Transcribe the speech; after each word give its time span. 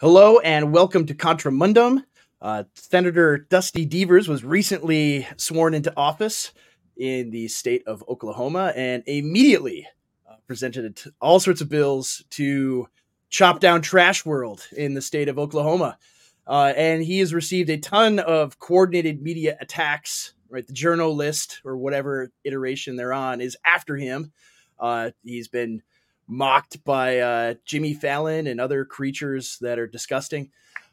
Hello 0.00 0.38
and 0.38 0.72
welcome 0.72 1.06
to 1.06 1.14
Contramundum. 1.14 2.04
Uh, 2.40 2.62
Senator 2.76 3.36
Dusty 3.36 3.84
Deevers 3.84 4.28
was 4.28 4.44
recently 4.44 5.26
sworn 5.36 5.74
into 5.74 5.92
office 5.96 6.52
in 6.96 7.30
the 7.30 7.48
state 7.48 7.82
of 7.84 8.04
Oklahoma 8.08 8.72
and 8.76 9.02
immediately 9.08 9.88
uh, 10.30 10.36
presented 10.46 11.02
all 11.20 11.40
sorts 11.40 11.62
of 11.62 11.68
bills 11.68 12.24
to 12.30 12.86
chop 13.28 13.58
down 13.58 13.82
trash 13.82 14.24
world 14.24 14.68
in 14.76 14.94
the 14.94 15.02
state 15.02 15.28
of 15.28 15.36
Oklahoma. 15.36 15.98
Uh, 16.46 16.72
and 16.76 17.02
he 17.02 17.18
has 17.18 17.34
received 17.34 17.68
a 17.68 17.76
ton 17.76 18.20
of 18.20 18.60
coordinated 18.60 19.20
media 19.20 19.56
attacks. 19.60 20.32
Right, 20.48 20.64
the 20.64 20.74
JournoList 20.74 21.62
or 21.64 21.76
whatever 21.76 22.30
iteration 22.44 22.94
they're 22.94 23.12
on 23.12 23.40
is 23.40 23.56
after 23.66 23.96
him. 23.96 24.30
Uh, 24.78 25.10
he's 25.24 25.48
been 25.48 25.82
mocked 26.28 26.84
by 26.84 27.18
uh, 27.18 27.54
Jimmy 27.64 27.94
Fallon 27.94 28.46
and 28.46 28.60
other 28.60 28.84
creatures 28.84 29.58
that 29.60 29.78
are 29.78 29.86
disgusting. 29.86 30.50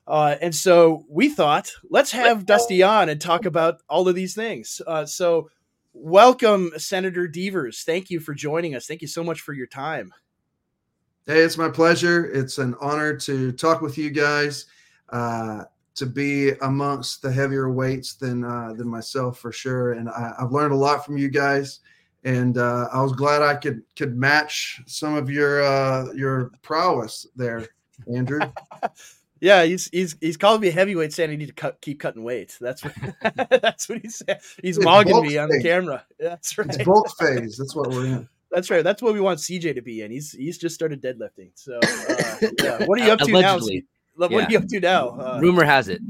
Uh, 0.07 0.35
and 0.41 0.53
so 0.55 1.03
we 1.09 1.29
thought, 1.29 1.71
let's 1.89 2.11
have 2.11 2.45
Dusty 2.45 2.83
on 2.83 3.09
and 3.09 3.19
talk 3.19 3.45
about 3.45 3.81
all 3.89 4.07
of 4.07 4.15
these 4.15 4.35
things. 4.35 4.81
Uh, 4.85 5.05
so, 5.05 5.49
welcome, 5.93 6.71
Senator 6.77 7.27
Deevers. 7.27 7.83
Thank 7.83 8.09
you 8.09 8.19
for 8.19 8.33
joining 8.33 8.75
us. 8.75 8.85
Thank 8.85 9.01
you 9.01 9.07
so 9.07 9.23
much 9.23 9.41
for 9.41 9.53
your 9.53 9.67
time. 9.67 10.13
Hey, 11.25 11.39
it's 11.39 11.57
my 11.57 11.69
pleasure. 11.69 12.25
It's 12.25 12.59
an 12.59 12.75
honor 12.79 13.15
to 13.17 13.51
talk 13.51 13.81
with 13.81 13.97
you 13.97 14.11
guys. 14.11 14.65
Uh, 15.09 15.63
to 15.95 16.05
be 16.05 16.51
amongst 16.61 17.21
the 17.21 17.31
heavier 17.31 17.71
weights 17.71 18.15
than 18.15 18.43
uh, 18.43 18.73
than 18.73 18.87
myself 18.87 19.39
for 19.39 19.51
sure, 19.51 19.93
and 19.93 20.09
I, 20.09 20.33
I've 20.39 20.51
learned 20.51 20.73
a 20.73 20.77
lot 20.77 21.05
from 21.05 21.17
you 21.17 21.29
guys 21.29 21.79
and 22.25 22.57
uh, 22.57 22.89
I 22.91 23.01
was 23.01 23.13
glad 23.13 23.43
I 23.43 23.55
could 23.55 23.83
could 23.95 24.17
match 24.17 24.81
some 24.87 25.13
of 25.15 25.29
your 25.29 25.63
uh, 25.63 26.11
your 26.13 26.51
prowess 26.63 27.27
there, 27.35 27.67
Andrew. 28.13 28.39
yeah, 29.39 29.63
he's 29.63 29.87
he's 29.91 30.15
he's 30.19 30.35
calling 30.35 30.59
me 30.59 30.71
heavyweight, 30.71 31.13
saying 31.13 31.29
I 31.29 31.35
need 31.35 31.47
to 31.47 31.53
cut, 31.53 31.79
keep 31.81 31.99
cutting 31.99 32.23
weight. 32.23 32.57
That's 32.59 32.83
what 32.83 32.93
that's 33.61 33.87
what 33.87 33.99
he 34.01 34.09
said. 34.09 34.41
He's 34.61 34.77
it's 34.77 34.85
mogging 34.85 35.21
me 35.21 35.37
on 35.37 35.49
the 35.49 35.61
camera. 35.61 36.03
That's 36.19 36.57
right. 36.57 36.67
It's 36.67 36.83
bulk 36.83 37.07
phase. 37.19 37.57
That's 37.57 37.75
what 37.75 37.91
we're 37.91 38.07
in. 38.07 38.29
That's 38.51 38.71
right. 38.71 38.83
That's 38.83 39.01
what 39.01 39.13
we 39.13 39.21
want 39.21 39.39
CJ 39.39 39.75
to 39.75 39.81
be 39.81 40.01
in. 40.01 40.11
He's 40.11 40.31
he's 40.31 40.57
just 40.57 40.73
started 40.73 41.01
deadlifting. 41.01 41.51
So 41.53 41.77
uh, 41.77 42.47
yeah. 42.63 42.85
what 42.85 42.99
are 42.99 43.05
you 43.05 43.11
up 43.11 43.19
to 43.19 43.31
Allegedly. 43.31 43.85
now? 44.17 44.27
What 44.27 44.31
yeah. 44.31 44.45
are 44.45 44.49
you 44.49 44.57
up 44.57 44.67
to 44.67 44.79
now? 44.79 45.09
Uh, 45.09 45.39
Rumor 45.41 45.65
has 45.65 45.89
it. 45.89 46.01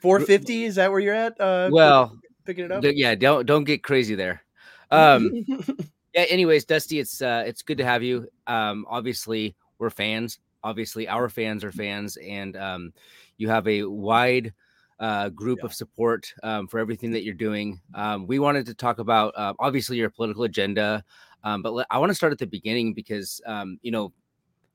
450 0.00 0.64
is 0.64 0.76
that 0.76 0.90
where 0.90 1.00
you're 1.00 1.14
at? 1.14 1.38
Uh, 1.38 1.68
well, 1.70 2.16
picking 2.46 2.64
it 2.64 2.72
up. 2.72 2.82
Yeah, 2.86 3.14
don't 3.14 3.44
don't 3.44 3.64
get 3.64 3.82
crazy 3.82 4.14
there. 4.14 4.42
Um, 4.90 5.30
yeah. 6.14 6.22
Anyways, 6.28 6.64
Dusty, 6.64 6.98
it's 6.98 7.22
uh, 7.22 7.44
it's 7.46 7.62
good 7.62 7.78
to 7.78 7.84
have 7.84 8.02
you. 8.02 8.28
Um, 8.46 8.86
obviously, 8.88 9.54
we're 9.78 9.90
fans. 9.90 10.38
Obviously, 10.62 11.08
our 11.08 11.28
fans 11.28 11.64
are 11.64 11.72
fans, 11.72 12.16
and 12.18 12.56
um, 12.56 12.92
you 13.38 13.48
have 13.48 13.66
a 13.66 13.84
wide 13.84 14.52
uh, 14.98 15.30
group 15.30 15.60
yeah. 15.60 15.66
of 15.66 15.74
support 15.74 16.32
um, 16.42 16.66
for 16.66 16.78
everything 16.78 17.10
that 17.12 17.24
you're 17.24 17.34
doing. 17.34 17.80
Um, 17.94 18.26
we 18.26 18.38
wanted 18.38 18.66
to 18.66 18.74
talk 18.74 18.98
about 18.98 19.32
uh, 19.36 19.54
obviously 19.58 19.96
your 19.96 20.10
political 20.10 20.44
agenda, 20.44 21.02
um, 21.42 21.62
but 21.62 21.86
I 21.90 21.98
want 21.98 22.10
to 22.10 22.14
start 22.14 22.32
at 22.32 22.38
the 22.38 22.46
beginning 22.46 22.92
because 22.92 23.40
um, 23.46 23.78
you 23.82 23.90
know, 23.90 24.12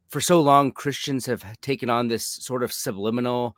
for 0.10 0.22
so 0.22 0.42
long 0.42 0.72
Christians 0.72 1.26
have 1.28 1.44
taken 1.62 1.90
on 1.90 2.08
this 2.08 2.26
sort 2.26 2.64
of 2.64 2.74
subliminal, 2.74 3.56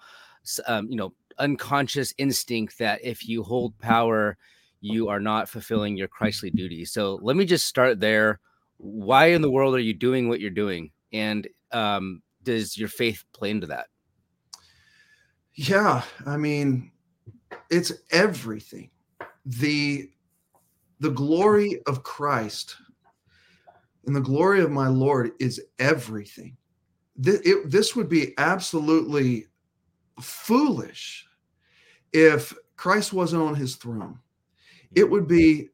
um, 0.66 0.89
you 0.89 0.97
know, 0.97 1.13
unconscious 1.39 2.13
instinct 2.18 2.78
that 2.79 3.00
if 3.03 3.28
you 3.28 3.44
hold 3.44 3.78
power 3.79 4.38
you 4.81 5.09
are 5.09 5.19
not 5.19 5.49
fulfilling 5.49 5.97
your 5.97 6.07
Christly 6.07 6.49
duty. 6.49 6.85
So 6.85 7.19
let 7.21 7.35
me 7.35 7.45
just 7.45 7.65
start 7.65 7.99
there. 7.99 8.39
Why 8.77 9.27
in 9.27 9.41
the 9.41 9.51
world 9.51 9.75
are 9.75 9.79
you 9.79 9.93
doing 9.93 10.29
what 10.29 10.39
you're 10.39 10.51
doing? 10.51 10.91
And 11.11 11.47
um, 11.71 12.21
does 12.43 12.77
your 12.77 12.89
faith 12.89 13.23
play 13.33 13.49
into 13.49 13.67
that? 13.67 13.88
Yeah, 15.53 16.03
I 16.25 16.38
mean, 16.38 16.91
it's 17.69 17.91
everything. 18.11 18.91
The 19.45 20.09
the 20.99 21.09
glory 21.11 21.81
of 21.85 22.03
Christ 22.03 22.75
and 24.05 24.15
the 24.15 24.21
glory 24.21 24.61
of 24.61 24.71
my 24.71 24.88
Lord 24.88 25.31
is 25.39 25.61
everything. 25.79 26.57
This, 27.15 27.39
it, 27.44 27.69
this 27.69 27.95
would 27.95 28.09
be 28.09 28.33
absolutely 28.38 29.47
foolish 30.21 31.27
if 32.13 32.53
Christ 32.77 33.13
wasn't 33.13 33.44
on 33.44 33.53
his 33.55 33.75
throne 33.75 34.19
it 34.96 35.09
would 35.09 35.28
be 35.28 35.70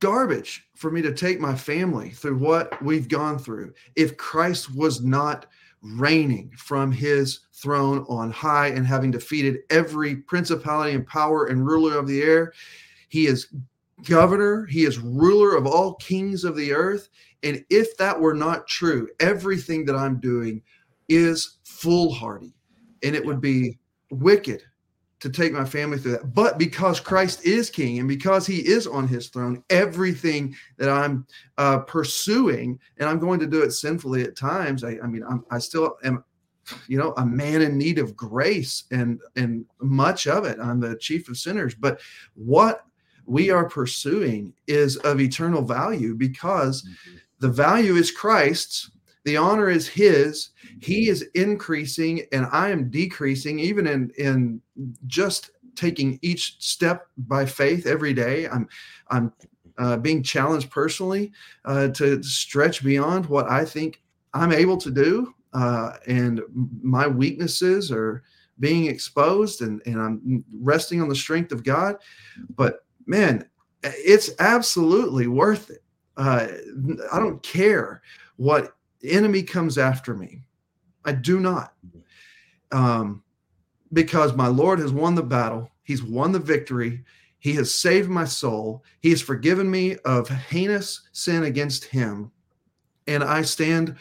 garbage 0.00 0.68
for 0.74 0.90
me 0.90 1.00
to 1.02 1.14
take 1.14 1.40
my 1.40 1.54
family 1.54 2.10
through 2.10 2.36
what 2.36 2.80
we've 2.82 3.08
gone 3.08 3.38
through 3.38 3.72
if 3.96 4.16
Christ 4.16 4.74
was 4.74 5.02
not 5.02 5.46
reigning 5.82 6.50
from 6.56 6.92
his 6.92 7.40
throne 7.52 8.04
on 8.08 8.30
high 8.30 8.68
and 8.68 8.86
having 8.86 9.10
defeated 9.10 9.60
every 9.70 10.16
principality 10.16 10.94
and 10.94 11.06
power 11.06 11.46
and 11.46 11.66
ruler 11.66 11.98
of 11.98 12.06
the 12.06 12.22
air. 12.22 12.52
He 13.08 13.26
is 13.26 13.48
governor, 14.04 14.66
he 14.66 14.84
is 14.84 14.98
ruler 14.98 15.56
of 15.56 15.66
all 15.66 15.94
kings 15.94 16.44
of 16.44 16.56
the 16.56 16.72
earth. 16.72 17.08
And 17.42 17.64
if 17.70 17.96
that 17.96 18.18
were 18.18 18.34
not 18.34 18.68
true, 18.68 19.08
everything 19.20 19.84
that 19.86 19.96
I'm 19.96 20.20
doing 20.20 20.62
is 21.08 21.58
foolhardy 21.64 22.54
and 23.02 23.16
it 23.16 23.24
would 23.24 23.40
be 23.40 23.78
wicked 24.10 24.62
to 25.22 25.30
take 25.30 25.52
my 25.52 25.64
family 25.64 25.98
through 25.98 26.10
that. 26.10 26.34
But 26.34 26.58
because 26.58 26.98
Christ 26.98 27.44
is 27.44 27.70
king 27.70 28.00
and 28.00 28.08
because 28.08 28.44
he 28.44 28.58
is 28.66 28.88
on 28.88 29.06
his 29.06 29.28
throne, 29.28 29.62
everything 29.70 30.56
that 30.78 30.88
I'm 30.88 31.24
uh, 31.58 31.78
pursuing, 31.78 32.80
and 32.98 33.08
I'm 33.08 33.20
going 33.20 33.38
to 33.38 33.46
do 33.46 33.62
it 33.62 33.70
sinfully 33.70 34.24
at 34.24 34.34
times. 34.34 34.82
I, 34.82 34.98
I 35.00 35.06
mean, 35.06 35.22
I'm, 35.22 35.44
I 35.48 35.60
still 35.60 35.96
am, 36.02 36.24
you 36.88 36.98
know, 36.98 37.14
a 37.18 37.24
man 37.24 37.62
in 37.62 37.78
need 37.78 38.00
of 38.00 38.16
grace 38.16 38.82
and, 38.90 39.20
and 39.36 39.64
much 39.80 40.26
of 40.26 40.44
it. 40.44 40.58
I'm 40.58 40.80
the 40.80 40.96
chief 40.96 41.28
of 41.28 41.36
sinners. 41.36 41.76
But 41.76 42.00
what 42.34 42.84
we 43.24 43.50
are 43.50 43.68
pursuing 43.68 44.52
is 44.66 44.96
of 44.96 45.20
eternal 45.20 45.62
value 45.62 46.16
because 46.16 46.82
mm-hmm. 46.82 47.16
the 47.38 47.48
value 47.48 47.94
is 47.94 48.10
Christ's 48.10 48.90
the 49.24 49.36
honor 49.36 49.68
is 49.68 49.86
his. 49.86 50.50
He 50.80 51.08
is 51.08 51.22
increasing 51.34 52.22
and 52.32 52.46
i 52.50 52.70
am 52.70 52.90
decreasing 52.90 53.58
even 53.58 53.86
in 53.86 54.10
in 54.18 54.60
just 55.06 55.50
taking 55.74 56.18
each 56.22 56.56
step 56.58 57.06
by 57.16 57.46
faith 57.46 57.86
every 57.86 58.12
day. 58.12 58.48
I'm 58.48 58.68
i'm 59.08 59.32
uh, 59.78 59.96
being 59.96 60.22
challenged 60.22 60.70
personally 60.70 61.32
uh, 61.64 61.88
to 61.88 62.22
stretch 62.22 62.84
beyond 62.84 63.24
what 63.26 63.50
i 63.50 63.64
think 63.64 64.02
i'm 64.34 64.52
able 64.52 64.76
to 64.76 64.90
do 64.90 65.34
uh, 65.54 65.94
and 66.06 66.42
my 66.82 67.06
weaknesses 67.06 67.90
are 67.90 68.22
being 68.60 68.86
exposed 68.86 69.62
and, 69.62 69.80
and 69.86 70.00
i'm 70.00 70.44
resting 70.60 71.00
on 71.00 71.08
the 71.08 71.14
strength 71.14 71.52
of 71.52 71.64
god. 71.64 71.96
But 72.54 72.84
man 73.06 73.48
it's 73.82 74.30
absolutely 74.38 75.26
worth 75.26 75.70
it. 75.70 75.82
Uh, 76.16 76.48
i 77.12 77.18
don't 77.18 77.42
care 77.42 78.02
what 78.36 78.76
the 79.02 79.10
enemy 79.10 79.42
comes 79.42 79.78
after 79.78 80.14
me. 80.14 80.44
I 81.04 81.12
do 81.12 81.40
not. 81.40 81.74
Um, 82.70 83.22
because 83.92 84.34
my 84.34 84.46
Lord 84.46 84.78
has 84.78 84.92
won 84.92 85.14
the 85.14 85.22
battle, 85.22 85.70
He's 85.82 86.02
won 86.02 86.32
the 86.32 86.38
victory. 86.38 87.04
He 87.38 87.52
has 87.54 87.74
saved 87.74 88.08
my 88.08 88.24
soul. 88.24 88.84
He 89.00 89.10
has 89.10 89.20
forgiven 89.20 89.68
me 89.68 89.96
of 90.04 90.28
heinous 90.28 91.08
sin 91.10 91.42
against 91.42 91.84
Him. 91.84 92.30
And 93.08 93.24
I 93.24 93.42
stand 93.42 93.96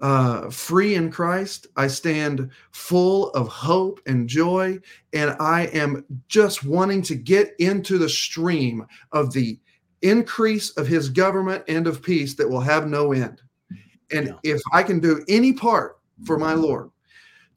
uh, 0.00 0.50
free 0.50 0.96
in 0.96 1.12
Christ. 1.12 1.68
I 1.76 1.86
stand 1.86 2.50
full 2.72 3.30
of 3.30 3.46
hope 3.46 4.00
and 4.06 4.28
joy. 4.28 4.80
And 5.12 5.36
I 5.38 5.66
am 5.66 6.04
just 6.26 6.64
wanting 6.64 7.02
to 7.02 7.14
get 7.14 7.54
into 7.60 7.98
the 7.98 8.08
stream 8.08 8.84
of 9.12 9.32
the 9.32 9.60
increase 10.02 10.70
of 10.70 10.88
His 10.88 11.08
government 11.08 11.62
and 11.68 11.86
of 11.86 12.02
peace 12.02 12.34
that 12.34 12.50
will 12.50 12.60
have 12.60 12.88
no 12.88 13.12
end. 13.12 13.40
And 14.12 14.28
yeah. 14.28 14.54
if 14.54 14.60
I 14.72 14.82
can 14.82 15.00
do 15.00 15.24
any 15.28 15.52
part 15.52 15.98
for 16.24 16.38
my 16.38 16.54
Lord 16.54 16.90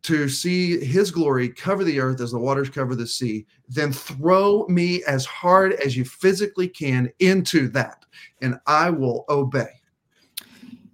to 0.04 0.30
see 0.30 0.80
his 0.86 1.10
glory 1.10 1.50
cover 1.50 1.84
the 1.84 2.00
earth 2.00 2.22
as 2.22 2.32
the 2.32 2.38
waters 2.38 2.70
cover 2.70 2.96
the 2.96 3.08
sea, 3.08 3.46
then 3.68 3.92
throw 3.92 4.66
me 4.68 5.04
as 5.06 5.26
hard 5.26 5.74
as 5.74 5.98
you 5.98 6.06
physically 6.06 6.68
can 6.68 7.12
into 7.20 7.68
that, 7.70 8.06
and 8.42 8.60
I 8.68 8.92
will 8.92 9.26
obey. 9.30 9.82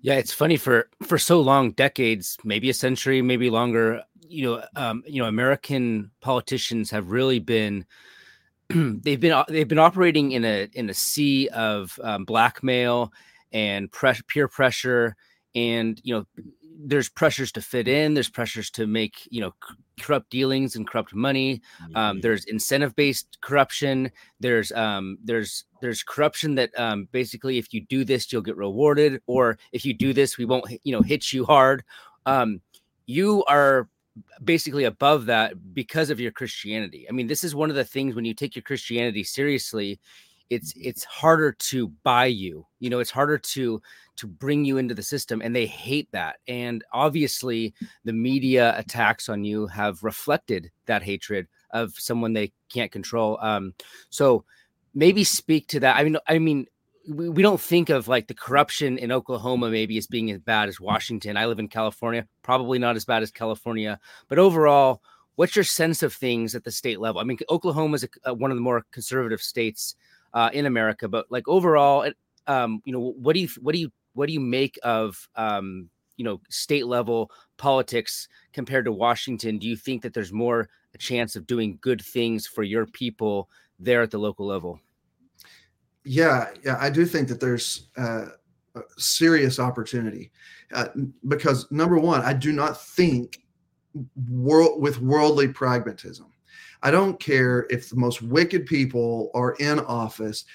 Yeah, 0.02 0.16
it's 0.16 0.34
funny 0.34 0.58
for 0.58 0.90
for 1.04 1.18
so 1.18 1.42
long, 1.42 1.72
decades, 1.72 2.38
maybe 2.44 2.70
a 2.70 2.74
century, 2.74 3.22
maybe 3.22 3.50
longer. 3.50 4.02
You 4.28 4.46
know, 4.46 4.66
um, 4.78 5.04
you 5.06 5.22
know, 5.22 5.28
American 5.28 6.10
politicians 6.22 6.90
have 6.92 7.12
really 7.12 7.40
been 7.40 7.86
they've 8.70 9.20
been 9.20 9.44
they've 9.50 9.68
been 9.68 9.80
operating 9.80 10.32
in 10.32 10.46
a 10.46 10.70
in 10.74 10.90
a 10.90 10.94
sea 10.94 11.50
of 11.50 12.00
um, 12.04 12.24
blackmail 12.26 13.12
and 13.52 13.92
press, 13.92 14.22
peer 14.28 14.48
pressure 14.48 15.16
and 15.56 16.00
you 16.04 16.14
know 16.14 16.26
there's 16.84 17.10
pressures 17.10 17.52
to 17.52 17.62
fit 17.62 17.88
in 17.88 18.14
there's 18.14 18.30
pressures 18.30 18.70
to 18.72 18.88
make 18.88 19.28
you 19.30 19.40
know 19.42 19.54
corrupt 20.00 20.30
dealings 20.32 20.76
and 20.76 20.88
corrupt 20.88 21.14
money 21.14 21.62
um, 21.96 22.22
there's 22.22 22.46
incentive 22.46 22.96
based 22.96 23.38
corruption 23.42 24.12
there's 24.40 24.72
um, 24.72 25.18
there's 25.24 25.66
there's 25.82 26.04
corruption 26.04 26.56
that 26.56 26.72
um, 26.80 27.08
basically 27.12 27.58
if 27.58 27.74
you 27.74 27.82
do 27.82 28.04
this 28.04 28.32
you'll 28.32 28.42
get 28.42 28.56
rewarded 28.56 29.22
or 29.28 29.58
if 29.72 29.86
you 29.86 29.94
do 29.94 30.14
this 30.14 30.38
we 30.38 30.46
won't 30.46 30.66
you 30.84 30.92
know 30.92 31.02
hit 31.02 31.34
you 31.34 31.46
hard. 31.46 31.84
Um, 32.26 32.62
you 33.06 33.44
are 33.46 33.90
basically 34.44 34.84
above 34.84 35.26
that 35.26 35.74
because 35.74 36.10
of 36.10 36.20
your 36.20 36.32
Christianity. 36.32 37.08
I 37.10 37.14
mean, 37.14 37.28
this 37.28 37.44
is 37.44 37.56
one 37.56 37.70
of 37.70 37.76
the 37.76 37.86
things 37.86 38.16
when 38.16 38.26
you 38.26 38.34
take 38.34 38.56
your 38.56 38.64
Christianity 38.64 39.24
seriously, 39.24 40.00
it's 40.52 40.74
it's 40.76 41.06
harder 41.06 41.54
to 41.54 41.88
buy 42.04 42.26
you. 42.26 42.68
You 42.80 42.90
know, 42.90 43.00
it's 43.00 43.10
harder 43.10 43.38
to 43.38 43.82
to 44.18 44.28
bring 44.28 44.66
you 44.66 44.78
into 44.78 44.94
the 44.94 45.02
system 45.02 45.42
and 45.42 45.56
they 45.56 45.66
hate 45.66 46.12
that. 46.12 46.40
And 46.48 46.84
obviously, 46.92 47.74
the 48.04 48.12
media 48.14 48.78
attacks 48.78 49.30
on 49.30 49.46
you 49.46 49.66
have 49.68 50.04
reflected 50.04 50.70
that 50.88 51.04
hatred 51.04 51.48
of 51.72 51.94
someone 51.98 52.34
they 52.34 52.52
can't 52.70 52.92
control. 52.92 53.40
Um 53.42 53.74
so 54.10 54.44
maybe 54.94 55.24
speak 55.24 55.68
to 55.70 55.80
that. 55.80 55.96
I 55.96 56.04
mean 56.04 56.18
I 56.28 56.38
mean 56.38 56.68
we, 57.08 57.30
we 57.30 57.42
don't 57.42 57.62
think 57.62 57.90
of 57.90 58.10
like 58.10 58.28
the 58.28 58.34
corruption 58.34 58.98
in 58.98 59.12
Oklahoma 59.12 59.70
maybe 59.72 59.98
as 59.98 60.06
being 60.06 60.32
as 60.32 60.40
bad 60.40 60.68
as 60.68 60.82
Washington. 60.82 61.38
I 61.38 61.46
live 61.46 61.60
in 61.60 61.70
California, 61.70 62.28
probably 62.44 62.78
not 62.78 62.98
as 62.98 63.06
bad 63.06 63.24
as 63.24 63.32
California, 63.32 64.00
but 64.28 64.38
overall, 64.38 65.02
what's 65.36 65.56
your 65.56 65.64
sense 65.64 66.04
of 66.04 66.14
things 66.14 66.56
at 66.56 66.66
the 66.66 66.72
state 66.72 67.00
level? 67.00 67.22
I 67.22 67.24
mean, 67.24 67.38
Oklahoma 67.50 67.96
is 67.96 68.08
a, 68.26 68.34
one 68.34 68.52
of 68.52 68.58
the 68.58 68.62
more 68.62 68.86
conservative 68.92 69.42
states 69.42 69.96
uh, 70.34 70.50
in 70.54 70.66
America, 70.66 71.08
but 71.08 71.26
like 71.30 71.48
overall, 71.48 72.10
um, 72.48 72.82
you 72.86 72.94
know, 72.94 73.14
what 73.18 73.34
do 73.34 73.40
you 73.40 73.50
what 73.60 73.74
do 73.74 73.80
you 73.80 73.92
what 74.14 74.28
do 74.28 74.34
you 74.34 74.40
make 74.40 74.80
of 74.84 75.28
um, 75.36 75.90
you 76.18 76.26
know 76.26 76.42
state 76.50 76.88
level 76.88 77.32
politics 77.58 78.28
compared 78.54 78.86
to 78.86 78.92
Washington? 78.92 79.58
Do 79.58 79.68
you 79.68 79.76
think 79.76 80.02
that 80.02 80.14
there's 80.14 80.34
more 80.34 80.70
a 80.94 80.98
chance 80.98 81.36
of 81.36 81.48
doing 81.48 81.78
good 81.82 82.02
things 82.02 82.46
for 82.48 82.64
your 82.64 82.86
people 82.86 83.50
there 83.80 84.02
at 84.02 84.12
the 84.12 84.18
local 84.18 84.46
level? 84.46 84.80
yeah, 86.04 86.50
yeah, 86.64 86.78
I 86.80 86.90
do 86.90 87.06
think 87.06 87.28
that 87.28 87.40
there's 87.40 87.88
uh, 87.98 88.26
a 88.76 88.82
serious 88.98 89.60
opportunity 89.60 90.32
uh, 90.74 90.88
because 91.28 91.72
number 91.72 92.00
one, 92.00 92.22
I 92.22 92.34
do 92.34 92.52
not 92.52 92.82
think 92.82 93.42
world 94.30 94.82
with 94.82 95.00
worldly 95.02 95.50
pragmatism. 95.50 96.28
I 96.84 96.92
don't 96.92 97.20
care 97.20 97.68
if 97.70 97.90
the 97.90 97.96
most 97.96 98.22
wicked 98.22 98.66
people 98.66 99.30
are 99.34 99.54
in 99.60 99.80
office. 99.80 100.46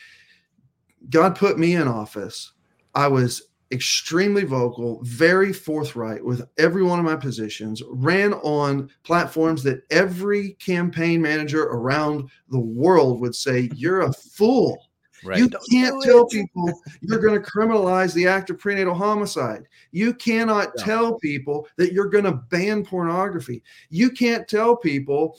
God 1.10 1.36
put 1.36 1.58
me 1.58 1.74
in 1.76 1.86
office. 1.86 2.52
I 2.94 3.08
was 3.08 3.42
extremely 3.72 4.44
vocal, 4.44 5.00
very 5.02 5.52
forthright 5.52 6.24
with 6.24 6.48
every 6.58 6.82
one 6.82 6.98
of 6.98 7.04
my 7.04 7.16
positions, 7.16 7.82
ran 7.88 8.34
on 8.34 8.90
platforms 9.02 9.62
that 9.64 9.82
every 9.90 10.52
campaign 10.52 11.20
manager 11.20 11.64
around 11.64 12.30
the 12.50 12.60
world 12.60 13.20
would 13.20 13.34
say, 13.34 13.70
You're 13.74 14.02
a 14.02 14.12
fool. 14.12 14.78
Right. 15.24 15.38
You 15.38 15.50
can't 15.70 16.00
tell 16.02 16.26
people 16.26 16.80
you're 17.00 17.18
going 17.18 17.40
to 17.40 17.50
criminalize 17.50 18.14
the 18.14 18.28
act 18.28 18.50
of 18.50 18.58
prenatal 18.58 18.94
homicide. 18.94 19.64
You 19.90 20.14
cannot 20.14 20.68
yeah. 20.76 20.84
tell 20.84 21.18
people 21.18 21.66
that 21.76 21.92
you're 21.92 22.10
going 22.10 22.24
to 22.24 22.32
ban 22.32 22.84
pornography. 22.84 23.62
You 23.88 24.10
can't 24.10 24.46
tell 24.46 24.76
people 24.76 25.36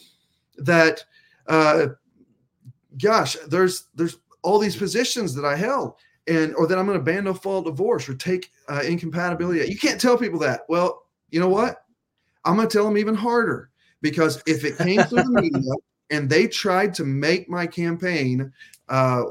that, 0.58 1.04
uh, 1.48 1.88
gosh, 3.02 3.36
there's 3.48 3.88
there's 3.96 4.18
all 4.44 4.60
these 4.60 4.76
positions 4.76 5.34
that 5.36 5.46
I 5.46 5.56
held, 5.56 5.96
and 6.28 6.56
or 6.56 6.68
that 6.68 6.78
I'm 6.78 6.86
going 6.86 6.98
to 6.98 7.04
ban 7.04 7.26
no 7.26 7.34
fault 7.34 7.66
divorce 7.66 8.08
or 8.08 8.16
take 8.16 8.52
uh, 8.70 8.82
incompatibility. 8.86 9.70
You 9.70 9.78
can't 9.78 10.00
tell 10.02 10.18
people 10.18 10.40
that. 10.40 10.62
Well, 10.70 11.04
you 11.30 11.40
know 11.40 11.50
what? 11.50 11.84
I'm 12.46 12.56
going 12.56 12.68
to 12.68 12.74
tell 12.74 12.86
them 12.86 12.98
even 12.98 13.16
harder 13.16 13.70
because 14.02 14.42
if 14.48 14.64
it 14.64 14.78
came 14.78 15.04
through 15.04 15.24
the 15.24 15.42
media 15.42 15.74
and 16.10 16.30
they 16.30 16.48
tried 16.48 16.94
to 16.96 17.04
make 17.04 17.50
my 17.50 17.68
campaign 17.68 18.52
uh, 18.90 19.24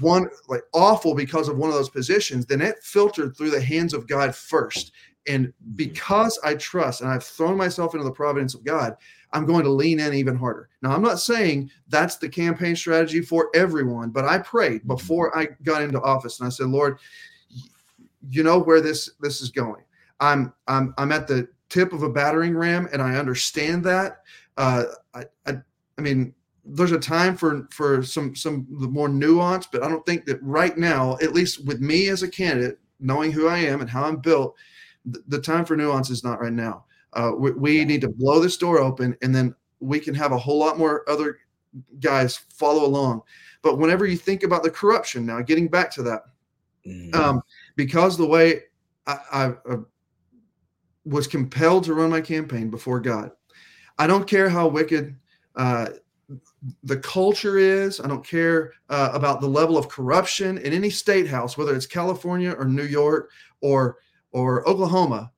one 0.00 0.28
like 0.48 0.62
awful 0.72 1.14
because 1.14 1.48
of 1.48 1.58
one 1.58 1.68
of 1.68 1.76
those 1.76 1.90
positions, 1.90 2.46
then 2.46 2.62
it 2.62 2.82
filtered 2.82 3.36
through 3.36 3.50
the 3.50 3.60
hands 3.60 3.92
of 3.92 4.06
God 4.06 4.34
first. 4.34 4.92
And 5.28 5.52
because 5.74 6.38
I 6.44 6.54
trust 6.54 7.00
and 7.00 7.10
I've 7.10 7.24
thrown 7.24 7.56
myself 7.56 7.94
into 7.94 8.04
the 8.04 8.12
providence 8.12 8.54
of 8.54 8.64
God, 8.64 8.96
I'm 9.32 9.46
going 9.46 9.64
to 9.64 9.70
lean 9.70 10.00
in 10.00 10.14
even 10.14 10.36
harder. 10.36 10.68
Now, 10.82 10.92
I'm 10.92 11.02
not 11.02 11.18
saying 11.18 11.70
that's 11.88 12.16
the 12.16 12.28
campaign 12.28 12.76
strategy 12.76 13.20
for 13.20 13.50
everyone, 13.54 14.10
but 14.10 14.24
I 14.24 14.38
prayed 14.38 14.86
before 14.86 15.36
I 15.36 15.48
got 15.62 15.82
into 15.82 16.00
office 16.00 16.40
and 16.40 16.46
I 16.46 16.50
said, 16.50 16.68
Lord, 16.68 16.98
you 18.30 18.42
know 18.42 18.58
where 18.58 18.80
this 18.80 19.10
this 19.20 19.40
is 19.40 19.50
going. 19.50 19.82
I'm 20.20 20.52
I'm 20.68 20.94
I'm 20.98 21.12
at 21.12 21.26
the 21.26 21.48
tip 21.68 21.92
of 21.92 22.02
a 22.02 22.10
battering 22.10 22.56
ram, 22.56 22.88
and 22.92 23.02
I 23.02 23.16
understand 23.16 23.84
that. 23.84 24.22
Uh, 24.56 24.84
I, 25.14 25.24
I 25.46 25.58
I 25.98 26.00
mean, 26.00 26.34
there's 26.64 26.92
a 26.92 26.98
time 26.98 27.36
for 27.36 27.68
for 27.70 28.02
some 28.02 28.34
some 28.34 28.66
the 28.80 28.88
more 28.88 29.08
nuance, 29.08 29.66
but 29.70 29.82
I 29.82 29.88
don't 29.88 30.04
think 30.06 30.24
that 30.26 30.42
right 30.42 30.76
now, 30.76 31.18
at 31.22 31.34
least 31.34 31.64
with 31.66 31.80
me 31.80 32.08
as 32.08 32.22
a 32.22 32.28
candidate, 32.28 32.78
knowing 33.00 33.32
who 33.32 33.48
I 33.48 33.58
am 33.58 33.80
and 33.80 33.90
how 33.90 34.04
I'm 34.04 34.16
built, 34.16 34.56
the, 35.04 35.22
the 35.28 35.40
time 35.40 35.64
for 35.64 35.76
nuance 35.76 36.10
is 36.10 36.24
not 36.24 36.40
right 36.40 36.52
now. 36.52 36.84
Uh, 37.16 37.32
we, 37.36 37.50
we 37.52 37.84
need 37.84 38.02
to 38.02 38.08
blow 38.08 38.38
this 38.40 38.58
door 38.58 38.78
open, 38.78 39.16
and 39.22 39.34
then 39.34 39.54
we 39.80 39.98
can 39.98 40.14
have 40.14 40.32
a 40.32 40.38
whole 40.38 40.58
lot 40.58 40.78
more 40.78 41.08
other 41.08 41.38
guys 41.98 42.36
follow 42.50 42.84
along. 42.84 43.22
But 43.62 43.78
whenever 43.78 44.06
you 44.06 44.16
think 44.16 44.42
about 44.42 44.62
the 44.62 44.70
corruption, 44.70 45.24
now 45.24 45.40
getting 45.40 45.66
back 45.66 45.90
to 45.92 46.02
that, 46.04 46.22
mm-hmm. 46.86 47.18
um, 47.18 47.42
because 47.74 48.16
the 48.16 48.26
way 48.26 48.64
I, 49.06 49.18
I, 49.32 49.44
I 49.46 49.76
was 51.04 51.26
compelled 51.26 51.84
to 51.84 51.94
run 51.94 52.10
my 52.10 52.20
campaign 52.20 52.70
before 52.70 53.00
God, 53.00 53.30
I 53.98 54.06
don't 54.06 54.28
care 54.28 54.50
how 54.50 54.68
wicked 54.68 55.16
uh, 55.54 55.88
the 56.84 56.98
culture 56.98 57.56
is. 57.56 57.98
I 57.98 58.08
don't 58.08 58.26
care 58.26 58.74
uh, 58.90 59.10
about 59.14 59.40
the 59.40 59.48
level 59.48 59.78
of 59.78 59.88
corruption 59.88 60.58
in 60.58 60.74
any 60.74 60.90
state 60.90 61.28
house, 61.28 61.56
whether 61.56 61.74
it's 61.74 61.86
California 61.86 62.52
or 62.52 62.66
New 62.66 62.84
York 62.84 63.30
or 63.62 63.98
or 64.32 64.68
Oklahoma. 64.68 65.32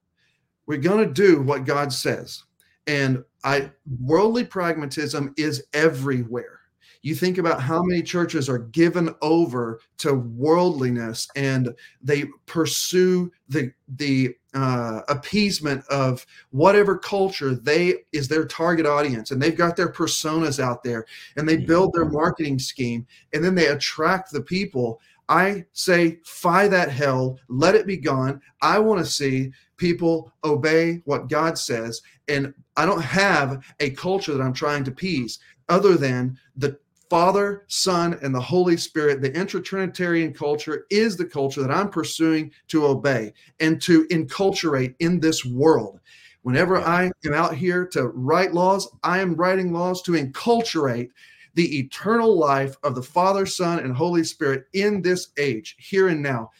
We're 0.68 0.76
going 0.76 1.04
to 1.04 1.12
do 1.12 1.40
what 1.40 1.64
God 1.64 1.90
says, 1.92 2.44
and 2.86 3.24
I 3.42 3.70
worldly 4.00 4.44
pragmatism 4.44 5.32
is 5.38 5.64
everywhere. 5.72 6.60
You 7.00 7.14
think 7.14 7.38
about 7.38 7.62
how 7.62 7.82
many 7.82 8.02
churches 8.02 8.50
are 8.50 8.58
given 8.58 9.14
over 9.22 9.80
to 9.98 10.12
worldliness 10.14 11.26
and 11.36 11.74
they 12.02 12.26
pursue 12.44 13.32
the 13.48 13.72
the 13.96 14.36
uh, 14.52 15.00
appeasement 15.08 15.86
of 15.88 16.26
whatever 16.50 16.98
culture 16.98 17.54
they 17.54 18.04
is 18.12 18.28
their 18.28 18.44
target 18.44 18.84
audience. 18.84 19.30
And 19.30 19.40
they've 19.40 19.56
got 19.56 19.74
their 19.74 19.90
personas 19.90 20.62
out 20.62 20.82
there 20.82 21.06
and 21.36 21.48
they 21.48 21.56
build 21.56 21.94
their 21.94 22.06
marketing 22.06 22.58
scheme 22.58 23.06
and 23.32 23.42
then 23.42 23.54
they 23.54 23.68
attract 23.68 24.32
the 24.32 24.42
people. 24.42 25.00
I 25.28 25.66
say 25.72 26.18
fie 26.24 26.68
that 26.68 26.90
hell. 26.90 27.38
Let 27.48 27.74
it 27.74 27.86
be 27.86 27.98
gone. 27.98 28.40
I 28.60 28.78
want 28.78 28.98
to 29.00 29.10
see 29.10 29.52
people 29.78 30.32
obey 30.44 31.00
what 31.04 31.28
god 31.28 31.56
says 31.56 32.02
and 32.28 32.52
i 32.76 32.84
don't 32.84 33.02
have 33.02 33.64
a 33.80 33.90
culture 33.90 34.34
that 34.34 34.42
i'm 34.42 34.52
trying 34.52 34.84
to 34.84 34.90
appease 34.90 35.38
other 35.68 35.96
than 35.96 36.38
the 36.56 36.78
Father, 37.10 37.64
Son, 37.68 38.18
and 38.20 38.34
the 38.34 38.40
Holy 38.40 38.76
Spirit, 38.76 39.22
the 39.22 39.34
intra-Trinitarian 39.34 40.34
culture 40.34 40.84
is 40.90 41.16
the 41.16 41.24
culture 41.24 41.62
that 41.62 41.70
I'm 41.70 41.88
pursuing 41.88 42.52
to 42.68 42.86
obey 42.86 43.32
and 43.60 43.80
to 43.82 44.06
enculturate 44.08 44.94
in 44.98 45.18
this 45.18 45.42
world. 45.42 46.00
Whenever 46.42 46.78
I 46.78 47.10
am 47.24 47.34
out 47.34 47.54
here 47.54 47.86
to 47.88 48.08
write 48.08 48.52
laws, 48.52 48.88
I 49.02 49.20
am 49.20 49.36
writing 49.36 49.72
laws 49.72 50.02
to 50.02 50.12
enculturate 50.12 51.08
the 51.54 51.78
eternal 51.78 52.38
life 52.38 52.76
of 52.82 52.94
the 52.94 53.02
Father, 53.02 53.46
Son, 53.46 53.78
and 53.78 53.94
Holy 53.94 54.22
Spirit 54.22 54.66
in 54.74 55.00
this 55.00 55.28
age, 55.38 55.76
here 55.78 56.08
and 56.08 56.22
now. 56.22 56.50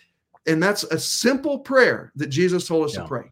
And 0.48 0.62
that's 0.62 0.84
a 0.84 0.98
simple 0.98 1.58
prayer 1.58 2.12
that 2.16 2.28
Jesus 2.28 2.66
told 2.66 2.86
us 2.86 2.94
yeah. 2.94 3.02
to 3.02 3.08
pray. 3.08 3.30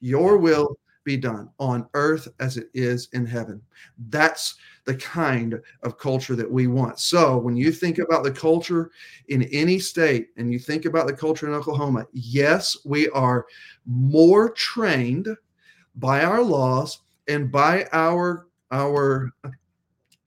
Your 0.00 0.38
will 0.38 0.76
be 1.04 1.16
done 1.16 1.50
on 1.58 1.88
earth 1.94 2.28
as 2.40 2.56
it 2.56 2.68
is 2.74 3.08
in 3.12 3.26
heaven. 3.26 3.60
That's 4.08 4.56
the 4.84 4.94
kind 4.94 5.60
of 5.82 5.98
culture 5.98 6.34
that 6.36 6.50
we 6.50 6.66
want. 6.66 6.98
So 6.98 7.36
when 7.36 7.56
you 7.56 7.70
think 7.70 7.98
about 7.98 8.24
the 8.24 8.32
culture 8.32 8.90
in 9.28 9.42
any 9.44 9.78
state 9.78 10.28
and 10.36 10.52
you 10.52 10.58
think 10.58 10.84
about 10.84 11.06
the 11.06 11.12
culture 11.12 11.46
in 11.46 11.54
Oklahoma, 11.54 12.06
yes, 12.12 12.76
we 12.84 13.08
are 13.10 13.46
more 13.86 14.50
trained 14.50 15.28
by 15.96 16.24
our 16.24 16.42
laws 16.42 17.00
and 17.28 17.52
by 17.52 17.86
our 17.92 18.46
our 18.72 19.32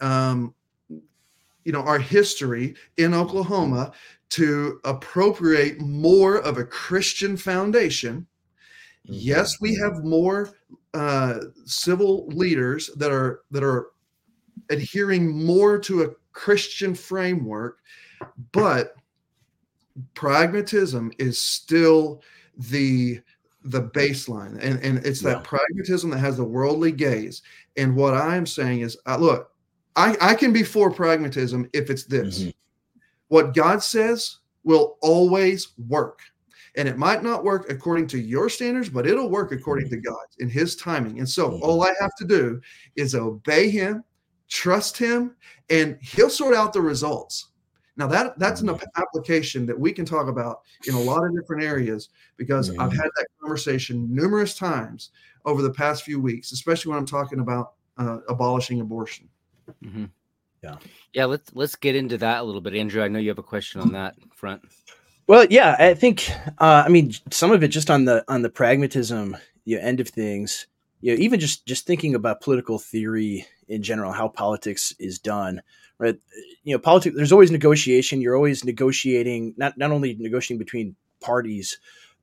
um, 0.01 0.53
you 0.89 1.71
know 1.71 1.81
our 1.81 1.99
history 1.99 2.75
in 2.97 3.13
Oklahoma 3.13 3.93
to 4.33 4.79
appropriate 4.83 5.79
more 5.79 6.37
of 6.37 6.57
a 6.57 6.65
Christian 6.65 7.37
foundation. 7.37 8.25
Yes, 9.03 9.61
we 9.61 9.75
mm-hmm. 9.75 9.83
have 9.83 10.03
more 10.03 10.49
uh, 10.95 11.39
civil 11.65 12.25
leaders 12.29 12.89
that 12.95 13.11
are 13.11 13.41
that 13.51 13.63
are 13.63 13.91
adhering 14.71 15.45
more 15.45 15.77
to 15.79 16.01
a 16.01 16.09
Christian 16.31 16.95
framework, 16.95 17.79
but 18.51 18.95
pragmatism 20.15 21.11
is 21.19 21.39
still 21.39 22.23
the 22.57 23.19
the 23.65 23.83
baseline 23.83 24.57
and 24.61 24.79
and 24.83 25.05
it's 25.05 25.21
that 25.21 25.43
pragmatism 25.43 26.09
that 26.09 26.17
has 26.17 26.37
the 26.37 26.43
worldly 26.43 26.91
gaze 26.91 27.43
and 27.77 27.95
what 27.95 28.13
i'm 28.13 28.45
saying 28.45 28.81
is 28.81 28.97
uh, 29.05 29.15
look 29.15 29.51
i 29.95 30.17
i 30.19 30.35
can 30.35 30.51
be 30.51 30.63
for 30.63 30.91
pragmatism 30.91 31.69
if 31.71 31.89
it's 31.89 32.03
this 32.03 32.41
mm-hmm. 32.41 32.49
What 33.29 33.53
god 33.55 33.81
says 33.83 34.37
will 34.63 34.97
always 35.01 35.69
work 35.87 36.19
And 36.75 36.87
it 36.87 36.97
might 36.97 37.21
not 37.23 37.43
work 37.43 37.69
according 37.69 38.07
to 38.07 38.17
your 38.19 38.49
standards, 38.49 38.89
but 38.89 39.05
it'll 39.05 39.29
work 39.29 39.51
according 39.51 39.89
to 39.89 39.97
God 39.97 40.25
in 40.39 40.49
his 40.49 40.75
timing. 40.75 41.19
And 41.19 41.29
so 41.29 41.51
Mm-hmm. 41.51 41.61
all 41.61 41.83
I 41.83 41.93
have 41.99 42.15
to 42.17 42.25
do 42.25 42.59
is 42.95 43.13
obey 43.13 43.69
him, 43.69 44.03
trust 44.49 44.97
him, 44.97 45.35
and 45.69 45.97
he'll 46.01 46.31
sort 46.31 46.55
out 46.55 46.73
the 46.73 46.81
results. 46.81 47.49
Now 47.95 48.07
that 48.07 48.39
that's 48.39 48.61
an 48.61 48.69
Mm-hmm. 48.69 49.01
application 49.01 49.67
that 49.67 49.79
we 49.79 49.91
can 49.93 50.05
talk 50.05 50.27
about 50.27 50.61
in 50.87 50.95
a 50.95 50.99
lot 50.99 51.23
of 51.23 51.35
different 51.35 51.63
areas 51.63 52.09
because 52.37 52.71
I've 52.79 52.91
had 52.91 53.09
that 53.17 53.27
conversation 53.39 54.07
numerous 54.09 54.55
times 54.57 55.11
over 55.45 55.61
the 55.61 55.73
past 55.73 56.03
few 56.03 56.19
weeks, 56.19 56.51
especially 56.53 56.89
when 56.89 56.97
I'm 56.99 57.05
talking 57.05 57.39
about 57.39 57.73
uh, 57.97 58.17
abolishing 58.27 58.81
abortion. 58.81 59.29
Mhm. 59.83 60.09
Yeah. 60.63 60.75
Yeah. 61.13 61.25
Let's 61.25 61.51
let's 61.53 61.75
get 61.75 61.95
into 61.95 62.17
that 62.19 62.41
a 62.41 62.43
little 62.43 62.61
bit, 62.61 62.75
Andrew. 62.75 63.03
I 63.03 63.07
know 63.07 63.19
you 63.19 63.29
have 63.29 63.39
a 63.39 63.43
question 63.43 63.81
on 63.81 63.91
that 63.93 64.15
front. 64.33 64.61
Well, 65.27 65.45
yeah, 65.49 65.75
I 65.79 65.93
think 65.93 66.29
uh, 66.59 66.83
I 66.85 66.89
mean 66.89 67.13
some 67.31 67.51
of 67.51 67.63
it 67.63 67.69
just 67.69 67.89
on 67.89 68.05
the 68.05 68.25
on 68.27 68.41
the 68.41 68.49
pragmatism 68.49 69.37
you 69.65 69.77
know, 69.77 69.83
end 69.83 69.99
of 69.99 70.09
things. 70.09 70.67
You 71.01 71.13
know, 71.13 71.21
even 71.21 71.39
just 71.39 71.65
just 71.65 71.85
thinking 71.85 72.15
about 72.15 72.41
political 72.41 72.79
theory 72.79 73.45
in 73.67 73.83
general, 73.83 74.11
how 74.11 74.27
politics 74.27 74.93
is 74.99 75.19
done, 75.19 75.61
right? 75.97 76.17
You 76.63 76.73
know, 76.75 76.79
politics. 76.79 77.15
There's 77.15 77.31
always 77.31 77.51
negotiation. 77.51 78.21
You're 78.21 78.35
always 78.35 78.63
negotiating, 78.63 79.55
not 79.57 79.77
not 79.77 79.91
only 79.91 80.15
negotiating 80.15 80.59
between 80.59 80.95
parties, 81.21 81.77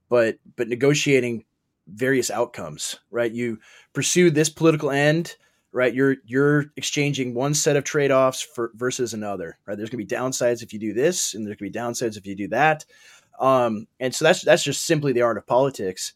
but 0.08 0.38
but 0.56 0.68
negotiating 0.68 1.44
various 1.86 2.30
outcomes, 2.30 2.98
right? 3.10 3.32
You 3.32 3.58
pursue 3.92 4.30
this 4.30 4.48
political 4.48 4.90
end, 4.90 5.36
right? 5.72 5.94
You're 5.94 6.16
you're 6.24 6.66
exchanging 6.76 7.34
one 7.34 7.54
set 7.54 7.76
of 7.76 7.84
trade 7.84 8.10
offs 8.10 8.46
versus 8.74 9.14
another, 9.14 9.58
right? 9.66 9.76
There's 9.76 9.90
gonna 9.90 10.04
be 10.04 10.06
downsides 10.06 10.62
if 10.62 10.72
you 10.72 10.78
do 10.78 10.92
this, 10.92 11.34
and 11.34 11.46
there's 11.46 11.56
gonna 11.56 11.70
be 11.70 11.78
downsides 11.78 12.16
if 12.16 12.26
you 12.26 12.34
do 12.34 12.48
that. 12.48 12.84
Um, 13.38 13.86
and 13.98 14.14
so 14.14 14.24
that's 14.24 14.42
that's 14.42 14.64
just 14.64 14.84
simply 14.84 15.12
the 15.12 15.22
art 15.22 15.38
of 15.38 15.46
politics. 15.46 16.12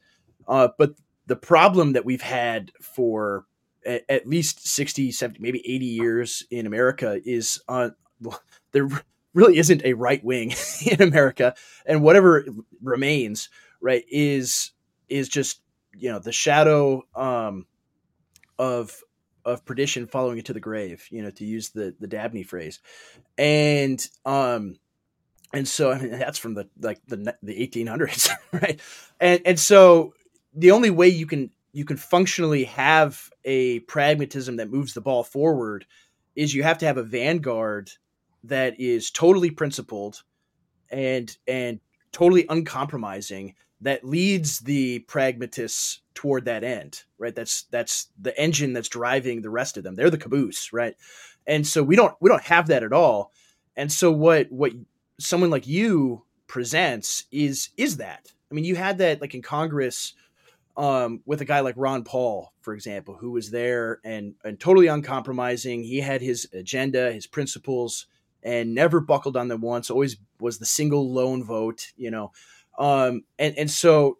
Uh, 0.46 0.68
but 0.78 0.94
the 1.26 1.36
problem 1.36 1.92
that 1.94 2.04
we've 2.04 2.22
had 2.22 2.70
for 2.82 3.46
at, 3.86 4.02
at 4.08 4.26
least 4.26 4.66
60, 4.66 5.10
70, 5.10 5.40
maybe 5.40 5.60
80 5.60 5.86
years 5.86 6.44
in 6.50 6.66
America 6.66 7.20
is 7.24 7.60
uh, 7.68 7.90
there 8.72 8.88
really 9.32 9.58
isn't 9.58 9.84
a 9.84 9.94
right 9.94 10.22
wing 10.24 10.52
in 10.86 11.02
America, 11.02 11.54
and 11.86 12.02
whatever 12.02 12.44
remains, 12.82 13.48
right, 13.80 14.04
is 14.08 14.72
is 15.08 15.28
just 15.28 15.60
you 15.96 16.10
know 16.10 16.18
the 16.18 16.32
shadow 16.32 17.02
um, 17.14 17.66
of 18.58 19.00
of 19.44 19.64
perdition 19.64 20.06
following 20.06 20.38
it 20.38 20.46
to 20.46 20.52
the 20.52 20.60
grave, 20.60 21.06
you 21.10 21.22
know, 21.22 21.30
to 21.30 21.44
use 21.44 21.70
the 21.70 21.94
the 22.00 22.06
Dabney 22.06 22.42
phrase, 22.42 22.80
and 23.38 24.06
um, 24.24 24.76
and 25.52 25.66
so 25.66 25.92
I 25.92 25.98
mean 26.00 26.10
that's 26.12 26.38
from 26.38 26.54
the 26.54 26.68
like 26.80 27.00
the 27.06 27.36
the 27.42 27.54
1800s, 27.54 28.30
right? 28.52 28.80
And 29.20 29.40
and 29.44 29.58
so 29.60 30.14
the 30.54 30.70
only 30.70 30.90
way 30.90 31.08
you 31.08 31.26
can 31.26 31.50
you 31.72 31.84
can 31.84 31.96
functionally 31.96 32.64
have 32.64 33.30
a 33.44 33.80
pragmatism 33.80 34.56
that 34.56 34.70
moves 34.70 34.94
the 34.94 35.00
ball 35.00 35.24
forward 35.24 35.84
is 36.36 36.54
you 36.54 36.62
have 36.62 36.78
to 36.78 36.86
have 36.86 36.96
a 36.96 37.02
vanguard 37.02 37.90
that 38.44 38.78
is 38.78 39.10
totally 39.10 39.50
principled 39.50 40.22
and 40.90 41.36
and 41.46 41.80
totally 42.12 42.46
uncompromising 42.48 43.54
that 43.80 44.04
leads 44.04 44.60
the 44.60 45.00
pragmatists 45.00 46.00
toward 46.14 46.44
that 46.44 46.64
end 46.64 47.02
right 47.18 47.34
that's 47.34 47.64
that's 47.70 48.08
the 48.20 48.38
engine 48.40 48.72
that's 48.72 48.88
driving 48.88 49.42
the 49.42 49.50
rest 49.50 49.76
of 49.76 49.84
them 49.84 49.94
they're 49.94 50.10
the 50.10 50.18
caboose 50.18 50.72
right 50.72 50.94
and 51.46 51.66
so 51.66 51.82
we 51.82 51.96
don't 51.96 52.14
we 52.20 52.28
don't 52.28 52.44
have 52.44 52.68
that 52.68 52.82
at 52.82 52.92
all 52.92 53.32
and 53.76 53.90
so 53.90 54.10
what 54.10 54.50
what 54.50 54.72
someone 55.18 55.50
like 55.50 55.66
you 55.66 56.24
presents 56.46 57.24
is 57.32 57.70
is 57.76 57.96
that 57.96 58.32
i 58.50 58.54
mean 58.54 58.64
you 58.64 58.76
had 58.76 58.98
that 58.98 59.20
like 59.20 59.34
in 59.34 59.42
congress 59.42 60.14
um, 60.76 61.20
with 61.24 61.40
a 61.40 61.44
guy 61.44 61.60
like 61.60 61.76
Ron 61.76 62.02
Paul, 62.04 62.52
for 62.60 62.74
example, 62.74 63.14
who 63.14 63.30
was 63.30 63.50
there 63.50 64.00
and 64.04 64.34
and 64.44 64.58
totally 64.58 64.88
uncompromising. 64.88 65.84
He 65.84 66.00
had 66.00 66.20
his 66.20 66.48
agenda, 66.52 67.12
his 67.12 67.26
principles, 67.26 68.06
and 68.42 68.74
never 68.74 69.00
buckled 69.00 69.36
on 69.36 69.48
them 69.48 69.60
once. 69.60 69.90
Always 69.90 70.16
was 70.40 70.58
the 70.58 70.66
single 70.66 71.12
lone 71.12 71.44
vote, 71.44 71.92
you 71.96 72.10
know. 72.10 72.32
Um, 72.78 73.22
and 73.38 73.56
and 73.56 73.70
so, 73.70 74.18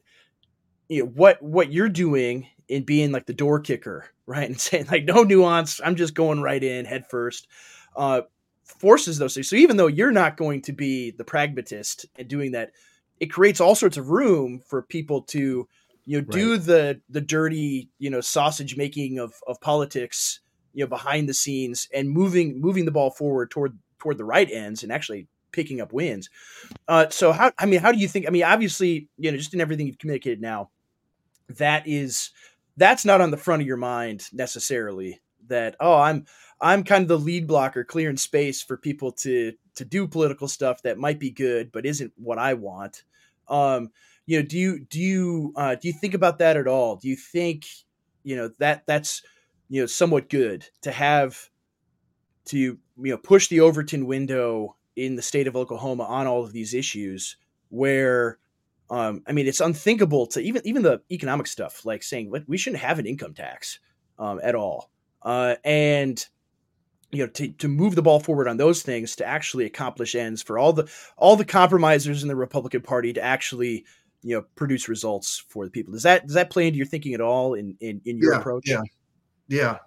you 0.89 1.03
know 1.03 1.11
what 1.11 1.43
what 1.43 1.73
you're 1.73 1.89
doing 1.89 2.49
in 2.69 2.85
being 2.85 3.13
like 3.13 3.27
the 3.27 3.35
door 3.35 3.61
kicker, 3.61 4.11
right, 4.27 4.49
and 4.49 4.61
saying 4.61 4.87
like 4.91 5.05
no 5.05 5.23
nuance, 5.23 5.81
I'm 5.85 5.97
just 5.97 6.15
going 6.15 6.43
right 6.43 6.63
in 6.63 6.85
head 6.85 7.07
first. 7.09 7.49
Uh, 7.97 8.23
forces 8.65 9.19
those 9.19 9.35
things. 9.35 9.49
So 9.49 9.57
even 9.57 9.77
though 9.77 9.87
you're 9.87 10.11
not 10.11 10.37
going 10.37 10.63
to 10.63 10.73
be 10.73 11.11
the 11.11 11.25
pragmatist 11.25 12.07
and 12.17 12.27
doing 12.27 12.53
that, 12.53 12.73
it 13.21 13.27
creates 13.27 13.61
all 13.61 13.75
sorts 13.75 13.97
of 13.97 14.11
room 14.11 14.61
for 14.67 14.83
people 14.83 15.23
to 15.23 15.69
you 16.07 16.21
know 16.21 16.27
do 16.27 16.59
the 16.59 17.01
the 17.09 17.21
dirty 17.21 17.89
you 17.99 18.11
know 18.11 18.21
sausage 18.21 18.77
making 18.77 19.19
of 19.19 19.35
of 19.47 19.61
politics 19.61 20.41
you 20.75 20.85
know 20.85 20.89
behind 20.89 21.29
the 21.29 21.35
scenes 21.35 21.89
and 21.95 22.11
moving 22.11 22.61
moving 22.61 22.85
the 22.85 22.91
ball 22.91 23.11
forward 23.11 23.51
toward 23.51 23.79
toward 23.99 24.19
the 24.19 24.25
right 24.25 24.51
ends 24.51 24.83
and 24.83 24.93
actually 24.93 25.27
picking 25.55 25.81
up 25.81 25.93
wins. 25.93 26.29
Uh 26.89 27.09
so 27.09 27.33
how 27.33 27.53
i 27.59 27.67
mean 27.67 27.81
how 27.81 27.93
do 27.93 27.99
you 27.99 28.09
think 28.09 28.27
i 28.27 28.31
mean 28.31 28.43
obviously 28.43 29.09
you 29.17 29.31
know 29.31 29.37
just 29.37 29.55
in 29.55 29.61
everything 29.61 29.87
you've 29.87 29.99
communicated 29.99 30.41
now 30.41 30.71
that 31.49 31.87
is 31.87 32.31
that's 32.77 33.05
not 33.05 33.21
on 33.21 33.31
the 33.31 33.37
front 33.37 33.63
of 33.63 33.69
your 33.69 33.77
mind 33.77 34.27
necessarily 34.33 35.21
that 35.47 35.77
oh 35.81 35.97
i'm 35.97 36.25
i'm 36.61 36.83
kind 36.83 37.03
of 37.03 37.09
the 37.09 37.19
lead 37.19 37.47
blocker 37.47 37.85
clearing 37.85 38.17
space 38.17 38.63
for 38.63 38.77
people 38.77 39.13
to 39.13 39.53
to 39.75 39.85
do 39.85 40.07
political 40.09 40.49
stuff 40.49 40.83
that 40.83 40.99
might 40.99 41.19
be 41.19 41.31
good 41.31 41.71
but 41.73 41.87
isn't 41.87 42.13
what 42.17 42.39
i 42.39 42.55
want. 42.55 43.05
Um 43.49 43.91
you 44.27 44.41
know 44.41 44.47
do 44.47 44.59
you 44.59 44.81
do 44.81 45.01
you 45.01 45.53
uh, 45.57 45.75
do 45.75 45.89
you 45.89 45.95
think 45.95 46.15
about 46.15 46.39
that 46.39 46.57
at 46.57 46.67
all? 46.67 46.97
Do 46.97 47.09
you 47.09 47.17
think 47.17 47.67
you 48.23 48.37
know 48.37 48.51
that 48.59 48.85
that's 48.87 49.23
you 49.69 49.81
know 49.81 49.87
somewhat 49.87 50.31
good 50.31 50.67
to 50.83 50.91
have 50.91 51.51
to 52.47 52.59
you 52.59 52.79
know 52.97 53.19
push 53.19 53.49
the 53.49 53.61
overton 53.61 54.07
window 54.07 54.77
in 54.97 55.17
the 55.17 55.23
state 55.23 55.47
of 55.47 55.57
oklahoma 55.57 56.05
on 56.05 56.27
all 56.27 56.43
of 56.43 56.53
these 56.53 56.75
issues 56.75 57.37
where 57.69 58.39
um, 58.91 59.23
i 59.27 59.33
mean 59.33 59.47
it's 59.47 59.61
unthinkable 59.61 60.27
to 60.27 60.41
even 60.41 60.63
even 60.65 60.83
the 60.83 61.01
economic 61.11 61.47
stuff 61.47 61.85
like 61.85 62.03
saying 62.03 62.31
like, 62.31 62.45
we 62.47 62.57
shouldn't 62.57 62.83
have 62.83 62.99
an 62.99 63.07
income 63.07 63.35
tax 63.35 63.79
um, 64.19 64.41
at 64.43 64.55
all 64.55 64.91
uh, 65.23 65.57
and 65.65 66.27
you 67.15 67.25
know 67.25 67.31
to, 67.31 67.49
to 67.53 67.69
move 67.69 67.95
the 67.95 68.03
ball 68.03 68.21
forward 68.21 68.49
on 68.49 68.57
those 68.57 68.83
things 68.83 69.17
to 69.17 69.25
actually 69.25 69.65
accomplish 69.65 70.15
ends 70.15 70.43
for 70.43 70.59
all 70.59 70.73
the 70.73 70.91
all 71.17 71.37
the 71.37 71.45
compromisers 71.45 72.23
in 72.23 72.29
the 72.29 72.37
republican 72.37 72.83
party 72.83 73.13
to 73.13 73.23
actually 73.23 73.85
you 74.23 74.35
know 74.35 74.45
produce 74.57 74.89
results 74.89 75.45
for 75.49 75.65
the 75.65 75.71
people 75.71 75.93
does 75.93 76.03
that 76.03 76.27
does 76.27 76.35
that 76.35 76.51
play 76.51 76.67
into 76.67 76.77
your 76.77 76.87
thinking 76.87 77.15
at 77.15 77.21
all 77.21 77.55
in 77.55 77.77
in, 77.81 78.01
in 78.05 78.19
your 78.19 78.33
yeah, 78.33 78.41
approach 78.41 78.69
Yeah. 78.69 78.83
Yeah. 79.47 79.79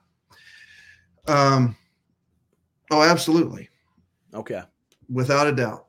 Um 1.27 1.75
oh 2.91 3.01
absolutely. 3.01 3.69
okay 4.33 4.61
Without 5.09 5.47
a 5.47 5.51
doubt. 5.51 5.87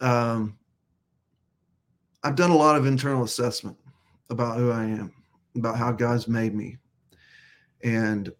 Um 0.00 0.58
I've 2.24 2.36
done 2.36 2.50
a 2.50 2.56
lot 2.56 2.76
of 2.76 2.86
internal 2.86 3.24
assessment 3.24 3.76
about 4.30 4.56
who 4.56 4.70
I 4.70 4.84
am, 4.84 5.12
about 5.56 5.76
how 5.76 5.90
God's 5.90 6.28
made 6.28 6.54
me, 6.54 6.78
and 7.82 8.32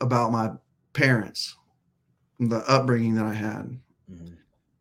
about 0.00 0.32
my 0.32 0.52
parents, 0.94 1.54
the 2.40 2.64
upbringing 2.66 3.14
that 3.16 3.26
I 3.26 3.34
had, 3.34 3.78
Mhm. 4.10 4.36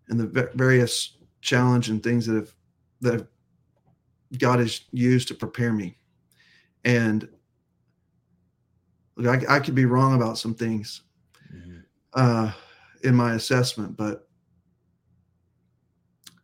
and 0.08 0.20
the 0.20 0.28
va- 0.28 0.52
various 0.56 1.18
challenge 1.42 1.90
and 1.90 2.02
things 2.02 2.26
that 2.28 2.36
have 2.36 2.56
that 3.02 3.14
have, 3.14 3.28
God 4.38 4.60
has 4.60 4.82
used 4.92 5.28
to 5.30 5.34
prepare 5.36 5.74
me. 5.74 5.98
And 6.86 7.28
look, 9.18 9.44
I, 9.50 9.56
I 9.58 9.60
could 9.60 9.76
be 9.76 9.86
wrong 9.86 10.16
about 10.16 10.38
some 10.38 10.54
things 10.56 11.02
Mhm. 11.54 11.84
uh, 12.14 12.54
in 13.04 13.16
my 13.16 13.34
assessment, 13.34 13.98
but 13.98 14.28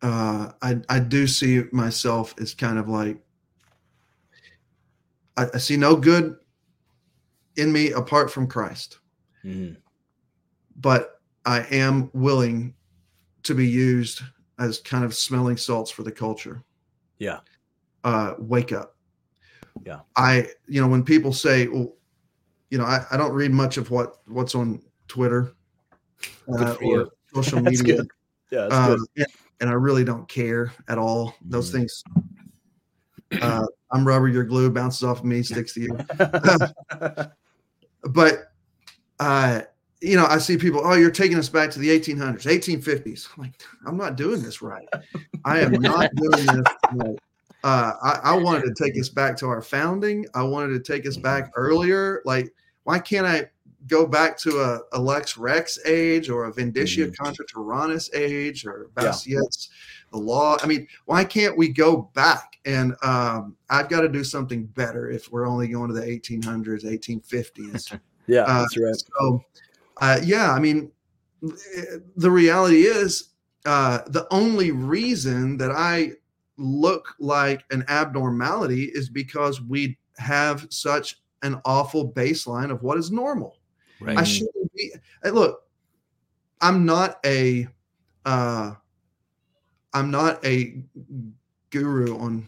uh, 0.02 0.52
I 0.62 0.78
I 0.90 1.00
do 1.00 1.28
see 1.28 1.64
myself 1.72 2.36
as 2.40 2.54
kind 2.54 2.78
of 2.78 2.88
like 2.88 3.18
I, 5.36 5.48
I 5.54 5.58
see 5.58 5.78
no 5.78 5.96
good 5.96 6.36
in 7.56 7.72
me 7.72 7.92
apart 7.92 8.30
from 8.32 8.48
Christ, 8.48 9.00
Mhm. 9.44 9.78
but 10.76 11.22
I 11.46 11.62
am 11.72 12.12
willing 12.14 12.76
to 13.44 13.56
be 13.56 13.68
used 13.68 14.22
as 14.60 14.80
kind 14.80 15.04
of 15.04 15.16
smelling 15.16 15.58
salts 15.58 15.90
for 15.90 16.04
the 16.04 16.12
culture. 16.12 16.64
Yeah. 17.20 17.40
Uh, 18.04 18.36
wake 18.38 18.72
up. 18.72 18.96
Yeah. 19.86 20.02
I, 20.16 20.50
you 20.68 20.82
know, 20.82 20.88
when 20.88 21.04
people 21.04 21.32
say, 21.34 21.68
well, 21.68 21.94
you 22.70 22.78
know, 22.78 22.84
I, 22.86 23.06
I 23.12 23.18
don't 23.18 23.34
read 23.34 23.52
much 23.52 23.78
of 23.78 23.90
what 23.90 24.18
what's 24.28 24.54
on 24.56 24.82
Twitter 25.08 25.54
uh, 26.58 26.76
you. 26.82 26.88
or 26.88 27.10
social 27.34 27.62
That's 27.64 27.80
media. 27.82 27.98
good. 27.98 28.08
yeah 28.52 28.60
Uh, 28.72 28.96
good 28.96 29.00
and, 29.18 29.28
and 29.62 29.70
I 29.70 29.74
really 29.74 30.04
don't 30.04 30.28
care 30.28 30.72
at 30.88 30.98
all. 30.98 31.36
Those 31.42 31.70
Mhm. 31.70 31.74
things. 31.74 32.04
Uh, 33.42 33.66
I'm 33.92 34.08
rubber, 34.08 34.28
you're 34.28 34.44
glue, 34.46 34.70
bounces 34.70 35.04
off 35.04 35.20
of 35.20 35.26
me, 35.26 35.44
sticks 35.44 35.74
to 35.74 35.82
you. 35.82 35.98
but 38.10 38.52
uh, 39.20 39.62
you 40.02 40.16
know, 40.16 40.26
I 40.28 40.38
see 40.38 40.58
people, 40.58 40.82
oh, 40.84 40.94
you're 40.94 41.10
taking 41.12 41.38
us 41.38 41.50
back 41.50 41.72
to 41.72 41.80
the 41.80 41.90
1800s, 41.90 42.44
1850s. 42.46 43.28
I'm 43.36 43.44
like, 43.44 43.62
I'm 43.86 43.98
not 43.98 44.16
doing 44.16 44.44
this 44.44 44.62
right. 44.62 44.88
I 45.44 45.60
am 45.60 45.72
not 45.74 46.10
doing 46.16 46.46
this 46.46 46.66
right. 46.94 47.18
Uh, 47.64 47.94
I, 48.04 48.20
I, 48.24 48.38
wanted 48.38 48.64
to 48.66 48.84
take 48.84 48.98
us 49.00 49.10
back 49.10 49.36
to 49.38 49.48
our 49.48 49.62
founding. 49.62 50.26
I 50.36 50.44
wanted 50.44 50.74
to 50.74 50.80
take 50.94 51.08
us 51.08 51.18
back 51.18 51.52
earlier. 51.56 52.22
Like, 52.26 52.54
why 52.84 53.00
can't 53.00 53.26
I 53.26 53.50
go 53.88 54.06
back 54.06 54.38
to 54.40 54.60
a, 54.60 54.98
a 54.98 55.00
Lex 55.00 55.38
Rex 55.38 55.80
age 55.86 56.30
or 56.30 56.46
a 56.46 56.54
Vindiciae 56.54 57.08
mm-hmm. 57.08 57.24
contra 57.24 57.46
Tyrannis 57.46 58.14
age 58.14 58.66
or 58.66 58.90
Bastiat's 58.96 59.70
yeah. 59.70 60.08
the 60.12 60.18
law? 60.18 60.58
I 60.62 60.68
mean, 60.68 60.88
why 61.06 61.24
can't 61.24 61.58
we 61.58 61.70
go 61.70 62.10
back? 62.14 62.58
And 62.66 62.96
um, 63.04 63.56
I've 63.70 63.90
got 63.90 64.02
to 64.02 64.10
do 64.10 64.24
something 64.24 64.66
better 64.66 65.10
if 65.10 65.32
we're 65.32 65.48
only 65.48 65.68
going 65.68 65.88
to 65.90 65.94
the 65.94 66.06
1800s, 66.06 66.84
1850s. 66.84 68.00
yeah, 68.28 68.42
uh, 68.42 68.60
that's 68.62 68.78
right. 68.78 68.96
So, 69.20 69.42
uh, 70.02 70.20
yeah, 70.24 70.52
I 70.52 70.60
mean, 70.60 70.92
the 72.16 72.32
reality 72.32 72.84
is 72.84 73.30
uh, 73.66 74.00
the 74.08 74.28
only 74.32 74.72
reason 74.72 75.58
that 75.58 75.72
I 75.72 76.14
look 76.58 77.14
like 77.20 77.64
an 77.72 77.86
abnormality 77.88 78.86
is 78.86 79.10
because 79.10 79.62
we 79.62 79.98
have 80.18 80.68
such 80.70 81.18
an 81.44 81.62
awful 81.66 82.12
baseline 82.12 82.72
of 82.72 82.82
what 82.82 82.98
is 82.98 83.12
normal. 83.12 83.57
Right. 84.00 84.18
I 84.18 84.24
shouldn't 84.24 84.74
be. 84.74 84.94
Look, 85.24 85.64
I'm 86.62 86.86
not 86.86 87.20
a, 87.26 87.68
uh, 88.26 88.74
I'm 89.94 90.12
not 90.12 90.44
a 90.46 90.82
guru 91.70 92.18
on 92.18 92.48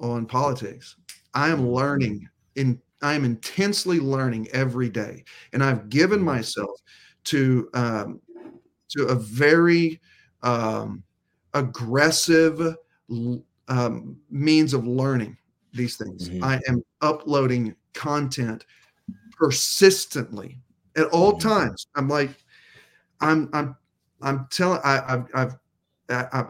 on 0.00 0.26
politics. 0.26 0.96
I 1.34 1.48
am 1.50 1.68
learning 1.68 2.28
in 2.54 2.80
I 3.02 3.14
am 3.14 3.24
intensely 3.24 4.00
learning 4.00 4.48
every 4.52 4.88
day, 4.88 5.24
and 5.52 5.62
I've 5.62 5.88
given 5.88 6.18
mm-hmm. 6.18 6.26
myself 6.26 6.80
to 7.24 7.68
um, 7.74 8.20
to 8.90 9.06
a 9.06 9.14
very 9.14 10.00
um, 10.42 11.02
aggressive 11.54 12.76
um, 13.68 14.16
means 14.30 14.74
of 14.74 14.86
learning 14.86 15.36
these 15.72 15.96
things. 15.96 16.28
Mm-hmm. 16.28 16.44
I 16.44 16.60
am 16.68 16.82
uploading 17.00 17.74
content 17.94 18.64
persistently 19.32 20.58
at 20.98 21.06
all 21.08 21.32
mm-hmm. 21.32 21.48
times. 21.48 21.86
I'm 21.94 22.08
like, 22.08 22.30
I'm 23.20 23.48
I'm 23.52 23.76
I'm 24.20 24.46
telling 24.50 24.80
I, 24.84 25.14
I've 25.14 25.26
I've 25.34 25.56
I, 26.10 26.44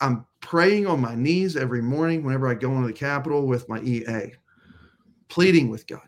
I'm 0.00 0.26
praying 0.40 0.86
on 0.86 1.00
my 1.00 1.14
knees 1.14 1.56
every 1.56 1.82
morning 1.82 2.24
whenever 2.24 2.48
I 2.48 2.54
go 2.54 2.72
into 2.72 2.86
the 2.86 2.92
Capitol 2.92 3.46
with 3.46 3.68
my 3.68 3.80
EA 3.82 4.32
pleading 5.28 5.70
with 5.70 5.86
God. 5.86 6.02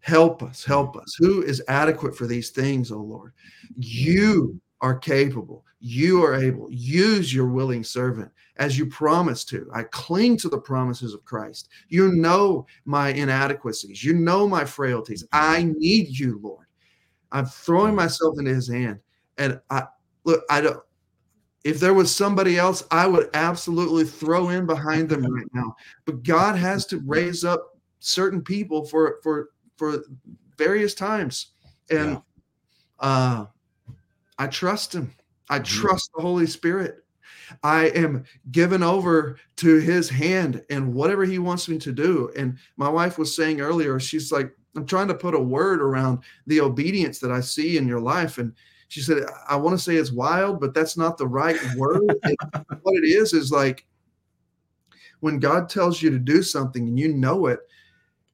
Help 0.00 0.42
us, 0.42 0.64
help 0.64 0.96
us. 0.96 1.14
Who 1.18 1.42
is 1.42 1.62
adequate 1.68 2.16
for 2.16 2.26
these 2.26 2.50
things, 2.50 2.90
oh 2.90 2.98
Lord? 2.98 3.32
You 3.76 4.60
are 4.80 4.98
capable. 4.98 5.64
You 5.80 6.22
are 6.24 6.34
able. 6.34 6.68
Use 6.70 7.32
your 7.32 7.46
willing 7.46 7.84
servant 7.84 8.30
as 8.56 8.78
you 8.78 8.86
promised 8.86 9.48
to. 9.50 9.68
I 9.72 9.84
cling 9.84 10.36
to 10.38 10.48
the 10.48 10.58
promises 10.58 11.14
of 11.14 11.24
Christ. 11.24 11.68
You 11.88 12.12
know 12.12 12.66
my 12.84 13.08
inadequacies. 13.10 14.04
You 14.04 14.14
know 14.14 14.46
my 14.46 14.64
frailties. 14.64 15.24
I 15.32 15.72
need 15.78 16.18
you, 16.18 16.38
Lord. 16.42 16.63
I'm 17.34 17.44
throwing 17.46 17.94
myself 17.94 18.38
into 18.38 18.54
his 18.54 18.68
hand. 18.68 19.00
And 19.36 19.60
I 19.68 19.84
look, 20.24 20.42
I 20.48 20.62
don't 20.62 20.80
if 21.64 21.80
there 21.80 21.94
was 21.94 22.14
somebody 22.14 22.58
else, 22.58 22.84
I 22.90 23.06
would 23.06 23.30
absolutely 23.34 24.04
throw 24.04 24.50
in 24.50 24.66
behind 24.66 25.08
them 25.08 25.24
right 25.24 25.46
now. 25.52 25.74
But 26.04 26.22
God 26.22 26.56
has 26.56 26.86
to 26.86 26.98
raise 27.06 27.44
up 27.44 27.74
certain 28.04 28.42
people 28.42 28.84
for 28.84 29.18
for 29.22 29.48
for 29.76 30.04
various 30.58 30.94
times 30.94 31.52
and 31.90 32.12
yeah. 32.12 32.20
uh 33.00 33.46
i 34.38 34.46
trust 34.46 34.94
him 34.94 35.10
i 35.48 35.58
mm-hmm. 35.58 35.64
trust 35.64 36.10
the 36.14 36.20
holy 36.20 36.46
spirit 36.46 37.04
i 37.62 37.86
am 37.86 38.22
given 38.52 38.82
over 38.82 39.38
to 39.56 39.78
his 39.78 40.10
hand 40.10 40.62
and 40.68 40.94
whatever 40.94 41.24
he 41.24 41.38
wants 41.38 41.66
me 41.66 41.78
to 41.78 41.92
do 41.92 42.30
and 42.36 42.58
my 42.76 42.88
wife 42.88 43.16
was 43.16 43.34
saying 43.34 43.60
earlier 43.60 43.98
she's 43.98 44.30
like 44.30 44.52
i'm 44.76 44.86
trying 44.86 45.08
to 45.08 45.14
put 45.14 45.34
a 45.34 45.40
word 45.40 45.80
around 45.80 46.20
the 46.46 46.60
obedience 46.60 47.18
that 47.18 47.30
i 47.30 47.40
see 47.40 47.76
in 47.76 47.86
your 47.88 48.00
life. 48.00 48.38
And 48.38 48.52
she 48.88 49.00
said 49.00 49.24
i 49.48 49.56
want 49.56 49.76
to 49.76 49.82
say 49.82 49.96
it's 49.96 50.12
wild 50.12 50.60
but 50.60 50.74
that's 50.74 50.96
not 50.96 51.18
the 51.18 51.26
right 51.26 51.58
word. 51.76 52.02
What 52.82 52.96
it 52.96 53.06
is 53.06 53.32
is 53.32 53.50
like 53.50 53.86
when 55.20 55.38
god 55.38 55.68
tells 55.68 56.02
you 56.02 56.10
to 56.10 56.18
do 56.18 56.42
something 56.42 56.86
and 56.86 56.98
you 56.98 57.14
know 57.14 57.46
it 57.46 57.60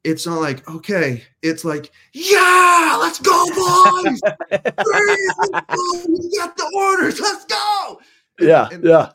it's 0.03 0.27
not 0.27 0.41
like 0.41 0.69
okay 0.69 1.23
it's 1.43 1.65
like 1.65 1.93
yeah 2.13 2.97
let's 3.01 3.21
go 3.21 3.45
boys! 3.47 4.21
Let's 4.51 4.83
go. 4.83 6.05
we 6.09 6.37
got 6.37 6.57
the 6.57 6.73
orders 6.75 7.21
let's 7.21 7.45
go! 7.45 8.01
Yeah 8.41 8.69
and, 8.73 8.83
yeah. 8.83 9.11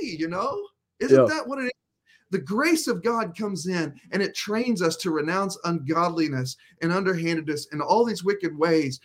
you 0.00 0.28
know? 0.28 0.66
Isn't 1.00 1.18
yeah. 1.18 1.34
that 1.34 1.46
what 1.46 1.58
it 1.58 1.66
is 1.66 1.85
the 2.30 2.38
grace 2.38 2.86
of 2.86 3.02
god 3.02 3.36
comes 3.36 3.66
in 3.66 3.94
and 4.12 4.22
it 4.22 4.34
trains 4.34 4.82
us 4.82 4.96
to 4.96 5.10
renounce 5.10 5.58
ungodliness 5.64 6.56
and 6.82 6.92
underhandedness 6.92 7.68
and 7.72 7.80
all 7.80 8.04
these 8.04 8.24
wicked 8.24 8.56
ways 8.56 9.00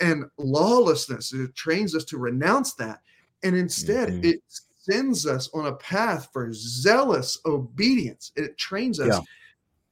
and 0.00 0.24
lawlessness 0.38 1.32
it 1.32 1.54
trains 1.54 1.94
us 1.94 2.04
to 2.04 2.18
renounce 2.18 2.74
that 2.74 3.00
and 3.42 3.56
instead 3.56 4.08
mm-hmm. 4.08 4.24
it 4.24 4.42
sends 4.78 5.26
us 5.26 5.48
on 5.52 5.66
a 5.66 5.76
path 5.76 6.28
for 6.32 6.52
zealous 6.52 7.38
obedience 7.46 8.32
it 8.36 8.56
trains 8.58 9.00
us 9.00 9.08
yeah 9.08 9.20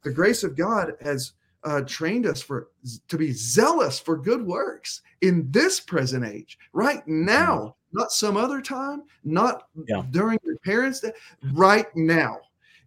the 0.04 0.12
grace 0.12 0.44
of 0.44 0.54
God 0.54 0.92
has 1.00 1.32
uh, 1.64 1.80
trained 1.80 2.26
us 2.26 2.42
for 2.42 2.68
to 3.08 3.18
be 3.18 3.32
zealous 3.32 3.98
for 3.98 4.16
good 4.18 4.46
works 4.46 5.00
in 5.22 5.50
this 5.50 5.80
present 5.80 6.24
age, 6.24 6.58
right 6.74 7.06
now, 7.08 7.56
mm-hmm. 7.56 7.98
not 7.98 8.12
some 8.12 8.36
other 8.36 8.60
time, 8.60 9.02
not 9.24 9.66
yeah. 9.88 10.02
during 10.10 10.38
your 10.44 10.58
parents' 10.58 11.00
day, 11.00 11.12
right 11.54 11.86
now, 11.96 12.38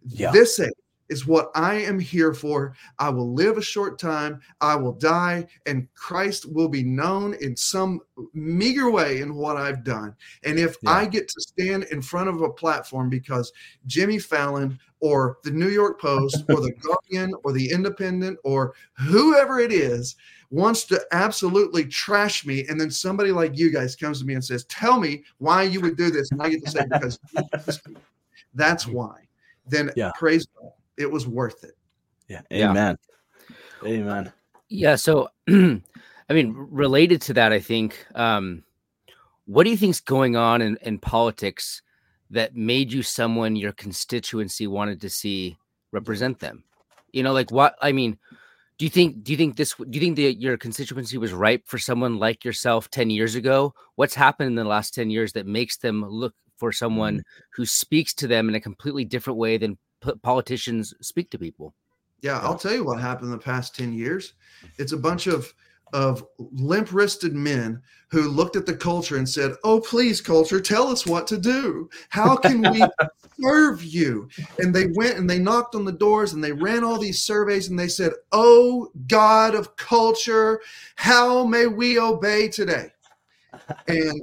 yeah. 0.06 0.30
this 0.30 0.60
age 0.60 0.72
is 1.08 1.26
what 1.26 1.50
I 1.54 1.74
am 1.74 1.98
here 1.98 2.34
for. 2.34 2.74
I 2.98 3.08
will 3.08 3.32
live 3.32 3.56
a 3.56 3.62
short 3.62 3.98
time, 3.98 4.40
I 4.60 4.76
will 4.76 4.92
die, 4.92 5.46
and 5.66 5.88
Christ 5.94 6.50
will 6.50 6.68
be 6.68 6.82
known 6.82 7.34
in 7.40 7.56
some 7.56 8.00
meager 8.34 8.90
way 8.90 9.20
in 9.20 9.34
what 9.34 9.56
I've 9.56 9.84
done. 9.84 10.14
And 10.44 10.58
if 10.58 10.76
yeah. 10.82 10.90
I 10.90 11.06
get 11.06 11.28
to 11.28 11.40
stand 11.40 11.84
in 11.84 12.02
front 12.02 12.28
of 12.28 12.42
a 12.42 12.50
platform 12.50 13.08
because 13.08 13.52
Jimmy 13.86 14.18
Fallon 14.18 14.78
or 15.00 15.38
the 15.44 15.50
New 15.50 15.68
York 15.68 16.00
Post 16.00 16.44
or 16.48 16.60
the 16.60 16.72
Guardian 16.82 17.32
or 17.44 17.52
the 17.52 17.70
Independent 17.70 18.38
or 18.44 18.74
whoever 18.98 19.60
it 19.60 19.72
is 19.72 20.16
wants 20.50 20.84
to 20.84 21.00
absolutely 21.12 21.84
trash 21.84 22.46
me 22.46 22.66
and 22.68 22.80
then 22.80 22.90
somebody 22.90 23.30
like 23.30 23.56
you 23.56 23.70
guys 23.70 23.94
comes 23.94 24.20
to 24.20 24.24
me 24.24 24.32
and 24.34 24.44
says 24.44 24.64
tell 24.64 24.98
me 24.98 25.22
why 25.36 25.62
you 25.62 25.78
would 25.78 25.94
do 25.94 26.10
this 26.10 26.30
and 26.30 26.40
i 26.40 26.48
get 26.48 26.64
to 26.64 26.70
say 26.70 26.80
because 26.90 27.20
that's 28.54 28.86
why 28.86 29.27
then 29.68 29.90
yeah. 29.96 30.10
praise 30.16 30.46
god 30.46 30.72
it 30.98 31.10
was 31.10 31.26
worth 31.26 31.64
it. 31.64 31.76
Yeah. 32.28 32.42
Amen. 32.52 32.98
Yeah. 33.82 33.88
Amen. 33.88 34.32
Yeah. 34.68 34.96
So, 34.96 35.30
I 35.48 35.80
mean, 36.30 36.54
related 36.54 37.22
to 37.22 37.34
that, 37.34 37.52
I 37.52 37.60
think, 37.60 38.04
um, 38.14 38.64
what 39.46 39.64
do 39.64 39.70
you 39.70 39.78
think's 39.78 40.00
going 40.00 40.36
on 40.36 40.60
in, 40.60 40.76
in 40.82 40.98
politics 40.98 41.80
that 42.30 42.54
made 42.54 42.92
you 42.92 43.02
someone 43.02 43.56
your 43.56 43.72
constituency 43.72 44.66
wanted 44.66 45.00
to 45.00 45.08
see 45.08 45.56
represent 45.92 46.40
them? 46.40 46.64
You 47.12 47.22
know, 47.22 47.32
like 47.32 47.50
what, 47.50 47.76
I 47.80 47.92
mean, 47.92 48.18
do 48.76 48.84
you 48.84 48.90
think, 48.90 49.24
do 49.24 49.32
you 49.32 49.38
think 49.38 49.56
this, 49.56 49.74
do 49.74 49.86
you 49.90 50.00
think 50.00 50.16
that 50.16 50.34
your 50.34 50.58
constituency 50.58 51.16
was 51.16 51.32
ripe 51.32 51.66
for 51.66 51.78
someone 51.78 52.18
like 52.18 52.44
yourself 52.44 52.90
10 52.90 53.08
years 53.08 53.34
ago? 53.36 53.74
What's 53.94 54.14
happened 54.14 54.48
in 54.48 54.54
the 54.56 54.64
last 54.64 54.94
10 54.94 55.08
years 55.08 55.32
that 55.32 55.46
makes 55.46 55.78
them 55.78 56.04
look 56.04 56.34
for 56.58 56.72
someone 56.72 57.14
mm-hmm. 57.14 57.42
who 57.54 57.64
speaks 57.64 58.12
to 58.14 58.26
them 58.26 58.48
in 58.48 58.54
a 58.54 58.60
completely 58.60 59.04
different 59.04 59.38
way 59.38 59.56
than 59.56 59.78
politicians 60.22 60.94
speak 61.00 61.30
to 61.30 61.38
people. 61.38 61.74
Yeah, 62.20 62.40
I'll 62.40 62.58
tell 62.58 62.74
you 62.74 62.84
what 62.84 63.00
happened 63.00 63.26
in 63.26 63.32
the 63.32 63.38
past 63.38 63.76
10 63.76 63.92
years. 63.92 64.34
It's 64.76 64.92
a 64.92 64.96
bunch 64.96 65.26
of 65.26 65.54
of 65.92 66.24
limp-wristed 66.38 67.34
men 67.34 67.80
who 68.10 68.28
looked 68.28 68.56
at 68.56 68.66
the 68.66 68.76
culture 68.76 69.16
and 69.16 69.28
said, 69.28 69.54
"Oh, 69.64 69.80
please, 69.80 70.20
culture, 70.20 70.60
tell 70.60 70.88
us 70.88 71.06
what 71.06 71.26
to 71.28 71.38
do. 71.38 71.88
How 72.08 72.36
can 72.36 72.62
we 72.70 72.84
serve 73.40 73.82
you?" 73.82 74.28
And 74.58 74.74
they 74.74 74.86
went 74.94 75.18
and 75.18 75.28
they 75.28 75.38
knocked 75.38 75.74
on 75.74 75.84
the 75.84 75.92
doors 75.92 76.32
and 76.32 76.42
they 76.42 76.52
ran 76.52 76.84
all 76.84 76.98
these 76.98 77.22
surveys 77.22 77.68
and 77.68 77.78
they 77.78 77.88
said, 77.88 78.12
"Oh, 78.32 78.90
God 79.06 79.54
of 79.54 79.76
culture, 79.76 80.60
how 80.96 81.44
may 81.44 81.66
we 81.66 81.98
obey 81.98 82.48
today?" 82.48 82.92
And 83.86 84.22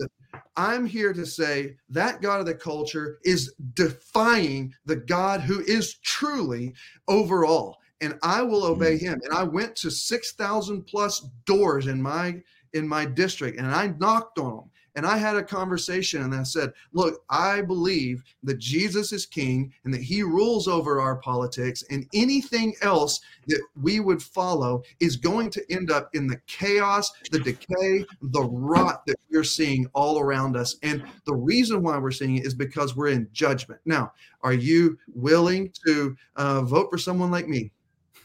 I'm 0.58 0.86
here 0.86 1.14
to 1.14 1.26
say 1.26 1.76
that 1.90 2.22
God 2.22 2.40
of 2.40 2.46
the 2.46 2.56
culture 2.56 3.20
is 3.24 3.54
defying 3.74 4.74
the 4.86 4.96
God 4.96 5.42
who 5.42 5.62
is 5.62 5.96
truly 6.00 6.74
overall. 7.08 7.78
And 8.02 8.18
I 8.24 8.42
will 8.42 8.64
obey 8.64 8.96
mm-hmm. 8.96 9.06
him. 9.06 9.22
And 9.24 9.34
I 9.34 9.44
went 9.44 9.76
to 9.78 9.90
6,000 9.90 10.84
plus 10.84 11.28
doors 11.46 11.88
in 11.88 12.02
my 12.02 12.42
in 12.74 12.86
my 12.86 13.06
district 13.06 13.58
and 13.58 13.68
I 13.68 13.88
knocked 14.00 14.38
on 14.38 14.58
them 14.58 14.70
and 14.96 15.06
I 15.06 15.18
had 15.18 15.36
a 15.36 15.44
conversation 15.44 16.24
and 16.24 16.34
I 16.34 16.44
said, 16.44 16.72
Look, 16.94 17.24
I 17.30 17.62
believe 17.62 18.24
that 18.44 18.58
Jesus 18.58 19.12
is 19.12 19.26
king 19.26 19.74
and 19.84 19.94
that 19.94 20.02
he 20.02 20.24
rules 20.24 20.68
over 20.68 21.02
our 21.02 21.18
politics, 21.18 21.84
and 21.90 22.08
anything 22.14 22.74
else 22.82 23.20
that 23.48 23.62
we 23.82 24.00
would 24.00 24.22
follow 24.22 24.84
is 25.00 25.18
going 25.18 25.50
to 25.52 25.72
end 25.72 25.92
up 25.92 26.10
in 26.14 26.28
the 26.28 26.40
chaos, 26.48 27.12
the 27.32 27.40
decay, 27.40 28.06
the 28.22 28.44
rot 28.44 29.06
that 29.06 29.18
we're 29.32 29.44
seeing 29.44 29.88
all 29.94 30.20
around 30.20 30.56
us. 30.56 30.78
And 30.84 31.04
the 31.26 31.36
reason 31.36 31.84
why 31.84 31.98
we're 31.98 32.12
seeing 32.12 32.38
it 32.38 32.46
is 32.46 32.54
because 32.54 32.96
we're 32.96 33.10
in 33.10 33.28
judgment. 33.34 33.82
Now, 33.86 34.14
are 34.42 34.54
you 34.54 34.98
willing 35.14 35.72
to 35.86 36.16
uh, 36.36 36.62
vote 36.62 36.90
for 36.90 36.98
someone 36.98 37.32
like 37.32 37.48
me? 37.48 37.72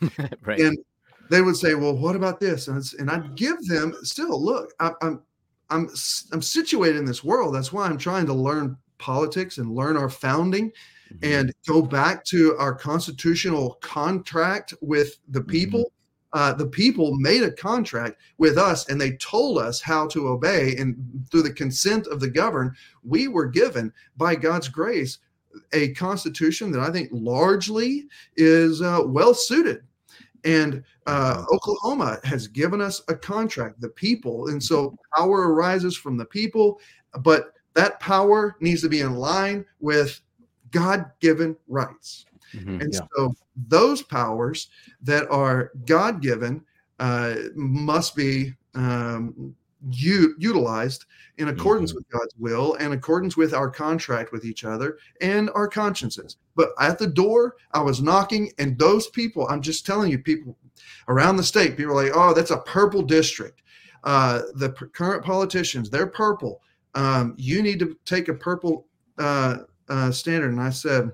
right. 0.43 0.61
And 0.61 0.79
they 1.31 1.43
would 1.43 1.57
say, 1.57 1.75
"Well, 1.75 1.97
what 1.97 2.17
about 2.17 2.41
this?" 2.41 2.69
And, 2.69 2.83
and 2.99 3.11
I'd 3.11 3.37
give 3.37 3.57
them 3.67 3.95
still 4.03 4.43
look. 4.43 4.73
I, 4.81 4.93
I'm 5.01 5.23
I'm 5.71 5.89
I'm 6.33 6.43
situated 6.43 6.99
in 6.99 7.05
this 7.05 7.25
world. 7.25 7.55
That's 7.55 7.73
why 7.73 7.87
I'm 7.87 7.99
trying 7.99 8.27
to 8.27 8.35
learn 8.35 8.77
politics 8.99 9.59
and 9.59 9.75
learn 9.75 9.97
our 9.97 10.11
founding 10.11 10.71
mm-hmm. 10.71 11.19
and 11.23 11.53
go 11.67 11.83
back 11.83 12.25
to 12.27 12.57
our 12.59 12.75
constitutional 12.75 13.75
contract 13.81 14.75
with 14.81 15.19
the 15.29 15.41
mm-hmm. 15.41 15.51
people. 15.51 15.81
Mm-hmm. 15.81 15.95
Uh, 16.33 16.53
the 16.53 16.67
people 16.67 17.17
made 17.17 17.43
a 17.43 17.51
contract 17.51 18.17
with 18.39 18.57
us 18.57 18.89
and 18.89 19.01
they 19.01 19.17
told 19.17 19.59
us 19.59 19.81
how 19.81 20.07
to 20.07 20.29
obey. 20.29 20.77
And 20.77 21.27
through 21.29 21.43
the 21.43 21.53
consent 21.53 22.07
of 22.07 22.21
the 22.21 22.31
governed, 22.31 22.77
we 23.03 23.27
were 23.27 23.47
given 23.47 23.93
by 24.17 24.37
God's 24.37 24.69
grace 24.69 25.19
a 25.73 25.93
constitution 25.95 26.71
that 26.71 26.83
I 26.83 26.93
think 26.93 27.09
largely 27.11 28.07
is 28.37 28.81
uh, 28.81 29.01
well 29.05 29.35
suited 29.35 29.83
and 30.45 30.83
uh, 31.07 31.45
Oklahoma 31.53 32.19
has 32.25 32.47
given 32.47 32.81
us 32.81 33.03
a 33.09 33.15
contract, 33.15 33.81
the 33.81 33.89
people. 33.89 34.49
And 34.49 34.63
so 34.63 34.97
power 35.17 35.53
arises 35.53 35.97
from 35.97 36.17
the 36.17 36.25
people, 36.25 36.81
but 37.21 37.55
that 37.75 38.01
power 38.01 38.57
needs 38.61 38.83
to 38.83 38.89
be 38.89 39.01
in 39.01 39.15
line 39.15 39.65
with 39.81 40.21
God 40.71 41.11
given 41.21 41.57
rights. 41.69 42.27
Mm-hmm, 42.55 42.81
and 42.81 42.93
yeah. 42.93 43.01
so 43.17 43.35
those 43.69 44.03
powers 44.03 44.69
that 45.03 45.31
are 45.31 45.73
God 45.87 46.21
given 46.21 46.65
uh, 46.99 47.35
must 47.55 48.17
be 48.17 48.55
um, 48.75 49.55
u- 49.91 50.35
utilized 50.39 51.07
in 51.39 51.49
accordance 51.49 51.91
mm-hmm. 51.91 51.99
with 51.99 52.11
God's 52.11 52.35
will 52.39 52.75
and 52.75 52.93
accordance 52.93 53.37
with 53.37 53.55
our 53.55 53.71
contract 53.71 54.33
with 54.33 54.45
each 54.45 54.65
other 54.65 54.99
and 55.21 55.51
our 55.55 55.69
consciences. 55.69 56.37
But 56.55 56.71
at 56.79 56.99
the 56.99 57.07
door, 57.07 57.57
I 57.73 57.81
was 57.81 58.03
knocking, 58.03 58.53
and 58.59 58.79
those 58.79 59.09
people, 59.09 59.47
I'm 59.49 59.63
just 59.63 59.87
telling 59.87 60.11
you, 60.11 60.19
people 60.19 60.57
around 61.09 61.37
the 61.37 61.43
state, 61.43 61.77
people 61.77 61.93
are 61.99 62.05
like, 62.05 62.13
oh, 62.15 62.35
that's 62.35 62.51
a 62.51 62.59
purple 62.59 63.03
district. 63.03 63.63
Uh, 64.05 64.43
the 64.55 64.71
p- 64.71 64.87
current 64.87 65.25
politicians, 65.25 65.91
they're 65.91 66.07
purple. 66.07 66.63
Um, 66.95 67.35
you 67.37 67.63
need 67.63 67.79
to 67.79 67.97
take 68.05 68.29
a 68.29 68.35
purple 68.35 68.87
uh, 69.19 69.59
uh, 69.89 70.11
standard. 70.11 70.53
And 70.53 70.61
I 70.61 70.71
said, 70.71 71.11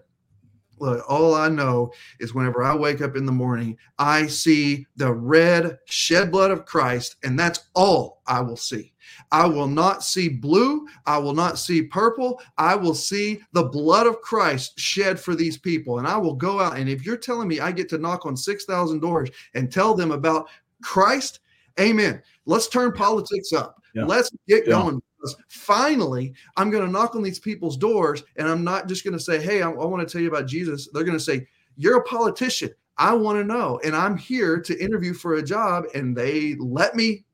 Look, 0.78 1.04
all 1.08 1.34
I 1.34 1.48
know 1.48 1.92
is 2.20 2.34
whenever 2.34 2.62
I 2.62 2.74
wake 2.74 3.00
up 3.00 3.16
in 3.16 3.26
the 3.26 3.32
morning, 3.32 3.78
I 3.98 4.26
see 4.26 4.86
the 4.96 5.12
red 5.12 5.78
shed 5.86 6.30
blood 6.30 6.50
of 6.50 6.66
Christ, 6.66 7.16
and 7.22 7.38
that's 7.38 7.68
all 7.74 8.22
I 8.26 8.40
will 8.40 8.56
see. 8.56 8.92
I 9.32 9.46
will 9.46 9.68
not 9.68 10.04
see 10.04 10.28
blue. 10.28 10.86
I 11.06 11.18
will 11.18 11.32
not 11.32 11.58
see 11.58 11.82
purple. 11.82 12.40
I 12.58 12.74
will 12.74 12.94
see 12.94 13.40
the 13.52 13.64
blood 13.64 14.06
of 14.06 14.20
Christ 14.20 14.78
shed 14.78 15.18
for 15.18 15.34
these 15.34 15.56
people. 15.58 15.98
And 15.98 16.06
I 16.06 16.16
will 16.16 16.34
go 16.34 16.60
out. 16.60 16.76
And 16.76 16.88
if 16.88 17.04
you're 17.04 17.16
telling 17.16 17.48
me 17.48 17.60
I 17.60 17.72
get 17.72 17.88
to 17.90 17.98
knock 17.98 18.26
on 18.26 18.36
6,000 18.36 19.00
doors 19.00 19.30
and 19.54 19.70
tell 19.70 19.94
them 19.94 20.10
about 20.10 20.48
Christ, 20.82 21.40
amen. 21.80 22.22
Let's 22.46 22.68
turn 22.68 22.92
politics 22.92 23.52
up. 23.52 23.82
Yeah. 23.94 24.04
Let's 24.04 24.30
get 24.46 24.66
yeah. 24.66 24.72
going 24.72 25.02
finally 25.48 26.34
I'm 26.56 26.70
going 26.70 26.84
to 26.84 26.90
knock 26.90 27.14
on 27.14 27.22
these 27.22 27.38
people's 27.38 27.76
doors 27.76 28.22
and 28.36 28.48
I'm 28.48 28.62
not 28.62 28.88
just 28.88 29.04
going 29.04 29.16
to 29.16 29.22
say, 29.22 29.42
Hey, 29.42 29.62
I, 29.62 29.70
I 29.70 29.84
want 29.84 30.06
to 30.06 30.12
tell 30.12 30.22
you 30.22 30.28
about 30.28 30.46
Jesus. 30.46 30.88
They're 30.92 31.04
going 31.04 31.18
to 31.18 31.24
say, 31.24 31.46
You're 31.76 31.98
a 31.98 32.04
politician. 32.04 32.70
I 32.98 33.14
want 33.14 33.38
to 33.38 33.44
know. 33.44 33.80
And 33.84 33.94
I'm 33.94 34.16
here 34.16 34.60
to 34.60 34.78
interview 34.82 35.12
for 35.12 35.34
a 35.34 35.42
job. 35.42 35.84
And 35.94 36.16
they 36.16 36.54
let 36.58 36.94
me 36.94 37.24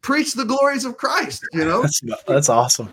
preach 0.00 0.34
the 0.34 0.44
glories 0.44 0.84
of 0.84 0.96
Christ, 0.96 1.46
you 1.52 1.64
know? 1.64 1.82
That's, 1.82 2.00
that's 2.26 2.48
awesome. 2.48 2.92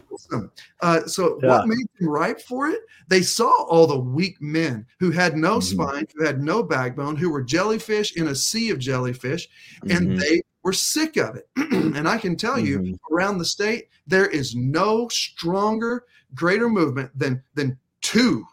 Uh, 0.81 1.05
so 1.05 1.39
yeah. 1.41 1.49
what 1.49 1.67
made 1.67 1.85
them 1.99 2.09
ripe 2.09 2.41
for 2.41 2.67
it? 2.67 2.81
They 3.07 3.21
saw 3.21 3.63
all 3.65 3.87
the 3.87 3.99
weak 3.99 4.41
men 4.41 4.85
who 4.99 5.11
had 5.11 5.37
no 5.37 5.57
mm-hmm. 5.57 5.61
spine, 5.61 6.07
who 6.15 6.25
had 6.25 6.41
no 6.41 6.63
backbone, 6.63 7.15
who 7.15 7.29
were 7.29 7.43
jellyfish 7.43 8.15
in 8.17 8.27
a 8.27 8.35
sea 8.35 8.69
of 8.69 8.79
jellyfish, 8.79 9.47
mm-hmm. 9.83 9.95
and 9.95 10.19
they 10.19 10.41
were 10.65 10.73
sick 10.73 11.15
of 11.15 11.35
it. 11.35 11.47
and 11.55 12.09
I 12.09 12.17
can 12.17 12.35
tell 12.35 12.59
you 12.59 12.79
mm-hmm. 12.79 13.13
around 13.13 13.37
the 13.37 13.45
state, 13.45 13.89
there 14.07 14.25
is 14.25 14.55
no 14.55 15.07
stronger, 15.09 16.05
greater 16.33 16.67
movement 16.67 17.11
than 17.17 17.41
than 17.53 17.77
two, 18.01 18.45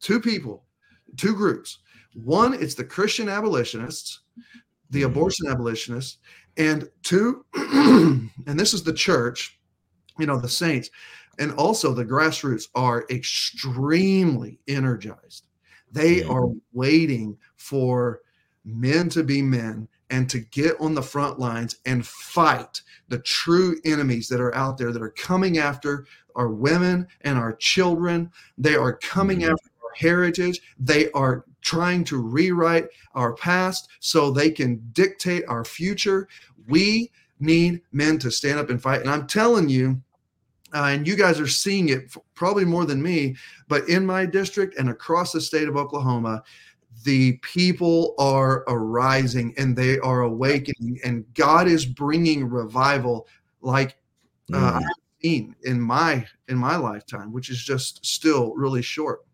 two 0.00 0.18
people, 0.18 0.64
two 1.16 1.34
groups. 1.34 1.78
One, 2.14 2.54
it's 2.54 2.74
the 2.74 2.84
Christian 2.84 3.28
abolitionists, 3.28 4.20
the 4.90 5.02
mm-hmm. 5.02 5.10
abortion 5.10 5.46
abolitionists, 5.48 6.18
and 6.56 6.88
two, 7.02 7.44
and 7.54 8.30
this 8.46 8.72
is 8.72 8.82
the 8.82 8.92
church, 8.92 9.58
you 10.18 10.26
know, 10.26 10.38
the 10.38 10.48
saints, 10.48 10.88
and 11.38 11.52
also 11.52 11.92
the 11.92 12.04
grassroots 12.04 12.68
are 12.74 13.04
extremely 13.10 14.58
energized. 14.68 15.48
They 15.90 16.22
are 16.22 16.48
waiting 16.72 17.36
for 17.56 18.22
men 18.64 19.10
to 19.10 19.22
be 19.22 19.42
men 19.42 19.88
and 20.12 20.28
to 20.28 20.38
get 20.38 20.78
on 20.78 20.94
the 20.94 21.02
front 21.02 21.40
lines 21.40 21.78
and 21.86 22.06
fight 22.06 22.82
the 23.08 23.18
true 23.18 23.80
enemies 23.84 24.28
that 24.28 24.40
are 24.40 24.54
out 24.54 24.76
there 24.76 24.92
that 24.92 25.02
are 25.02 25.10
coming 25.10 25.56
after 25.58 26.06
our 26.36 26.48
women 26.48 27.08
and 27.22 27.38
our 27.38 27.54
children. 27.54 28.30
They 28.58 28.76
are 28.76 28.98
coming 28.98 29.40
mm-hmm. 29.40 29.52
after 29.52 29.70
our 29.82 29.94
heritage. 29.96 30.60
They 30.78 31.10
are 31.12 31.46
trying 31.62 32.04
to 32.04 32.20
rewrite 32.20 32.88
our 33.14 33.32
past 33.34 33.88
so 34.00 34.30
they 34.30 34.50
can 34.50 34.86
dictate 34.92 35.44
our 35.48 35.64
future. 35.64 36.28
We 36.68 37.10
need 37.40 37.80
men 37.90 38.18
to 38.18 38.30
stand 38.30 38.58
up 38.58 38.68
and 38.68 38.80
fight. 38.80 39.00
And 39.00 39.10
I'm 39.10 39.26
telling 39.26 39.70
you, 39.70 40.00
uh, 40.74 40.84
and 40.84 41.06
you 41.06 41.16
guys 41.16 41.40
are 41.40 41.48
seeing 41.48 41.88
it 41.88 42.14
probably 42.34 42.64
more 42.64 42.84
than 42.84 43.02
me, 43.02 43.36
but 43.68 43.88
in 43.88 44.04
my 44.04 44.26
district 44.26 44.78
and 44.78 44.90
across 44.90 45.32
the 45.32 45.40
state 45.40 45.68
of 45.68 45.76
Oklahoma, 45.76 46.42
the 47.04 47.38
people 47.38 48.14
are 48.18 48.64
arising 48.68 49.54
and 49.56 49.76
they 49.76 49.98
are 50.00 50.22
awakening 50.22 50.98
and 51.04 51.24
god 51.34 51.66
is 51.66 51.84
bringing 51.86 52.48
revival 52.48 53.26
like 53.60 53.96
uh, 54.52 54.72
mm. 54.72 54.76
i've 54.76 54.82
seen 55.22 55.54
in 55.62 55.80
my 55.80 56.24
in 56.48 56.56
my 56.56 56.76
lifetime 56.76 57.32
which 57.32 57.50
is 57.50 57.62
just 57.62 58.04
still 58.04 58.54
really 58.54 58.82
short. 58.82 59.24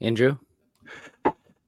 Andrew? 0.00 0.38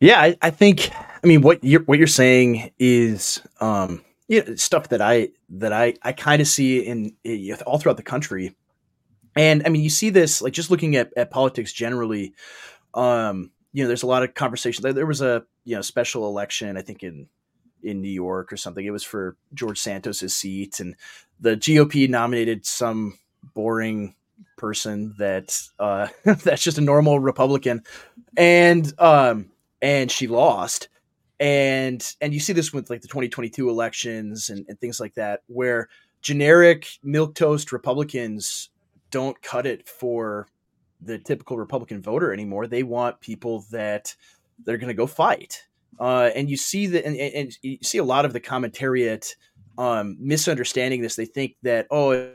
Yeah 0.01 0.21
i, 0.21 0.37
I 0.43 0.51
think 0.51 0.91
i 1.23 1.27
mean 1.27 1.43
what 1.43 1.63
you're 1.63 1.83
what 1.83 1.99
you're 1.99 2.07
saying 2.07 2.73
is 2.79 3.41
um 3.61 4.03
yeah, 4.29 4.43
stuff 4.57 4.89
that 4.89 5.03
i 5.03 5.29
that 5.51 5.73
i 5.73 5.95
i 6.03 6.13
kind 6.13 6.41
of 6.41 6.49
see 6.49 6.81
in, 6.81 7.15
in 7.25 7.55
all 7.67 7.79
throughout 7.79 7.99
the 7.99 8.03
country 8.03 8.55
and 9.37 9.63
I 9.65 9.71
mean, 9.71 9.83
you 9.83 9.91
see 9.91 10.11
this 10.11 10.43
like 10.43 10.53
just 10.53 10.71
looking 10.71 10.97
at, 10.97 11.11
at 11.17 11.31
politics 11.31 11.73
generally. 11.73 12.35
Um, 12.95 13.51
you 13.73 13.83
know, 13.83 13.89
there's 13.89 14.03
a 14.03 14.09
lot 14.09 14.23
of 14.23 14.35
conversation. 14.35 14.83
There, 14.83 14.93
there 14.93 15.07
was 15.07 15.23
a 15.23 15.45
you 15.65 15.77
know 15.77 15.83
special 15.83 16.27
election, 16.29 16.77
I 16.77 16.83
think 16.83 17.03
in 17.03 17.29
in 17.83 18.01
New 18.01 18.11
York 18.11 18.53
or 18.53 18.57
something. 18.57 18.85
It 18.85 18.91
was 18.91 19.05
for 19.05 19.37
George 19.55 19.79
Santos's 19.79 20.35
seat, 20.35 20.81
and 20.81 20.95
the 21.41 21.57
GOP 21.57 22.09
nominated 22.09 22.67
some 22.67 23.19
boring 23.55 24.15
person 24.57 25.15
that 25.19 25.59
uh, 25.79 26.09
that's 26.25 26.63
just 26.63 26.79
a 26.79 26.83
normal 26.83 27.19
Republican, 27.19 27.83
and 28.37 28.93
um, 28.99 29.51
and 29.81 30.11
she 30.11 30.27
lost. 30.27 30.89
And 31.41 32.07
and 32.21 32.33
you 32.33 32.39
see 32.39 32.53
this 32.53 32.73
with 32.73 32.89
like 32.89 33.01
the 33.01 33.09
2022 33.09 33.69
elections 33.69 34.49
and, 34.49 34.65
and 34.69 34.79
things 34.79 35.01
like 35.01 35.15
that, 35.15 35.41
where 35.49 35.89
generic 36.21 36.87
milquetoast 37.05 37.73
Republicans 37.73 38.71
don't 39.13 39.41
cut 39.41 39.67
it 39.67 39.89
for 39.89 40.49
the 41.01 41.19
typical 41.19 41.57
Republican 41.57 42.03
voter 42.03 42.33
anymore. 42.33 42.67
They 42.67 42.83
want 42.83 43.21
people 43.21 43.65
that 43.71 44.17
they're 44.65 44.79
going 44.79 44.89
to 44.89 44.95
go 44.95 45.07
fight. 45.07 45.65
Uh, 46.01 46.31
and 46.35 46.51
you 46.51 46.57
see 46.57 46.87
that, 46.89 47.05
and, 47.07 47.17
and, 47.17 47.53
you 47.63 47.79
see 47.83 47.99
a 47.99 48.05
lot 48.05 48.25
of 48.25 48.33
the 48.33 48.41
commentariat 48.41 49.35
um, 49.79 50.17
misunderstanding 50.19 51.03
this. 51.03 51.17
They 51.17 51.27
think 51.27 51.57
that 51.63 51.87
oh, 51.91 52.33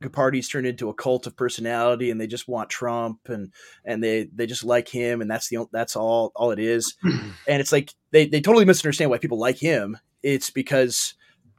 the 0.00 0.10
party's 0.10 0.48
turned 0.48 0.66
into 0.66 0.88
a 0.88 0.94
cult 0.94 1.26
of 1.26 1.36
personality, 1.36 2.10
and 2.10 2.20
they 2.20 2.26
just 2.26 2.48
want 2.48 2.70
Trump, 2.70 3.28
and 3.28 3.52
and 3.84 4.02
they 4.02 4.28
they 4.34 4.46
just 4.46 4.64
like 4.64 4.88
him, 4.88 5.20
and 5.20 5.30
that's 5.30 5.48
the 5.48 5.66
that's 5.72 5.96
all 5.96 6.32
all 6.36 6.52
it 6.52 6.58
is. 6.58 6.94
and 7.04 7.60
it's 7.60 7.72
like 7.72 7.92
they 8.10 8.26
they 8.26 8.40
totally 8.40 8.64
misunderstand 8.64 9.10
why 9.10 9.18
people 9.18 9.38
like 9.38 9.58
him. 9.58 9.98
It's 10.22 10.50
because 10.50 11.14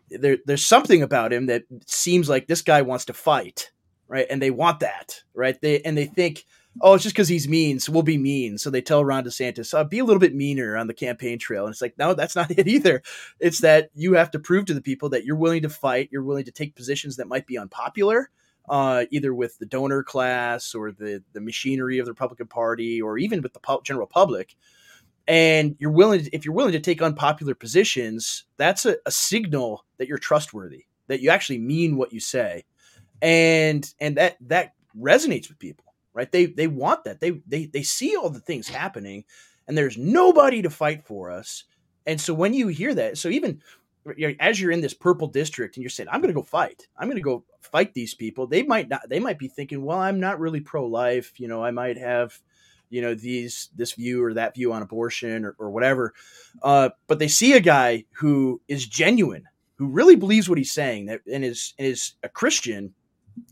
there 0.09 0.37
there's 0.45 0.65
something 0.65 1.01
about 1.01 1.33
him 1.33 1.47
that 1.47 1.63
seems 1.85 2.29
like 2.29 2.47
this 2.47 2.61
guy 2.61 2.81
wants 2.81 3.05
to 3.05 3.13
fight 3.13 3.72
right? 4.13 4.27
And 4.29 4.39
they 4.39 4.51
want 4.51 4.81
that, 4.81 5.23
right? 5.33 5.59
They 5.59 5.81
and 5.81 5.97
they 5.97 6.05
think 6.05 6.45
oh, 6.81 6.93
it's 6.93 7.03
just 7.03 7.15
because 7.15 7.27
he's 7.27 7.47
mean, 7.47 7.79
so 7.79 7.91
we'll 7.91 8.03
be 8.03 8.17
mean. 8.17 8.57
So 8.57 8.69
they 8.69 8.81
tell 8.81 9.05
Ron 9.05 9.23
DeSantis, 9.23 9.77
uh, 9.77 9.83
be 9.83 9.99
a 9.99 10.05
little 10.05 10.19
bit 10.19 10.33
meaner 10.33 10.75
on 10.75 10.87
the 10.87 10.93
campaign 10.93 11.37
trail. 11.37 11.65
And 11.65 11.71
it's 11.71 11.83
like, 11.83 11.97
no, 11.99 12.13
that's 12.13 12.35
not 12.35 12.49
it 12.57 12.67
either. 12.67 13.01
It's 13.39 13.61
that 13.61 13.89
you 13.93 14.13
have 14.13 14.31
to 14.31 14.39
prove 14.39 14.65
to 14.65 14.73
the 14.73 14.81
people 14.81 15.09
that 15.09 15.25
you're 15.25 15.35
willing 15.35 15.63
to 15.63 15.69
fight, 15.69 16.09
you're 16.11 16.23
willing 16.23 16.45
to 16.45 16.51
take 16.51 16.75
positions 16.75 17.17
that 17.17 17.27
might 17.27 17.47
be 17.47 17.57
unpopular, 17.57 18.29
uh, 18.69 19.05
either 19.11 19.33
with 19.33 19.57
the 19.57 19.65
donor 19.65 20.03
class 20.03 20.73
or 20.75 20.91
the 20.91 21.23
the 21.33 21.41
machinery 21.41 21.97
of 21.99 22.05
the 22.05 22.11
Republican 22.11 22.47
Party, 22.47 23.01
or 23.01 23.17
even 23.17 23.41
with 23.41 23.53
the 23.53 23.79
general 23.83 24.07
public. 24.07 24.55
And 25.27 25.75
you're 25.79 25.91
willing, 25.91 26.25
to, 26.25 26.35
if 26.35 26.43
you're 26.43 26.53
willing 26.53 26.73
to 26.73 26.79
take 26.81 27.01
unpopular 27.01 27.55
positions, 27.55 28.43
that's 28.57 28.85
a, 28.85 28.97
a 29.05 29.11
signal 29.11 29.85
that 29.97 30.07
you're 30.07 30.17
trustworthy, 30.17 30.85
that 31.07 31.21
you 31.21 31.29
actually 31.29 31.59
mean 31.59 31.95
what 31.95 32.11
you 32.11 32.19
say, 32.19 32.65
and 33.21 33.93
and 33.99 34.17
that 34.17 34.37
that 34.41 34.73
resonates 34.97 35.49
with 35.49 35.59
people 35.59 35.83
right? 36.13 36.31
They 36.31 36.45
they 36.45 36.67
want 36.67 37.03
that. 37.03 37.19
They 37.19 37.41
they 37.47 37.65
they 37.65 37.83
see 37.83 38.15
all 38.15 38.29
the 38.29 38.39
things 38.39 38.67
happening, 38.67 39.25
and 39.67 39.77
there's 39.77 39.97
nobody 39.97 40.61
to 40.61 40.69
fight 40.69 41.05
for 41.05 41.31
us. 41.31 41.65
And 42.05 42.19
so 42.19 42.33
when 42.33 42.53
you 42.53 42.67
hear 42.67 42.93
that, 42.93 43.17
so 43.17 43.29
even 43.29 43.61
as 44.39 44.59
you're 44.59 44.71
in 44.71 44.81
this 44.81 44.93
purple 44.93 45.27
district 45.27 45.75
and 45.75 45.83
you're 45.83 45.89
saying, 45.89 46.09
"I'm 46.11 46.21
going 46.21 46.33
to 46.33 46.39
go 46.39 46.43
fight. 46.43 46.87
I'm 46.97 47.07
going 47.07 47.17
to 47.17 47.21
go 47.21 47.43
fight 47.61 47.93
these 47.93 48.13
people," 48.13 48.47
they 48.47 48.63
might 48.63 48.89
not. 48.89 49.09
They 49.09 49.19
might 49.19 49.39
be 49.39 49.47
thinking, 49.47 49.83
"Well, 49.83 49.99
I'm 49.99 50.19
not 50.19 50.39
really 50.39 50.61
pro 50.61 50.85
life. 50.85 51.39
You 51.39 51.47
know, 51.47 51.63
I 51.63 51.71
might 51.71 51.97
have." 51.97 52.39
you 52.89 53.01
know 53.01 53.15
these 53.15 53.69
this 53.75 53.93
view 53.93 54.23
or 54.23 54.33
that 54.35 54.53
view 54.53 54.71
on 54.71 54.83
abortion 54.83 55.45
or, 55.45 55.55
or 55.57 55.71
whatever 55.71 56.13
uh, 56.61 56.89
but 57.07 57.17
they 57.17 57.29
see 57.29 57.53
a 57.53 57.59
guy 57.61 58.03
who 58.11 58.61
is 58.67 58.85
genuine 58.85 59.47
who 59.77 59.87
really 59.87 60.17
believes 60.17 60.47
what 60.47 60.59
he's 60.59 60.73
saying 60.73 61.05
that 61.05 61.21
and 61.31 61.43
is 61.45 61.73
is 61.79 62.13
a 62.23 62.29
christian 62.29 62.93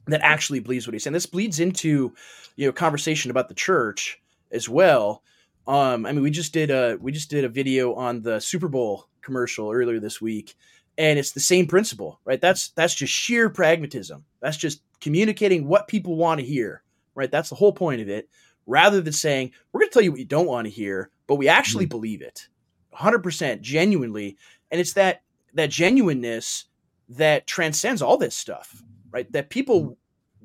that 0.07 0.21
actually 0.21 0.59
believes 0.59 0.87
what 0.87 0.93
he's 0.93 1.03
saying. 1.03 1.13
This 1.13 1.25
bleeds 1.25 1.59
into 1.59 2.13
you 2.55 2.65
know 2.67 2.71
conversation 2.71 3.31
about 3.31 3.49
the 3.49 3.55
church 3.55 4.21
as 4.51 4.67
well. 4.67 5.23
Um, 5.67 6.05
I 6.05 6.11
mean, 6.11 6.21
we 6.21 6.31
just 6.31 6.53
did 6.53 6.69
a 6.69 6.97
we 6.99 7.11
just 7.11 7.29
did 7.29 7.45
a 7.45 7.49
video 7.49 7.93
on 7.93 8.21
the 8.21 8.39
Super 8.39 8.67
Bowl 8.67 9.07
commercial 9.21 9.71
earlier 9.71 9.99
this 9.99 10.21
week, 10.21 10.55
and 10.97 11.19
it's 11.19 11.31
the 11.31 11.39
same 11.39 11.67
principle, 11.67 12.19
right? 12.25 12.41
That's 12.41 12.69
that's 12.69 12.95
just 12.95 13.13
sheer 13.13 13.49
pragmatism. 13.49 14.25
That's 14.39 14.57
just 14.57 14.81
communicating 14.99 15.67
what 15.67 15.87
people 15.87 16.15
want 16.15 16.39
to 16.39 16.45
hear, 16.45 16.83
right? 17.15 17.31
That's 17.31 17.49
the 17.49 17.55
whole 17.55 17.73
point 17.73 18.01
of 18.01 18.09
it. 18.09 18.29
Rather 18.67 19.01
than 19.01 19.13
saying 19.13 19.51
we're 19.71 19.79
going 19.79 19.89
to 19.89 19.93
tell 19.93 20.03
you 20.03 20.11
what 20.11 20.19
you 20.19 20.25
don't 20.25 20.47
want 20.47 20.65
to 20.65 20.71
hear, 20.71 21.09
but 21.27 21.35
we 21.35 21.47
actually 21.47 21.85
mm-hmm. 21.85 21.97
believe 21.97 22.21
it, 22.21 22.47
hundred 22.93 23.23
percent, 23.23 23.61
genuinely, 23.61 24.37
and 24.69 24.79
it's 24.79 24.93
that 24.93 25.23
that 25.53 25.69
genuineness 25.69 26.65
that 27.09 27.45
transcends 27.45 28.01
all 28.01 28.17
this 28.17 28.37
stuff 28.37 28.81
right? 29.11 29.31
That 29.31 29.49
people 29.49 29.81
mm. 29.81 29.95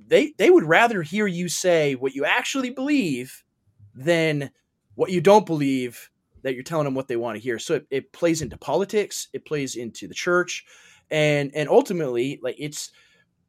they 0.06 0.32
they 0.38 0.50
would 0.50 0.64
rather 0.64 1.02
hear 1.02 1.26
you 1.26 1.48
say 1.48 1.94
what 1.94 2.14
you 2.14 2.24
actually 2.24 2.70
believe 2.70 3.44
than 3.94 4.50
what 4.94 5.10
you 5.10 5.20
don't 5.20 5.46
believe 5.46 6.10
that 6.42 6.54
you're 6.54 6.62
telling 6.62 6.84
them 6.84 6.94
what 6.94 7.08
they 7.08 7.16
want 7.16 7.36
to 7.36 7.42
hear. 7.42 7.58
So 7.58 7.74
it, 7.74 7.86
it 7.90 8.12
plays 8.12 8.40
into 8.40 8.56
politics, 8.56 9.28
it 9.32 9.44
plays 9.44 9.74
into 9.74 10.06
the 10.06 10.14
church, 10.14 10.64
and 11.10 11.50
and 11.54 11.68
ultimately, 11.68 12.38
like 12.42 12.56
it's 12.58 12.92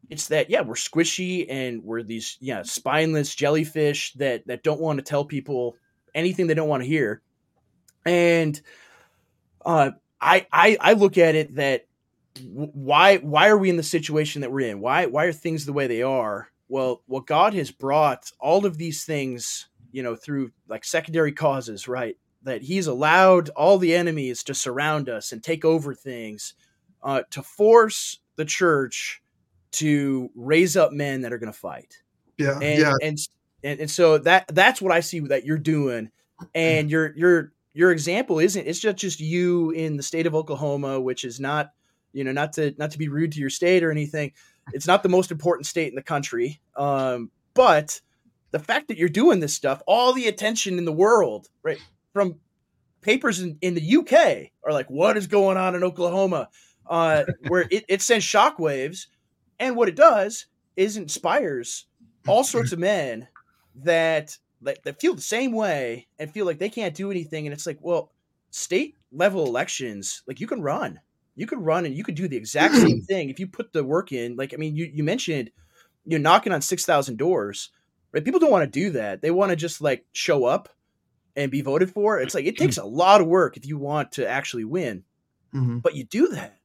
it's 0.10 0.28
that 0.28 0.50
yeah 0.50 0.62
we're 0.62 0.76
squishy 0.76 1.46
and 1.50 1.84
we're 1.84 2.04
these 2.04 2.38
yeah 2.40 2.64
spineless 2.64 3.36
jellyfish 3.36 4.14
that 4.14 4.46
that 4.48 4.64
don't 4.64 4.80
want 4.80 4.98
to 4.98 5.04
tell 5.04 5.26
people 5.26 5.76
anything 6.16 6.48
they 6.48 6.54
don't 6.54 6.70
want 6.70 6.84
to 6.84 6.88
hear 6.88 7.22
and 8.06 8.62
uh 9.66 9.92
i 10.22 10.48
i 10.52 10.78
i 10.80 10.94
look 10.94 11.18
at 11.18 11.36
it 11.36 11.56
that 11.56 11.86
why 12.44 13.18
why 13.18 13.50
are 13.50 13.58
we 13.58 13.70
in 13.70 13.78
the 13.78 13.84
situation 13.84 14.42
that 14.42 14.52
we're 14.52 14.70
in? 14.70 14.80
Why 14.80 15.06
why 15.06 15.26
are 15.26 15.34
things 15.34 15.66
the 15.66 15.74
way 15.74 15.88
they 15.88 16.02
are? 16.02 16.50
Well, 16.70 17.02
well, 17.08 17.22
God 17.22 17.54
has 17.54 17.72
brought 17.72 18.32
all 18.40 18.66
of 18.66 18.78
these 18.78 19.06
things, 19.06 19.68
you 19.92 20.04
know, 20.04 20.16
through 20.16 20.52
like 20.68 20.84
secondary 20.84 21.32
causes, 21.32 21.88
right? 21.88 22.18
That 22.44 22.62
He's 22.62 22.88
allowed 22.88 23.50
all 23.50 23.78
the 23.78 23.96
enemies 23.96 24.44
to 24.44 24.54
surround 24.54 25.10
us 25.10 25.32
and 25.32 25.42
take 25.42 25.64
over 25.64 25.94
things, 25.94 26.54
uh, 27.02 27.24
to 27.32 27.42
force 27.42 28.20
the 28.36 28.46
church 28.46 29.22
to 29.72 30.30
raise 30.36 30.78
up 30.78 30.92
men 30.92 31.22
that 31.22 31.34
are 31.34 31.38
going 31.38 31.52
to 31.52 31.58
fight. 31.58 32.02
Yeah, 32.38 32.60
and, 32.60 32.80
yeah, 32.80 32.94
and 33.02 33.18
and 33.64 33.80
and 33.82 33.92
so 33.92 34.18
that 34.20 34.48
that's 34.50 34.82
what 34.82 34.92
I 34.92 35.00
see 35.00 35.20
that 35.22 35.46
you're 35.46 35.58
doing, 35.58 36.12
and 36.54 36.92
your 36.92 37.16
your 37.16 37.54
your 37.74 37.92
example 37.92 38.40
isn't 38.40 38.68
it's 38.68 38.80
just 38.80 38.98
just 38.98 39.20
you 39.20 39.72
in 39.72 39.98
the 39.98 40.04
state 40.04 40.28
of 40.28 40.36
Oklahoma, 40.36 41.00
which 41.00 41.24
is 41.24 41.40
not 41.40 41.72
you 42.18 42.24
know, 42.24 42.32
not 42.32 42.54
to 42.54 42.74
not 42.80 42.90
to 42.92 42.98
be 42.98 43.10
rude 43.10 43.32
to 43.34 43.40
your 43.40 43.52
state 43.52 43.84
or 43.84 43.92
anything. 43.92 44.32
It's 44.74 44.88
not 44.88 45.04
the 45.04 45.10
most 45.10 45.30
important 45.30 45.68
state 45.68 45.90
in 45.90 45.96
the 45.96 46.02
country, 46.02 46.60
um, 46.76 47.30
but 47.54 48.02
the 48.50 48.60
fact 48.60 48.88
that 48.88 48.98
you're 48.98 49.08
doing 49.08 49.40
this 49.40 49.54
stuff, 49.54 49.84
all 49.86 50.14
the 50.14 50.28
attention 50.28 50.80
in 50.80 50.86
the 50.86 50.92
world, 50.92 51.48
right, 51.62 51.78
from 52.14 52.40
papers 53.02 53.40
in, 53.40 53.60
in 53.62 53.76
the 53.76 53.98
UK 53.98 54.52
are 54.66 54.74
like, 54.74 54.90
what 54.90 55.16
is 55.16 55.28
going 55.28 55.58
on 55.58 55.76
in 55.76 55.84
Oklahoma? 55.84 56.50
Uh, 56.90 57.24
where 57.50 57.68
it, 57.70 57.86
it 57.88 58.02
sends 58.02 58.26
shockwaves, 58.26 59.08
and 59.60 59.76
what 59.76 59.88
it 59.88 59.96
does 59.96 60.48
is 60.76 60.98
inspires 60.98 61.86
all 62.28 62.44
sorts 62.44 62.72
of 62.72 62.80
men 62.80 63.28
that, 63.76 64.36
that 64.62 64.82
that 64.84 65.00
feel 65.00 65.14
the 65.14 65.22
same 65.22 65.52
way 65.52 66.08
and 66.18 66.34
feel 66.34 66.48
like 66.48 66.58
they 66.58 66.70
can't 66.70 66.96
do 66.96 67.12
anything. 67.12 67.46
And 67.46 67.54
it's 67.54 67.68
like, 67.68 67.78
well, 67.80 68.12
state 68.50 68.96
level 69.12 69.46
elections, 69.46 70.24
like 70.26 70.40
you 70.40 70.48
can 70.48 70.64
run 70.64 71.00
you 71.38 71.46
could 71.46 71.64
run 71.64 71.86
and 71.86 71.96
you 71.96 72.04
could 72.04 72.16
do 72.16 72.28
the 72.28 72.36
exact 72.36 72.76
same 72.76 73.02
thing 73.08 73.30
if 73.30 73.40
you 73.40 73.48
put 73.48 73.72
the 73.72 73.84
work 73.84 74.12
in. 74.12 74.36
Like, 74.36 74.54
I 74.54 74.58
mean, 74.58 74.76
you, 74.76 74.90
you 74.92 75.04
mentioned 75.04 75.52
you're 76.04 76.20
knocking 76.20 76.52
on 76.52 76.62
6,000 76.62 77.18
doors, 77.18 77.70
right? 78.12 78.26
People 78.26 78.40
don't 78.40 78.52
want 78.52 78.64
to 78.64 78.80
do 78.80 78.90
that. 78.92 79.22
They 79.22 79.30
want 79.30 79.52
to 79.52 79.56
just 79.56 79.80
like 79.80 80.06
show 80.14 80.46
up 80.46 80.68
and 81.36 81.52
be 81.52 81.62
voted 81.62 81.92
for. 81.92 82.20
It's 82.20 82.34
like, 82.34 82.46
it 82.46 82.58
takes 82.58 82.78
a 82.78 82.86
lot 82.86 83.22
of 83.22 83.28
work 83.28 83.56
if 83.56 83.66
you 83.66 83.78
want 83.78 84.14
to 84.14 84.28
actually 84.28 84.66
win, 84.66 85.04
mm-hmm. 85.54 85.78
but 85.78 85.96
you 85.96 86.06
do 86.06 86.30
that 86.30 86.58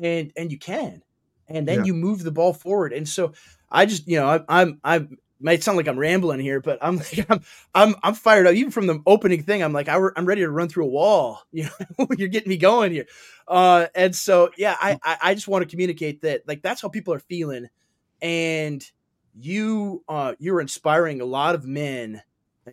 and, 0.00 0.30
and 0.36 0.52
you 0.52 0.58
can, 0.58 1.02
and 1.48 1.66
then 1.66 1.78
yeah. 1.78 1.84
you 1.86 1.94
move 1.94 2.22
the 2.22 2.30
ball 2.30 2.52
forward. 2.52 2.92
And 2.92 3.08
so 3.08 3.32
I 3.70 3.86
just, 3.86 4.06
you 4.06 4.18
know, 4.18 4.28
I, 4.28 4.40
I'm, 4.46 4.78
I'm, 4.84 5.16
might 5.42 5.62
sound 5.62 5.76
like 5.76 5.88
I'm 5.88 5.98
rambling 5.98 6.40
here, 6.40 6.60
but 6.60 6.78
I'm 6.80 6.96
like 6.98 7.26
I'm 7.28 7.40
I'm 7.74 7.94
I'm 8.02 8.14
fired 8.14 8.46
up. 8.46 8.54
Even 8.54 8.70
from 8.70 8.86
the 8.86 9.02
opening 9.06 9.42
thing, 9.42 9.62
I'm 9.62 9.72
like 9.72 9.88
I, 9.88 9.96
am 10.16 10.26
ready 10.26 10.42
to 10.42 10.50
run 10.50 10.68
through 10.68 10.84
a 10.84 10.88
wall. 10.88 11.42
You 11.52 11.64
know, 11.64 12.06
you're 12.16 12.28
getting 12.28 12.48
me 12.48 12.56
going 12.56 12.92
here. 12.92 13.06
Uh, 13.46 13.86
and 13.94 14.14
so 14.14 14.50
yeah, 14.56 14.76
I 14.80 14.98
I 15.04 15.34
just 15.34 15.48
want 15.48 15.62
to 15.62 15.68
communicate 15.68 16.22
that 16.22 16.42
like 16.46 16.62
that's 16.62 16.80
how 16.80 16.88
people 16.88 17.12
are 17.14 17.18
feeling, 17.18 17.68
and 18.20 18.84
you 19.38 20.02
uh 20.08 20.34
you're 20.38 20.60
inspiring 20.60 21.20
a 21.20 21.24
lot 21.24 21.54
of 21.54 21.64
men 21.64 22.22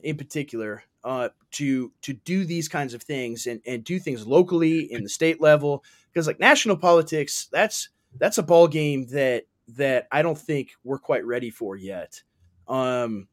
in 0.03 0.17
particular 0.17 0.83
uh 1.05 1.29
to 1.51 1.91
to 2.01 2.13
do 2.13 2.43
these 2.43 2.67
kinds 2.67 2.93
of 2.93 3.01
things 3.01 3.47
and 3.47 3.61
and 3.65 3.83
do 3.85 3.97
things 3.97 4.27
locally 4.27 4.91
in 4.91 5.03
the 5.03 5.09
state 5.09 5.39
level 5.39 5.83
because 6.11 6.27
like 6.27 6.39
national 6.39 6.75
politics 6.75 7.47
that's 7.49 7.89
that's 8.17 8.37
a 8.37 8.43
ball 8.43 8.67
game 8.67 9.07
that 9.07 9.45
that 9.77 10.07
I 10.11 10.21
don't 10.21 10.37
think 10.37 10.71
we're 10.83 10.99
quite 10.99 11.25
ready 11.25 11.49
for 11.49 11.75
yet. 11.75 12.23
Um, 12.69 13.27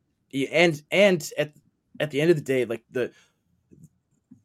and 0.51 0.83
and 0.90 1.31
at 1.38 1.53
at 2.01 2.11
the 2.11 2.20
end 2.20 2.31
of 2.31 2.37
the 2.37 2.42
day, 2.42 2.64
like 2.64 2.85
the 2.90 3.12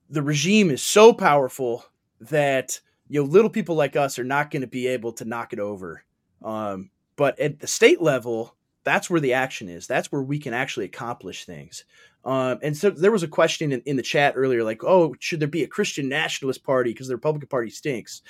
the 0.10 0.22
regime 0.22 0.70
is 0.70 0.84
so 0.84 1.14
powerful 1.14 1.86
that 2.20 2.80
you 3.08 3.22
know 3.22 3.28
little 3.28 3.50
people 3.50 3.76
like 3.76 3.96
us 3.96 4.20
are 4.20 4.24
not 4.24 4.52
going 4.52 4.62
to 4.62 4.68
be 4.68 4.88
able 4.88 5.14
to 5.14 5.26
knock 5.26 5.54
it 5.54 5.60
over. 5.60 6.04
Um, 6.44 6.92
but 7.16 7.40
at 7.40 7.60
the 7.60 7.68
state 7.68 8.02
level, 8.02 8.56
that's 8.84 9.10
where 9.10 9.22
the 9.22 9.34
action 9.34 9.70
is. 9.70 9.88
That's 9.88 10.12
where 10.12 10.22
we 10.22 10.40
can 10.40 10.54
actually 10.54 10.86
accomplish 10.86 11.46
things. 11.46 11.86
Um, 12.24 12.60
and 12.62 12.76
so 12.78 12.90
there 12.90 13.12
was 13.12 13.24
a 13.24 13.28
question 13.28 13.72
in, 13.72 13.82
in, 13.86 13.96
the 13.96 14.04
chat 14.04 14.34
earlier, 14.36 14.64
like, 14.64 14.84
oh, 14.84 15.16
should 15.20 15.40
there 15.40 15.48
be 15.48 15.64
a 15.64 15.68
Christian 15.68 16.08
nationalist 16.08 16.64
party 16.64 16.92
because 16.92 17.08
the 17.08 17.16
Republican 17.16 17.50
Party 17.50 17.72
stinks? 17.72 18.22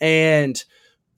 And 0.00 0.62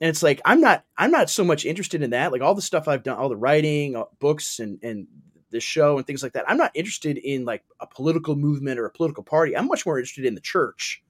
and 0.01 0.09
it's 0.09 0.23
like 0.23 0.41
i'm 0.45 0.61
not 0.61 0.85
i'm 0.97 1.11
not 1.11 1.31
so 1.31 1.45
much 1.45 1.65
interested 1.65 2.03
in 2.03 2.11
that 2.11 2.33
like 2.33 2.43
all 2.43 2.55
the 2.55 2.63
stuff 2.63 2.89
i've 2.89 3.03
done 3.03 3.17
all 3.17 3.29
the 3.29 3.37
writing 3.37 3.97
uh, 3.97 4.05
books 4.19 4.59
and 4.59 4.79
and 4.83 5.07
the 5.51 5.61
show 5.61 5.97
and 5.97 6.07
things 6.07 6.23
like 6.23 6.33
that 6.33 6.49
i'm 6.49 6.57
not 6.57 6.71
interested 6.75 7.19
in 7.19 7.45
like 7.45 7.65
a 7.81 7.87
political 7.87 8.37
movement 8.37 8.79
or 8.79 8.87
a 8.87 8.91
political 8.91 9.23
party 9.23 9.57
i'm 9.57 9.67
much 9.67 9.87
more 9.87 9.99
interested 9.99 10.25
in 10.25 10.35
the 10.35 10.41
church 10.41 11.03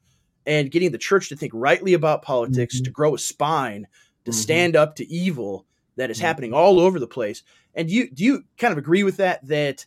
and 0.46 0.70
getting 0.70 0.92
the 0.92 0.98
church 0.98 1.28
to 1.28 1.36
think 1.36 1.52
rightly 1.54 1.94
about 1.94 2.22
politics 2.22 2.76
mm-hmm. 2.76 2.84
to 2.84 2.90
grow 2.90 3.14
a 3.14 3.18
spine 3.18 3.86
to 4.24 4.30
mm-hmm. 4.30 4.38
stand 4.38 4.76
up 4.76 4.94
to 4.96 5.06
evil 5.12 5.66
that 5.96 6.10
is 6.10 6.18
mm-hmm. 6.18 6.26
happening 6.26 6.52
all 6.52 6.78
over 6.78 6.98
the 6.98 7.06
place 7.06 7.42
and 7.74 7.90
you 7.90 8.10
do 8.10 8.24
you 8.24 8.44
kind 8.58 8.72
of 8.72 8.78
agree 8.78 9.02
with 9.02 9.16
that 9.16 9.46
that 9.46 9.86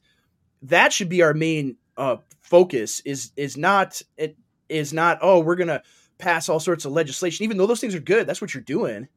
that 0.61 0.91
should 0.91 1.09
be 1.09 1.21
our 1.21 1.33
main 1.33 1.77
uh, 1.97 2.17
focus 2.41 3.01
is 3.05 3.31
is 3.35 3.55
not 3.55 4.01
it 4.17 4.35
is 4.67 4.93
not 4.93 5.19
oh 5.21 5.39
we're 5.39 5.55
gonna 5.55 5.81
pass 6.19 6.49
all 6.49 6.59
sorts 6.59 6.85
of 6.85 6.91
legislation, 6.91 7.43
even 7.43 7.57
though 7.57 7.65
those 7.65 7.81
things 7.81 7.95
are 7.95 7.99
good. 7.99 8.27
That's 8.27 8.41
what 8.41 8.53
you're 8.53 8.63
doing. 8.63 9.07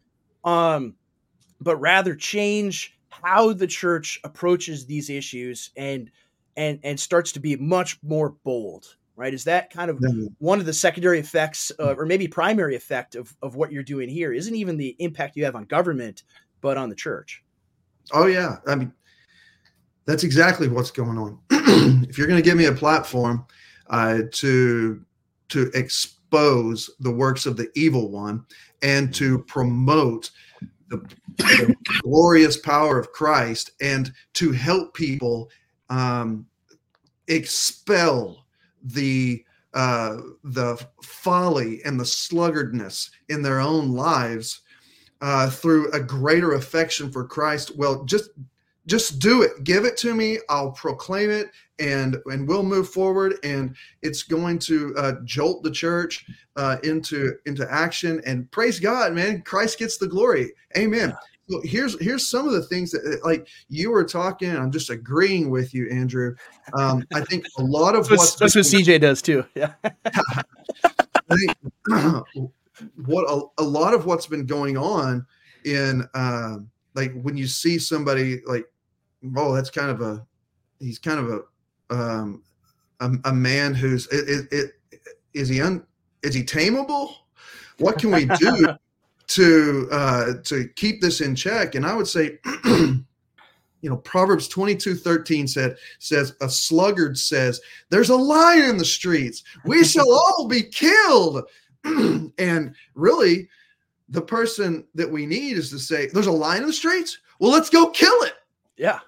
Um, 0.44 0.94
but 1.60 1.76
rather 1.76 2.14
change 2.14 2.96
how 3.10 3.52
the 3.52 3.66
church 3.66 4.18
approaches 4.24 4.86
these 4.86 5.10
issues 5.10 5.70
and 5.76 6.10
and 6.56 6.80
and 6.82 6.98
starts 6.98 7.32
to 7.32 7.40
be 7.40 7.56
much 7.56 7.98
more 8.02 8.30
bold 8.42 8.96
right 9.16 9.34
is 9.34 9.44
that 9.44 9.70
kind 9.70 9.90
of 9.90 9.98
mm-hmm. 9.98 10.26
one 10.38 10.58
of 10.58 10.66
the 10.66 10.72
secondary 10.72 11.18
effects 11.18 11.70
uh, 11.78 11.94
or 11.96 12.06
maybe 12.06 12.26
primary 12.26 12.74
effect 12.74 13.14
of, 13.14 13.36
of 13.42 13.54
what 13.54 13.70
you're 13.70 13.82
doing 13.82 14.08
here 14.08 14.32
isn't 14.32 14.56
even 14.56 14.76
the 14.78 14.96
impact 14.98 15.36
you 15.36 15.44
have 15.44 15.54
on 15.54 15.64
government 15.64 16.24
but 16.62 16.78
on 16.78 16.88
the 16.88 16.94
church 16.94 17.44
oh 18.12 18.26
yeah 18.26 18.56
i 18.66 18.74
mean 18.74 18.92
That's 20.04 20.24
exactly 20.24 20.68
what's 20.68 20.90
going 20.90 21.16
on. 21.18 21.38
if 22.08 22.18
you're 22.18 22.26
going 22.26 22.42
to 22.42 22.44
give 22.44 22.56
me 22.56 22.64
a 22.66 22.72
platform 22.72 23.46
uh, 23.88 24.20
to 24.32 25.04
to 25.50 25.70
expose 26.32 26.90
the 27.00 27.10
works 27.10 27.46
of 27.46 27.56
the 27.56 27.70
evil 27.74 28.10
one 28.10 28.44
and 28.82 29.14
to 29.14 29.40
promote 29.40 30.30
the, 30.88 30.96
the 31.36 31.74
glorious 32.00 32.56
power 32.56 32.98
of 32.98 33.12
Christ 33.12 33.72
and 33.80 34.12
to 34.34 34.52
help 34.52 34.94
people 34.94 35.50
um, 35.90 36.46
expel 37.28 38.46
the 38.82 39.44
uh, 39.74 40.18
the 40.44 40.76
folly 41.02 41.82
and 41.84 41.98
the 41.98 42.04
sluggardness 42.04 43.08
in 43.30 43.40
their 43.40 43.58
own 43.58 43.92
lives 43.92 44.60
uh, 45.22 45.48
through 45.48 45.90
a 45.92 46.00
greater 46.00 46.52
affection 46.52 47.10
for 47.10 47.24
Christ. 47.24 47.74
Well, 47.76 48.04
just 48.04 48.30
just 48.86 49.18
do 49.18 49.42
it. 49.42 49.64
Give 49.64 49.84
it 49.84 49.96
to 49.98 50.14
me. 50.14 50.38
I'll 50.48 50.72
proclaim 50.72 51.30
it 51.30 51.50
and 51.82 52.16
and 52.26 52.46
we'll 52.46 52.62
move 52.62 52.88
forward 52.88 53.34
and 53.42 53.74
it's 54.02 54.22
going 54.22 54.58
to 54.58 54.94
uh, 54.96 55.12
jolt 55.24 55.62
the 55.62 55.70
church 55.70 56.24
uh, 56.56 56.76
into 56.84 57.34
into 57.46 57.70
action 57.70 58.22
and 58.24 58.50
praise 58.50 58.78
god 58.78 59.12
man 59.12 59.42
christ 59.42 59.78
gets 59.78 59.98
the 59.98 60.06
glory. 60.06 60.52
Amen. 60.76 61.10
Yeah. 61.10 61.16
so 61.48 61.60
here's 61.64 62.00
here's 62.00 62.28
some 62.28 62.46
of 62.46 62.52
the 62.54 62.62
things 62.62 62.92
that 62.92 63.20
like 63.24 63.48
you 63.68 63.90
were 63.90 64.04
talking 64.04 64.54
i'm 64.54 64.70
just 64.70 64.90
agreeing 64.90 65.50
with 65.50 65.74
you 65.74 65.90
andrew. 65.90 66.34
Um, 66.74 67.04
i 67.14 67.20
think 67.20 67.44
a 67.58 67.62
lot 67.62 67.94
of 67.96 68.08
that's, 68.08 68.36
that's 68.36 68.54
what 68.54 68.64
cj 68.64 69.00
does 69.00 69.20
too. 69.20 69.44
Yeah. 69.54 69.72
What 72.96 73.30
a, 73.30 73.62
a 73.62 73.64
lot 73.64 73.94
of 73.94 74.06
what's 74.06 74.26
been 74.26 74.44
going 74.44 74.76
on 74.76 75.24
in 75.64 76.08
um, 76.14 76.68
like 76.94 77.12
when 77.22 77.36
you 77.36 77.46
see 77.46 77.78
somebody 77.78 78.40
like 78.46 78.66
oh, 79.36 79.54
that's 79.54 79.70
kind 79.70 79.90
of 79.90 80.00
a 80.00 80.26
he's 80.78 80.98
kind 80.98 81.20
of 81.20 81.30
a 81.30 81.94
um, 81.94 82.42
a, 83.00 83.10
a 83.26 83.32
man 83.32 83.74
who's 83.74 84.06
it, 84.08 84.28
it, 84.28 84.48
it, 84.52 85.00
is 85.34 85.48
he 85.48 85.60
un 85.60 85.84
is 86.22 86.34
he 86.34 86.42
tameable? 86.42 87.14
What 87.78 87.98
can 87.98 88.10
we 88.10 88.26
do 88.26 88.68
to 89.28 89.88
uh, 89.90 90.32
to 90.44 90.68
keep 90.76 91.00
this 91.00 91.20
in 91.20 91.34
check? 91.34 91.74
And 91.74 91.86
I 91.86 91.94
would 91.94 92.06
say, 92.06 92.38
you 92.64 93.04
know, 93.82 93.96
Proverbs 93.96 94.48
22, 94.48 94.94
13 94.94 95.48
said 95.48 95.76
says 95.98 96.34
a 96.40 96.48
sluggard 96.48 97.18
says, 97.18 97.60
There's 97.90 98.10
a 98.10 98.16
lion 98.16 98.70
in 98.70 98.76
the 98.76 98.84
streets, 98.84 99.42
we 99.64 99.84
shall 99.84 100.10
all 100.10 100.46
be 100.48 100.62
killed. 100.62 101.44
and 102.38 102.74
really, 102.94 103.48
the 104.12 104.22
person 104.22 104.84
that 104.94 105.10
we 105.10 105.26
need 105.26 105.56
is 105.56 105.70
to 105.70 105.78
say, 105.78 106.06
There's 106.06 106.26
a 106.26 106.32
line 106.32 106.60
in 106.60 106.66
the 106.66 106.72
streets. 106.72 107.18
Well, 107.40 107.50
let's 107.50 107.70
go 107.70 107.90
kill 107.90 108.22
it. 108.22 108.34
Yeah. 108.76 109.00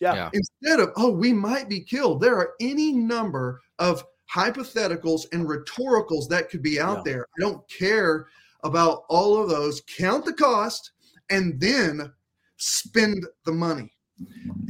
Yeah. 0.00 0.14
yeah. 0.14 0.30
Instead 0.32 0.80
of, 0.80 0.92
oh, 0.96 1.10
we 1.10 1.32
might 1.32 1.68
be 1.68 1.80
killed, 1.80 2.20
there 2.20 2.36
are 2.36 2.54
any 2.60 2.92
number 2.92 3.60
of 3.78 4.04
hypotheticals 4.34 5.26
and 5.32 5.48
rhetoricals 5.48 6.28
that 6.28 6.50
could 6.50 6.62
be 6.62 6.80
out 6.80 6.98
yeah. 6.98 7.12
there. 7.12 7.26
I 7.38 7.40
don't 7.40 7.68
care 7.68 8.26
about 8.64 9.04
all 9.08 9.40
of 9.40 9.48
those. 9.48 9.82
Count 9.82 10.24
the 10.24 10.32
cost 10.32 10.92
and 11.30 11.60
then 11.60 12.12
spend 12.56 13.26
the 13.44 13.52
money. 13.52 13.92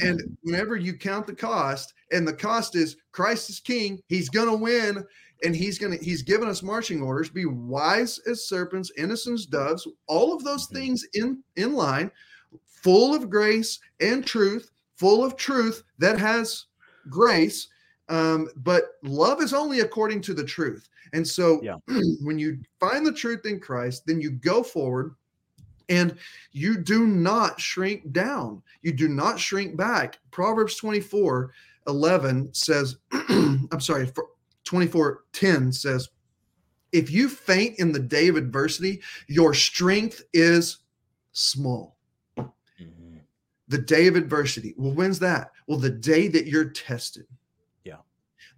And 0.01 0.37
whenever 0.43 0.77
you 0.77 0.95
count 0.95 1.27
the 1.27 1.35
cost, 1.35 1.95
and 2.13 2.27
the 2.27 2.33
cost 2.33 2.75
is 2.75 2.97
Christ 3.13 3.49
is 3.51 3.61
king, 3.61 4.01
he's 4.09 4.29
going 4.29 4.49
to 4.49 4.57
win 4.57 5.05
and 5.45 5.55
he's 5.55 5.79
going 5.79 5.97
to 5.97 6.05
he's 6.05 6.23
given 6.23 6.49
us 6.49 6.63
marching 6.63 7.03
orders 7.03 7.29
be 7.29 7.47
wise 7.47 8.19
as 8.27 8.49
serpents 8.49 8.91
innocent 8.97 9.39
as 9.39 9.47
doves 9.47 9.87
all 10.07 10.35
of 10.35 10.43
those 10.45 10.67
mm-hmm. 10.67 10.77
things 10.77 11.07
in 11.15 11.43
in 11.57 11.75
line 11.75 12.11
full 12.67 13.15
of 13.15 13.29
grace 13.29 13.79
and 14.01 14.27
truth 14.27 14.71
full 14.97 15.25
of 15.25 15.37
truth 15.37 15.83
that 15.99 16.19
has 16.19 16.67
grace. 17.09 17.69
Um, 18.09 18.49
but 18.57 18.93
love 19.03 19.43
is 19.43 19.53
only 19.53 19.81
according 19.81 20.23
to 20.23 20.35
the 20.35 20.45
truth. 20.45 20.89
And 21.13 21.27
so 21.27 21.61
yeah. 21.63 21.77
when 22.23 22.39
you 22.39 22.59
find 22.81 23.07
the 23.07 23.13
truth 23.13 23.47
in 23.47 23.61
Christ, 23.61 24.05
then 24.07 24.21
you 24.21 24.31
go 24.31 24.63
forward 24.63 25.15
and 25.89 26.17
you 26.53 26.79
do 26.79 27.07
not 27.07 27.61
shrink 27.61 28.13
down. 28.13 28.63
You 28.83 28.93
do 28.93 29.09
not 29.09 29.39
shrink 29.39 29.77
back. 29.77 30.19
Proverbs 30.31 30.77
24 30.77 31.53
11 31.89 32.53
says, 32.53 32.97
I'm 33.13 33.81
sorry, 33.81 34.11
24 34.67 35.25
10 35.33 35.73
says, 35.73 36.11
if 36.93 37.11
you 37.11 37.29
faint 37.29 37.79
in 37.79 37.93
the 37.93 38.01
day 38.01 38.29
of 38.29 38.37
adversity, 38.37 39.01
your 39.27 39.55
strength 39.55 40.23
is 40.33 40.79
small 41.33 41.97
mm-hmm. 42.39 43.19
the 43.69 43.79
day 43.79 44.07
of 44.07 44.17
adversity. 44.17 44.75
Well, 44.77 44.93
when's 44.93 45.19
that? 45.21 45.51
Well, 45.67 45.79
the 45.79 45.91
day 45.91 46.29
that 46.29 46.47
you're 46.47 46.71
tested. 46.71 47.27
Yeah. 47.85 47.99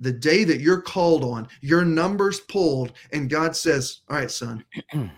The 0.00 0.12
day 0.12 0.44
that 0.44 0.60
you're 0.60 0.80
called 0.80 1.24
on, 1.24 1.48
your 1.60 1.84
numbers 1.84 2.40
pulled, 2.40 2.92
and 3.12 3.30
God 3.30 3.56
says, 3.56 4.02
All 4.08 4.16
right, 4.16 4.30
son, 4.30 4.64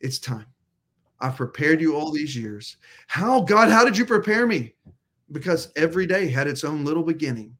it's 0.00 0.18
time. 0.18 0.46
I've 1.20 1.36
prepared 1.36 1.80
you 1.80 1.96
all 1.96 2.12
these 2.12 2.36
years. 2.36 2.76
How, 3.08 3.40
God, 3.40 3.70
how 3.70 3.84
did 3.84 3.96
you 3.96 4.04
prepare 4.04 4.46
me? 4.46 4.74
Because 5.32 5.72
every 5.74 6.06
day 6.06 6.28
had 6.28 6.46
its 6.46 6.62
own 6.64 6.84
little 6.84 7.02
beginning. 7.02 7.56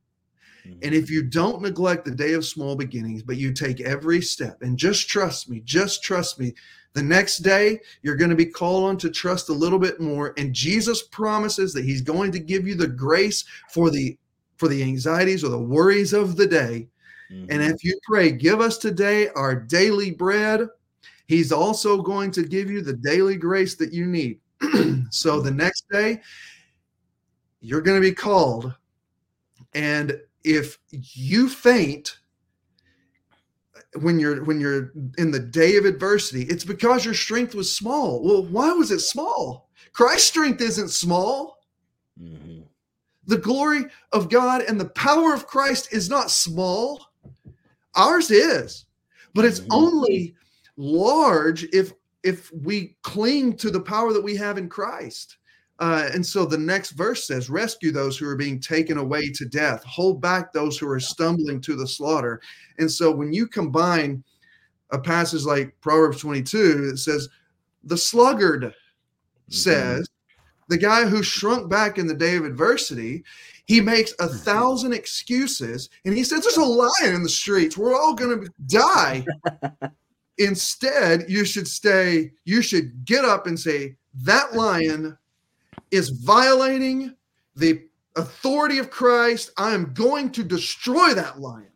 And 0.68 0.81
mm-hmm. 0.81 0.94
if 0.94 1.11
you 1.11 1.22
don't 1.22 1.62
neglect 1.62 2.04
the 2.04 2.11
day 2.11 2.35
of 2.35 2.44
small 2.44 2.76
beginnings, 2.76 3.22
but 3.22 3.37
you 3.37 3.52
take 3.52 3.81
every 3.81 4.20
step 4.20 4.62
and 4.62 4.76
just 4.76 5.09
trust 5.09 5.48
me, 5.48 5.61
just 5.64 6.02
trust 6.02 6.38
me, 6.38 6.54
the 6.94 7.02
next 7.02 7.38
day, 7.38 7.81
you're 8.02 8.16
going 8.16 8.31
to 8.31 8.37
be 8.37 8.46
called 8.46 8.85
on 8.85 8.96
to 8.98 9.11
trust 9.11 9.50
a 9.50 9.52
little 9.52 9.78
bit 9.78 10.00
more. 10.00 10.35
And 10.37 10.54
Jesus 10.54 11.02
promises 11.02 11.72
that 11.74 11.85
he's 11.85 12.00
going 12.00 12.33
to 12.33 12.38
give 12.38 12.66
you 12.66 12.74
the 12.74 12.88
grace 12.88 13.44
for 13.70 13.90
the 13.90 14.18
for 14.57 14.68
the 14.68 14.83
anxieties 14.83 15.44
or 15.44 15.48
the 15.48 15.59
worries 15.59 16.12
of 16.12 16.37
the 16.37 16.46
day. 16.46 16.88
Mm-hmm. 17.31 17.46
And 17.50 17.62
if 17.62 17.85
you 17.85 17.96
pray, 18.02 18.33
give 18.33 18.61
us 18.61 18.78
today 18.78 19.28
our 19.37 19.54
daily 19.54 20.11
bread, 20.11 20.66
he's 21.26 21.52
also 21.52 22.02
going 22.02 22.33
to 22.33 22.42
give 22.42 22.68
you 22.68 22.83
the 22.83 22.94
daily 22.94 23.37
grace 23.37 23.76
that 23.76 23.92
you 23.92 24.07
need. 24.07 24.40
so 25.11 25.40
the 25.40 25.50
next 25.52 25.85
day, 25.92 26.20
you're 27.61 27.83
going 27.83 28.00
to 28.00 28.09
be 28.09 28.14
called. 28.14 28.74
And 29.74 30.18
if 30.48 30.78
you 30.90 31.48
faint, 31.48 32.18
when 34.00 34.18
you're 34.18 34.44
when 34.44 34.61
you're 34.61 34.92
in 35.16 35.30
the 35.30 35.38
day 35.38 35.76
of 35.76 35.84
adversity 35.84 36.42
it's 36.42 36.64
because 36.64 37.04
your 37.04 37.14
strength 37.14 37.54
was 37.54 37.74
small. 37.74 38.22
Well 38.22 38.44
why 38.44 38.72
was 38.72 38.90
it 38.90 39.00
small? 39.00 39.70
Christ's 39.92 40.28
strength 40.28 40.61
isn't 40.61 40.90
small. 40.90 41.56
Mm-hmm. 42.20 42.62
the 43.28 43.38
glory 43.38 43.84
of 44.12 44.28
god 44.28 44.62
and 44.62 44.80
the 44.80 44.88
power 44.88 45.32
of 45.32 45.46
christ 45.46 45.92
is 45.92 46.11
not 46.11 46.30
small. 46.30 47.00
Ours 47.94 48.30
is 48.30 48.87
but 49.34 49.44
it's 49.44 49.61
mm-hmm. 49.61 49.72
only 49.72 50.34
large 50.76 51.64
if 51.72 51.92
if 52.24 52.52
we 52.52 52.96
cling 53.02 53.56
to 53.56 53.70
the 53.70 53.80
power 53.80 54.12
that 54.12 54.22
we 54.22 54.37
have 54.37 54.58
in 54.58 54.68
christ 54.68 55.38
uh, 55.80 56.08
and 56.12 56.24
so 56.24 56.44
the 56.44 56.58
next 56.58 56.90
verse 56.90 57.26
says, 57.26 57.50
Rescue 57.50 57.92
those 57.92 58.18
who 58.18 58.28
are 58.28 58.36
being 58.36 58.60
taken 58.60 58.98
away 58.98 59.30
to 59.30 59.44
death, 59.44 59.84
hold 59.84 60.20
back 60.20 60.52
those 60.52 60.76
who 60.76 60.88
are 60.88 60.98
stumbling 60.98 61.60
to 61.62 61.76
the 61.76 61.86
slaughter. 61.86 62.40
And 62.78 62.90
so 62.90 63.12
when 63.12 63.32
you 63.32 63.46
combine 63.46 64.24
a 64.90 64.98
passage 64.98 65.44
like 65.44 65.76
Proverbs 65.80 66.20
22, 66.20 66.90
it 66.92 66.98
says, 66.98 67.28
The 67.84 67.96
sluggard 67.96 68.62
mm-hmm. 68.62 69.52
says, 69.52 70.08
the 70.68 70.78
guy 70.78 71.06
who 71.06 71.22
shrunk 71.22 71.70
back 71.70 71.96
in 71.96 72.06
the 72.06 72.14
day 72.14 72.36
of 72.36 72.44
adversity, 72.44 73.24
he 73.66 73.80
makes 73.80 74.12
a 74.12 74.26
mm-hmm. 74.26 74.36
thousand 74.38 74.94
excuses 74.94 75.90
and 76.04 76.12
he 76.16 76.24
says, 76.24 76.42
There's 76.42 76.56
a 76.56 76.64
lion 76.64 77.14
in 77.14 77.22
the 77.22 77.28
streets. 77.28 77.78
We're 77.78 77.94
all 77.94 78.14
going 78.14 78.44
to 78.44 78.52
die. 78.66 79.24
Instead, 80.38 81.26
you 81.28 81.44
should 81.44 81.68
stay, 81.68 82.32
you 82.44 82.62
should 82.62 83.04
get 83.04 83.24
up 83.24 83.46
and 83.46 83.58
say, 83.58 83.94
That 84.14 84.54
lion 84.54 85.16
is 85.90 86.11
violating 86.11 87.14
the 87.57 87.83
authority 88.16 88.79
of 88.79 88.90
Christ. 88.90 89.51
I 89.57 89.74
am 89.74 89.92
going 89.94 90.31
to 90.33 90.44
destroy 90.44 91.14
that 91.14 91.40
lion. 91.40 91.66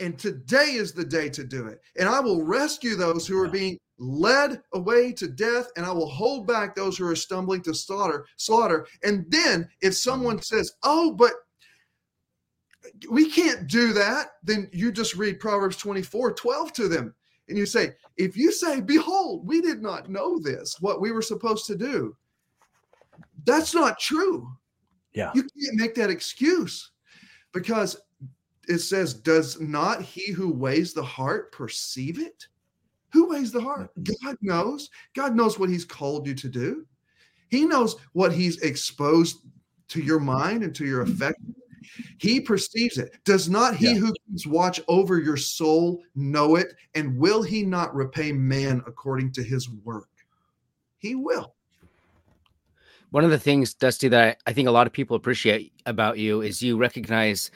And 0.00 0.18
today 0.18 0.74
is 0.74 0.92
the 0.92 1.04
day 1.04 1.28
to 1.30 1.42
do 1.44 1.66
it. 1.66 1.80
And 1.98 2.08
I 2.08 2.20
will 2.20 2.44
rescue 2.44 2.94
those 2.94 3.26
who 3.26 3.38
are 3.40 3.48
being 3.48 3.78
led 3.98 4.62
away 4.72 5.12
to 5.12 5.26
death, 5.26 5.70
and 5.76 5.84
I 5.84 5.90
will 5.90 6.08
hold 6.08 6.46
back 6.46 6.74
those 6.74 6.96
who 6.96 7.08
are 7.08 7.16
stumbling 7.16 7.62
to 7.62 7.74
slaughter. 7.74 8.24
Slaughter. 8.36 8.86
And 9.02 9.24
then 9.28 9.68
if 9.80 9.96
someone 9.96 10.36
mm-hmm. 10.36 10.56
says, 10.56 10.72
"Oh, 10.84 11.12
but 11.12 11.32
we 13.10 13.28
can't 13.28 13.66
do 13.66 13.92
that," 13.94 14.28
then 14.44 14.68
you 14.72 14.92
just 14.92 15.16
read 15.16 15.40
Proverbs 15.40 15.76
24, 15.76 16.32
12 16.34 16.72
to 16.74 16.88
them. 16.88 17.14
And 17.48 17.56
you 17.56 17.66
say, 17.66 17.94
if 18.16 18.36
you 18.36 18.52
say, 18.52 18.80
Behold, 18.80 19.46
we 19.46 19.60
did 19.60 19.82
not 19.82 20.10
know 20.10 20.38
this, 20.38 20.76
what 20.80 21.00
we 21.00 21.12
were 21.12 21.22
supposed 21.22 21.66
to 21.66 21.76
do, 21.76 22.14
that's 23.48 23.74
not 23.74 23.98
true. 23.98 24.50
Yeah. 25.12 25.32
You 25.34 25.42
can't 25.42 25.76
make 25.76 25.94
that 25.94 26.10
excuse 26.10 26.92
because 27.52 27.98
it 28.68 28.78
says, 28.78 29.14
Does 29.14 29.60
not 29.60 30.02
he 30.02 30.30
who 30.32 30.52
weighs 30.52 30.92
the 30.92 31.02
heart 31.02 31.52
perceive 31.52 32.20
it? 32.20 32.46
Who 33.12 33.30
weighs 33.30 33.50
the 33.50 33.60
heart? 33.60 33.90
Mm-hmm. 33.98 34.26
God 34.26 34.36
knows. 34.42 34.90
God 35.14 35.34
knows 35.34 35.58
what 35.58 35.70
he's 35.70 35.84
called 35.84 36.26
you 36.26 36.34
to 36.34 36.48
do. 36.48 36.86
He 37.48 37.64
knows 37.64 37.96
what 38.12 38.32
he's 38.32 38.60
exposed 38.60 39.38
to 39.88 40.02
your 40.02 40.20
mind 40.20 40.62
and 40.62 40.74
to 40.74 40.84
your 40.84 41.00
affection. 41.02 41.54
He 42.18 42.40
perceives 42.40 42.98
it. 42.98 43.16
Does 43.24 43.48
not 43.48 43.76
he 43.76 43.92
yeah. 43.92 43.94
who 43.94 44.12
keeps 44.28 44.46
watch 44.46 44.80
over 44.88 45.18
your 45.18 45.38
soul 45.38 46.02
know 46.14 46.56
it? 46.56 46.74
And 46.94 47.16
will 47.16 47.42
he 47.42 47.62
not 47.62 47.94
repay 47.94 48.30
man 48.32 48.82
according 48.86 49.32
to 49.32 49.42
his 49.42 49.70
work? 49.70 50.10
He 50.98 51.14
will. 51.14 51.54
One 53.10 53.24
of 53.24 53.30
the 53.30 53.38
things, 53.38 53.74
Dusty, 53.74 54.08
that 54.08 54.38
I, 54.46 54.50
I 54.50 54.52
think 54.52 54.68
a 54.68 54.72
lot 54.72 54.86
of 54.86 54.92
people 54.92 55.16
appreciate 55.16 55.72
about 55.86 56.18
you 56.18 56.42
is 56.42 56.62
you 56.62 56.76
recognize 56.76 57.50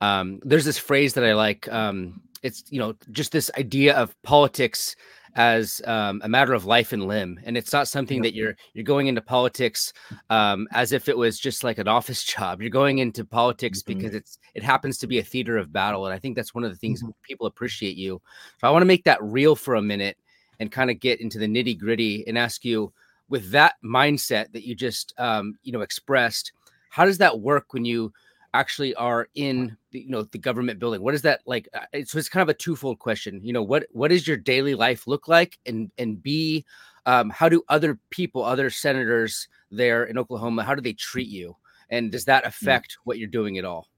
um, 0.00 0.40
there's 0.44 0.64
this 0.64 0.78
phrase 0.78 1.14
that 1.14 1.24
I 1.24 1.34
like. 1.34 1.68
Um, 1.68 2.20
it's, 2.42 2.64
you 2.70 2.78
know, 2.78 2.94
just 3.10 3.32
this 3.32 3.50
idea 3.58 3.96
of 3.96 4.14
politics 4.22 4.94
as 5.34 5.80
um, 5.86 6.20
a 6.24 6.28
matter 6.28 6.52
of 6.52 6.64
life 6.64 6.92
and 6.92 7.06
limb, 7.06 7.38
and 7.44 7.56
it's 7.56 7.72
not 7.72 7.88
something 7.88 8.22
that 8.22 8.34
you're 8.34 8.56
you're 8.72 8.84
going 8.84 9.06
into 9.06 9.20
politics 9.20 9.92
um, 10.30 10.66
as 10.72 10.92
if 10.92 11.08
it 11.08 11.16
was 11.16 11.38
just 11.38 11.62
like 11.64 11.78
an 11.78 11.88
office 11.88 12.24
job. 12.34 12.60
You're 12.60 12.70
going 12.70 12.98
into 12.98 13.24
politics 13.24 13.82
mm-hmm. 13.82 13.98
because 13.98 14.14
it's 14.14 14.38
it 14.54 14.62
happens 14.62 14.98
to 14.98 15.06
be 15.06 15.18
a 15.18 15.24
theater 15.24 15.56
of 15.56 15.72
battle, 15.72 16.06
and 16.06 16.14
I 16.14 16.18
think 16.18 16.36
that's 16.36 16.54
one 16.54 16.64
of 16.64 16.70
the 16.70 16.76
things 16.76 17.02
mm-hmm. 17.02 17.10
people 17.22 17.46
appreciate 17.46 17.96
you. 17.96 18.20
So 18.60 18.68
I 18.68 18.70
want 18.70 18.82
to 18.82 18.86
make 18.86 19.04
that 19.04 19.22
real 19.22 19.54
for 19.54 19.74
a 19.74 19.82
minute 19.82 20.16
and 20.60 20.72
kind 20.72 20.90
of 20.90 21.00
get 21.00 21.20
into 21.20 21.38
the 21.38 21.46
nitty 21.46 21.78
gritty 21.78 22.24
and 22.26 22.36
ask 22.36 22.64
you, 22.64 22.92
with 23.28 23.50
that 23.50 23.74
mindset 23.84 24.52
that 24.52 24.66
you 24.66 24.74
just 24.74 25.14
um, 25.18 25.58
you 25.62 25.72
know 25.72 25.80
expressed, 25.80 26.52
how 26.90 27.04
does 27.04 27.18
that 27.18 27.40
work 27.40 27.72
when 27.72 27.84
you 27.84 28.12
actually 28.54 28.94
are 28.94 29.28
in 29.34 29.76
the, 29.90 30.00
you 30.00 30.10
know 30.10 30.22
the 30.22 30.38
government 30.38 30.78
building? 30.78 31.02
What 31.02 31.14
is 31.14 31.22
that 31.22 31.40
like? 31.46 31.68
So 32.06 32.18
it's, 32.18 32.28
kind 32.28 32.42
of 32.42 32.48
a 32.48 32.54
twofold 32.54 32.98
question 32.98 33.40
you 33.42 33.52
know 33.52 33.62
what 33.62 33.86
what 33.92 34.08
does 34.08 34.26
your 34.26 34.36
daily 34.36 34.74
life 34.74 35.06
look 35.06 35.28
like? 35.28 35.58
And 35.66 35.90
and 35.98 36.22
b 36.22 36.64
um, 37.06 37.30
how 37.30 37.48
do 37.48 37.62
other 37.68 37.98
people 38.10 38.44
other 38.44 38.70
senators 38.70 39.48
there 39.70 40.04
in 40.04 40.18
oklahoma 40.18 40.62
how 40.62 40.74
do 40.74 40.82
they 40.82 40.94
treat 40.94 41.28
you? 41.28 41.56
And 41.90 42.12
does 42.12 42.24
that 42.26 42.46
affect 42.46 42.98
what 43.04 43.18
you're 43.18 43.28
doing 43.28 43.58
at 43.58 43.64
all? 43.64 43.88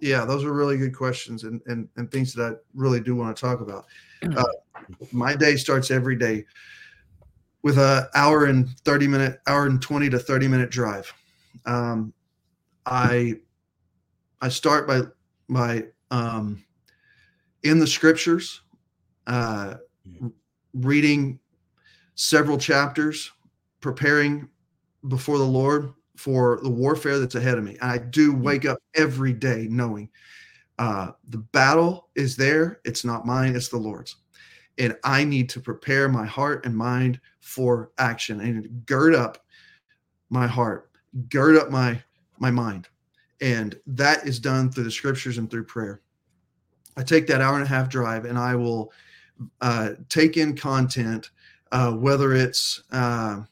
Yeah 0.00 0.24
those 0.24 0.44
are 0.44 0.52
really 0.52 0.78
good 0.78 0.94
questions 0.94 1.44
and 1.44 1.60
and, 1.66 1.88
and 1.96 2.10
things 2.10 2.32
that 2.34 2.52
i 2.52 2.56
really 2.74 3.00
do 3.00 3.16
want 3.16 3.36
to 3.36 3.40
talk 3.40 3.60
about. 3.60 3.86
Uh, 4.36 4.44
my 5.12 5.36
day 5.36 5.56
starts 5.56 5.90
every 5.90 6.16
day 6.16 6.44
with 7.62 7.78
a 7.78 8.08
hour 8.14 8.46
and 8.46 8.68
30 8.84 9.08
minute 9.08 9.40
hour 9.46 9.66
and 9.66 9.82
20 9.82 10.10
to 10.10 10.18
30 10.18 10.48
minute 10.48 10.70
drive 10.70 11.12
um, 11.64 12.12
i 12.86 13.34
I 14.40 14.48
start 14.48 14.86
by 14.86 15.02
by 15.48 15.84
um, 16.10 16.62
in 17.62 17.78
the 17.78 17.86
scriptures, 17.86 18.62
uh, 19.26 19.74
reading 20.74 21.38
several 22.14 22.58
chapters, 22.58 23.32
preparing 23.80 24.48
before 25.08 25.38
the 25.38 25.44
Lord 25.44 25.92
for 26.16 26.60
the 26.62 26.70
warfare 26.70 27.18
that's 27.18 27.34
ahead 27.34 27.58
of 27.58 27.64
me. 27.64 27.76
And 27.80 27.90
I 27.90 27.98
do 27.98 28.34
wake 28.34 28.64
up 28.64 28.78
every 28.94 29.32
day 29.32 29.66
knowing 29.70 30.08
uh, 30.78 31.12
the 31.28 31.38
battle 31.38 32.08
is 32.14 32.36
there. 32.36 32.80
It's 32.84 33.04
not 33.04 33.26
mine, 33.26 33.56
it's 33.56 33.68
the 33.68 33.78
Lord's. 33.78 34.16
And 34.78 34.96
I 35.04 35.24
need 35.24 35.48
to 35.50 35.60
prepare 35.60 36.08
my 36.08 36.26
heart 36.26 36.66
and 36.66 36.76
mind 36.76 37.20
for 37.46 37.90
action 37.98 38.40
and 38.40 38.84
gird 38.86 39.14
up 39.14 39.38
my 40.30 40.46
heart, 40.46 40.90
gird 41.28 41.56
up 41.56 41.70
my 41.70 42.02
my 42.38 42.50
mind 42.50 42.88
and 43.40 43.78
that 43.86 44.26
is 44.26 44.38
done 44.38 44.70
through 44.70 44.84
the 44.84 44.90
scriptures 44.90 45.38
and 45.38 45.50
through 45.50 45.64
prayer. 45.64 46.00
I 46.96 47.02
take 47.02 47.26
that 47.26 47.40
hour 47.40 47.56
and 47.56 47.64
a 47.64 47.68
half 47.68 47.88
drive 47.88 48.24
and 48.24 48.38
I 48.38 48.54
will 48.54 48.92
uh, 49.60 49.90
take 50.08 50.36
in 50.36 50.56
content, 50.56 51.30
uh, 51.72 51.92
whether 51.92 52.32
it's, 52.32 52.82
uh, 52.92 53.42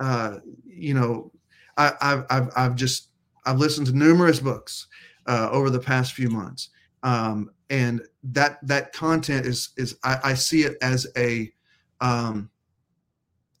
uh 0.00 0.38
you 0.64 0.94
know, 0.94 1.30
I, 1.76 1.92
have 2.00 2.26
I've, 2.30 2.50
I've 2.56 2.74
just, 2.74 3.10
I've 3.46 3.58
listened 3.58 3.86
to 3.88 3.92
numerous 3.96 4.40
books 4.40 4.88
uh, 5.26 5.48
over 5.52 5.70
the 5.70 5.78
past 5.78 6.14
few 6.14 6.28
months. 6.28 6.70
Um, 7.04 7.50
and 7.70 8.02
that, 8.24 8.58
that 8.66 8.92
content 8.92 9.46
is, 9.46 9.70
is, 9.76 9.96
I, 10.02 10.18
I 10.24 10.34
see 10.34 10.62
it 10.62 10.76
as 10.82 11.06
a, 11.16 11.52
um, 12.00 12.50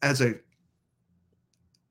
as 0.04 0.20
a 0.20 0.34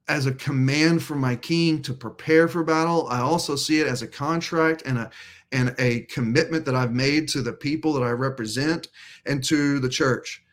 as 0.07 0.25
a 0.25 0.33
command 0.33 1.01
from 1.01 1.19
my 1.19 1.35
king 1.35 1.81
to 1.81 1.93
prepare 1.93 2.47
for 2.47 2.63
battle. 2.63 3.07
I 3.07 3.19
also 3.19 3.55
see 3.55 3.79
it 3.79 3.87
as 3.87 4.01
a 4.01 4.07
contract 4.07 4.83
and 4.85 4.97
a 4.97 5.09
and 5.51 5.75
a 5.79 6.01
commitment 6.01 6.65
that 6.65 6.75
I've 6.75 6.93
made 6.93 7.27
to 7.29 7.41
the 7.41 7.53
people 7.53 7.93
that 7.93 8.03
I 8.03 8.11
represent 8.11 8.87
and 9.25 9.43
to 9.45 9.79
the 9.79 9.89
church 9.89 10.43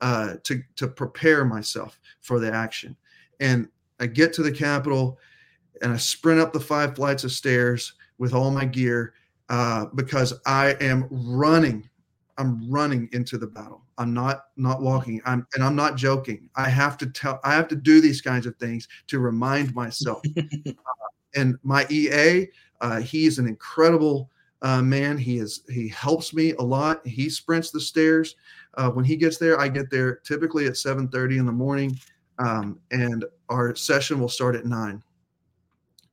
uh, 0.00 0.34
to 0.44 0.62
to 0.76 0.88
prepare 0.88 1.44
myself 1.44 1.98
for 2.20 2.38
the 2.38 2.52
action. 2.52 2.96
And 3.40 3.68
I 3.98 4.06
get 4.06 4.32
to 4.34 4.42
the 4.42 4.52
Capitol 4.52 5.18
and 5.82 5.92
I 5.92 5.96
sprint 5.96 6.40
up 6.40 6.52
the 6.52 6.60
five 6.60 6.94
flights 6.94 7.24
of 7.24 7.32
stairs 7.32 7.94
with 8.18 8.34
all 8.34 8.50
my 8.50 8.66
gear 8.66 9.14
uh, 9.48 9.86
because 9.94 10.34
I 10.46 10.76
am 10.80 11.08
running. 11.10 11.88
I'm 12.38 12.70
running 12.70 13.08
into 13.12 13.36
the 13.36 13.46
battle. 13.46 13.82
I'm 14.00 14.14
not 14.14 14.46
not 14.56 14.80
walking. 14.80 15.20
I'm 15.26 15.46
and 15.54 15.62
I'm 15.62 15.76
not 15.76 15.94
joking. 15.94 16.48
I 16.56 16.70
have 16.70 16.96
to 16.98 17.06
tell. 17.06 17.38
I 17.44 17.52
have 17.52 17.68
to 17.68 17.76
do 17.76 18.00
these 18.00 18.22
kinds 18.22 18.46
of 18.46 18.56
things 18.56 18.88
to 19.08 19.20
remind 19.20 19.74
myself. 19.74 20.22
uh, 20.38 20.72
and 21.34 21.58
my 21.62 21.86
EA, 21.90 22.48
uh, 22.80 23.00
he's 23.00 23.38
an 23.38 23.46
incredible 23.46 24.30
uh, 24.62 24.80
man. 24.80 25.18
He 25.18 25.36
is. 25.36 25.64
He 25.68 25.86
helps 25.88 26.32
me 26.32 26.54
a 26.54 26.62
lot. 26.62 27.06
He 27.06 27.28
sprints 27.28 27.70
the 27.70 27.80
stairs. 27.80 28.36
Uh, 28.74 28.88
when 28.90 29.04
he 29.04 29.16
gets 29.16 29.36
there, 29.36 29.60
I 29.60 29.68
get 29.68 29.90
there 29.90 30.16
typically 30.16 30.66
at 30.66 30.78
7:30 30.78 31.36
in 31.36 31.44
the 31.44 31.52
morning, 31.52 31.98
um, 32.38 32.80
and 32.90 33.26
our 33.50 33.76
session 33.76 34.18
will 34.18 34.30
start 34.30 34.56
at 34.56 34.64
nine. 34.64 35.02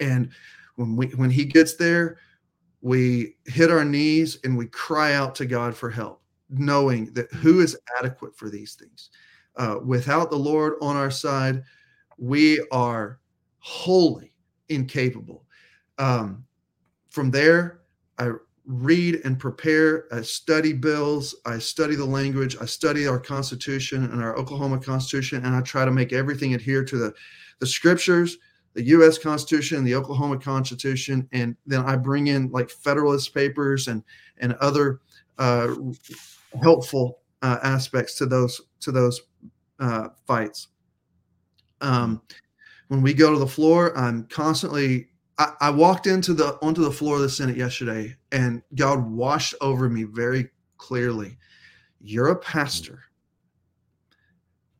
And 0.01 0.29
when 0.75 0.97
we 0.97 1.07
when 1.15 1.29
he 1.29 1.45
gets 1.45 1.75
there, 1.75 2.17
we 2.81 3.38
hit 3.45 3.71
our 3.71 3.85
knees 3.85 4.39
and 4.43 4.57
we 4.57 4.67
cry 4.67 5.13
out 5.13 5.35
to 5.35 5.45
God 5.45 5.73
for 5.73 5.89
help 5.89 6.21
knowing 6.49 7.13
that 7.13 7.31
who 7.33 7.59
is 7.59 7.77
adequate 7.99 8.35
for 8.35 8.49
these 8.49 8.75
things. 8.75 9.09
Uh, 9.55 9.79
without 9.83 10.29
the 10.29 10.37
Lord 10.37 10.75
on 10.81 10.95
our 10.95 11.11
side, 11.11 11.63
we 12.17 12.65
are 12.71 13.19
wholly 13.59 14.33
incapable. 14.69 15.45
Um, 15.97 16.45
from 17.09 17.31
there, 17.31 17.81
I 18.17 18.31
read 18.65 19.21
and 19.23 19.39
prepare. 19.39 20.05
I 20.13 20.21
study 20.21 20.73
bills. 20.73 21.35
I 21.45 21.57
study 21.57 21.95
the 21.95 22.05
language. 22.05 22.57
I 22.61 22.65
study 22.65 23.07
our 23.07 23.19
Constitution 23.19 24.03
and 24.03 24.21
our 24.21 24.37
Oklahoma 24.37 24.79
Constitution, 24.79 25.43
and 25.45 25.55
I 25.55 25.61
try 25.61 25.85
to 25.85 25.91
make 25.91 26.13
everything 26.13 26.53
adhere 26.53 26.83
to 26.83 26.97
the, 26.97 27.13
the 27.59 27.65
scriptures, 27.65 28.37
the 28.73 28.83
U.S. 28.83 29.17
Constitution, 29.17 29.83
the 29.83 29.95
Oklahoma 29.95 30.37
Constitution, 30.37 31.27
and 31.31 31.55
then 31.65 31.81
I 31.81 31.95
bring 31.95 32.27
in 32.27 32.51
like 32.51 32.69
Federalist 32.69 33.33
Papers 33.33 33.87
and 33.87 34.03
and 34.39 34.53
other 34.55 34.99
uh, 35.39 35.73
helpful 36.61 37.19
uh, 37.41 37.57
aspects 37.63 38.15
to 38.15 38.25
those 38.25 38.61
to 38.81 38.91
those 38.91 39.21
uh, 39.79 40.09
fights. 40.25 40.67
Um, 41.81 42.21
when 42.87 43.01
we 43.01 43.13
go 43.13 43.33
to 43.33 43.39
the 43.39 43.47
floor, 43.47 43.97
I'm 43.97 44.25
constantly. 44.25 45.09
I, 45.39 45.53
I 45.61 45.69
walked 45.69 46.07
into 46.07 46.33
the 46.33 46.57
onto 46.61 46.83
the 46.83 46.91
floor 46.91 47.15
of 47.15 47.21
the 47.21 47.29
Senate 47.29 47.57
yesterday, 47.57 48.15
and 48.31 48.61
God 48.75 49.07
washed 49.09 49.53
over 49.61 49.89
me 49.89 50.03
very 50.03 50.49
clearly. 50.77 51.37
You're 52.01 52.29
a 52.29 52.35
pastor. 52.35 53.03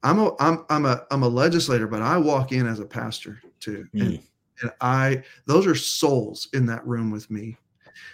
I'm 0.04 0.20
a 0.20 0.36
I'm 0.40 0.66
I'm 0.70 0.86
a 0.86 1.06
I'm 1.12 1.24
a 1.24 1.28
legislator, 1.28 1.88
but 1.88 2.02
I 2.02 2.18
walk 2.18 2.52
in 2.52 2.66
as 2.66 2.80
a 2.80 2.86
pastor 2.86 3.40
too. 3.60 3.86
Mm. 3.94 4.02
And, 4.02 4.20
and 4.62 4.72
I 4.82 5.24
those 5.46 5.68
are 5.68 5.76
souls 5.76 6.48
in 6.54 6.66
that 6.68 6.86
room 6.88 7.12
with 7.12 7.30
me. 7.30 7.58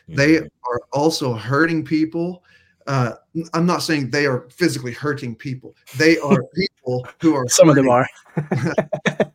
Mm. 0.09 0.15
They 0.15 0.37
are 0.39 0.81
also 0.91 1.33
hurting 1.33 1.85
people 1.85 2.43
uh, 2.87 3.13
I'm 3.53 3.65
not 3.65 3.83
saying 3.83 4.09
they 4.09 4.25
are 4.25 4.47
physically 4.49 4.91
hurting 4.91 5.35
people. 5.35 5.75
They 5.97 6.17
are 6.19 6.43
people 6.55 7.07
who 7.21 7.35
are. 7.35 7.47
Some 7.47 7.69
hurting. 7.69 7.87
of 7.89 8.05
them 8.35 8.87
are. 9.15 9.31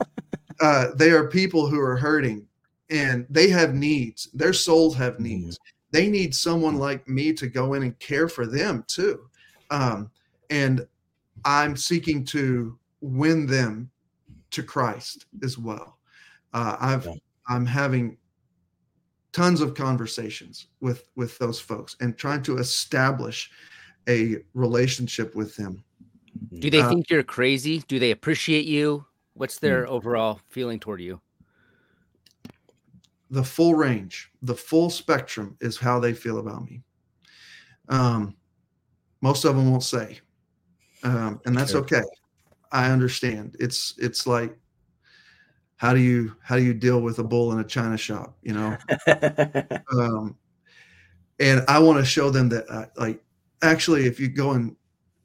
uh, 0.61 0.95
they 0.95 1.11
are 1.11 1.29
people 1.29 1.69
who 1.69 1.81
are 1.81 1.97
hurting, 1.97 2.47
and 2.91 3.27
they 3.31 3.49
have 3.49 3.75
needs. 3.75 4.29
Their 4.35 4.53
souls 4.53 4.97
have 4.97 5.15
mm-hmm. 5.15 5.25
needs. 5.25 5.57
Mm-hmm. 5.57 5.75
They 5.91 6.09
need 6.09 6.35
someone 6.35 6.77
like 6.77 7.09
me 7.09 7.33
to 7.35 7.47
go 7.47 7.75
in 7.75 7.83
and 7.83 7.99
care 7.99 8.29
for 8.29 8.47
them 8.47 8.85
too. 8.87 9.29
Um, 9.71 10.11
and 10.51 10.87
I'm 11.45 11.77
seeking 11.77 12.25
to 12.27 12.79
win 13.01 13.47
them 13.47 13.91
to 14.51 14.63
Christ 14.63 15.27
as 15.43 15.57
well. 15.59 15.99
Uh, 16.53 16.77
I've 16.81 17.09
I'm 17.49 17.65
having 17.65 18.17
tons 19.39 19.61
of 19.61 19.75
conversations 19.75 20.67
with 20.81 21.09
with 21.17 21.39
those 21.39 21.61
folks 21.61 21.97
and 22.01 22.17
trying 22.17 22.43
to 22.43 22.59
establish 22.59 23.51
a 24.09 24.37
relationship 24.55 25.35
with 25.35 25.55
them. 25.57 25.85
Do 26.59 26.71
they 26.71 26.81
uh, 26.81 26.89
think 26.89 27.11
you're 27.11 27.23
crazy? 27.23 27.83
Do 27.89 27.99
they 27.99 28.11
appreciate 28.11 28.65
you? 28.65 29.05
What's 29.35 29.59
their 29.59 29.85
mm. 29.85 29.89
overall 29.89 30.41
feeling 30.49 30.81
toward 30.81 31.01
you? 31.01 31.21
The 33.31 33.45
full 33.45 33.75
range 33.75 34.31
the 34.43 34.55
full 34.55 34.91
spectrum 34.91 35.57
is 35.61 35.77
how 35.77 36.01
they 36.01 36.15
feel 36.15 36.39
about 36.39 36.65
me. 36.65 36.83
Um, 37.89 38.35
most 39.21 39.45
of 39.45 39.57
them 39.57 39.71
won't 39.71 39.83
say 39.83 40.21
um, 41.03 41.41
and 41.47 41.57
that's 41.57 41.75
okay. 41.75 42.03
I 42.73 42.91
understand. 42.91 43.57
It's 43.61 43.95
it's 43.99 44.27
like 44.27 44.57
how 45.79 45.95
do 45.95 46.01
you 46.01 46.35
how 46.43 46.57
do 46.57 46.63
you 46.63 46.75
deal 46.75 47.01
with 47.01 47.19
a 47.19 47.25
bull 47.25 47.53
in 47.53 47.61
a 47.61 47.65
china 47.65 47.97
shop 47.97 48.37
you 48.43 48.53
know? 48.53 48.77
Um, 49.91 50.37
and 51.41 51.65
i 51.69 51.79
want 51.79 51.99
to 51.99 52.05
show 52.05 52.31
them 52.31 52.49
that 52.51 52.69
uh, 52.69 52.87
like 52.97 53.23
actually 53.63 54.07
if 54.07 54.21
you 54.21 54.29
go 54.29 54.51
and 54.53 54.77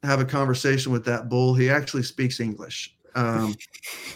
have 0.02 0.20
a 0.20 0.24
conversation 0.24 0.90
with 0.90 1.04
that 1.04 1.28
bull 1.28 1.54
he 1.54 1.68
actually 1.68 2.02
speaks 2.02 2.40
english. 2.40 2.96
Um, 3.14 3.54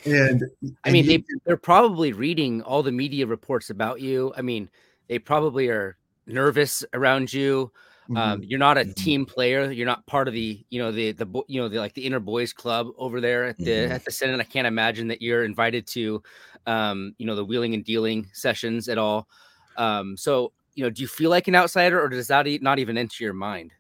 and 0.06 0.42
i 0.84 0.90
mean 0.90 1.06
they, 1.06 1.22
they're 1.44 1.56
probably 1.56 2.12
reading 2.12 2.62
all 2.62 2.82
the 2.82 2.92
media 2.92 3.26
reports 3.26 3.70
about 3.70 4.00
you. 4.00 4.32
I 4.36 4.42
mean 4.42 4.70
they 5.08 5.18
probably 5.18 5.68
are 5.68 5.96
nervous 6.26 6.84
around 6.92 7.32
you 7.32 7.72
um, 8.10 8.40
mm-hmm. 8.40 8.42
you're 8.44 8.58
not 8.58 8.78
a 8.78 8.82
mm-hmm. 8.82 8.92
team 8.92 9.26
player. 9.26 9.70
You're 9.70 9.86
not 9.86 10.06
part 10.06 10.28
of 10.28 10.34
the, 10.34 10.64
you 10.70 10.80
know, 10.80 10.90
the 10.90 11.12
the 11.12 11.26
you 11.46 11.60
know 11.60 11.68
the 11.68 11.78
like 11.78 11.94
the 11.94 12.06
inner 12.06 12.20
boys 12.20 12.52
club 12.52 12.88
over 12.96 13.20
there 13.20 13.44
at 13.44 13.58
the 13.58 13.64
mm-hmm. 13.64 13.92
at 13.92 14.04
the 14.04 14.10
Senate. 14.10 14.40
I 14.40 14.44
can't 14.44 14.66
imagine 14.66 15.08
that 15.08 15.20
you're 15.20 15.44
invited 15.44 15.86
to, 15.88 16.22
um, 16.66 17.14
you 17.18 17.26
know, 17.26 17.36
the 17.36 17.44
wheeling 17.44 17.74
and 17.74 17.84
dealing 17.84 18.26
sessions 18.32 18.88
at 18.88 18.96
all. 18.96 19.28
Um, 19.76 20.16
so 20.16 20.52
you 20.74 20.84
know, 20.84 20.90
do 20.90 21.02
you 21.02 21.08
feel 21.08 21.28
like 21.28 21.48
an 21.48 21.54
outsider, 21.54 22.00
or 22.00 22.08
does 22.08 22.28
that 22.28 22.46
not 22.62 22.78
even 22.78 22.96
enter 22.96 23.24
your 23.24 23.34
mind? 23.34 23.72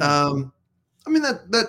Um, 0.00 0.52
I 1.06 1.10
mean 1.10 1.22
that 1.22 1.50
that, 1.50 1.66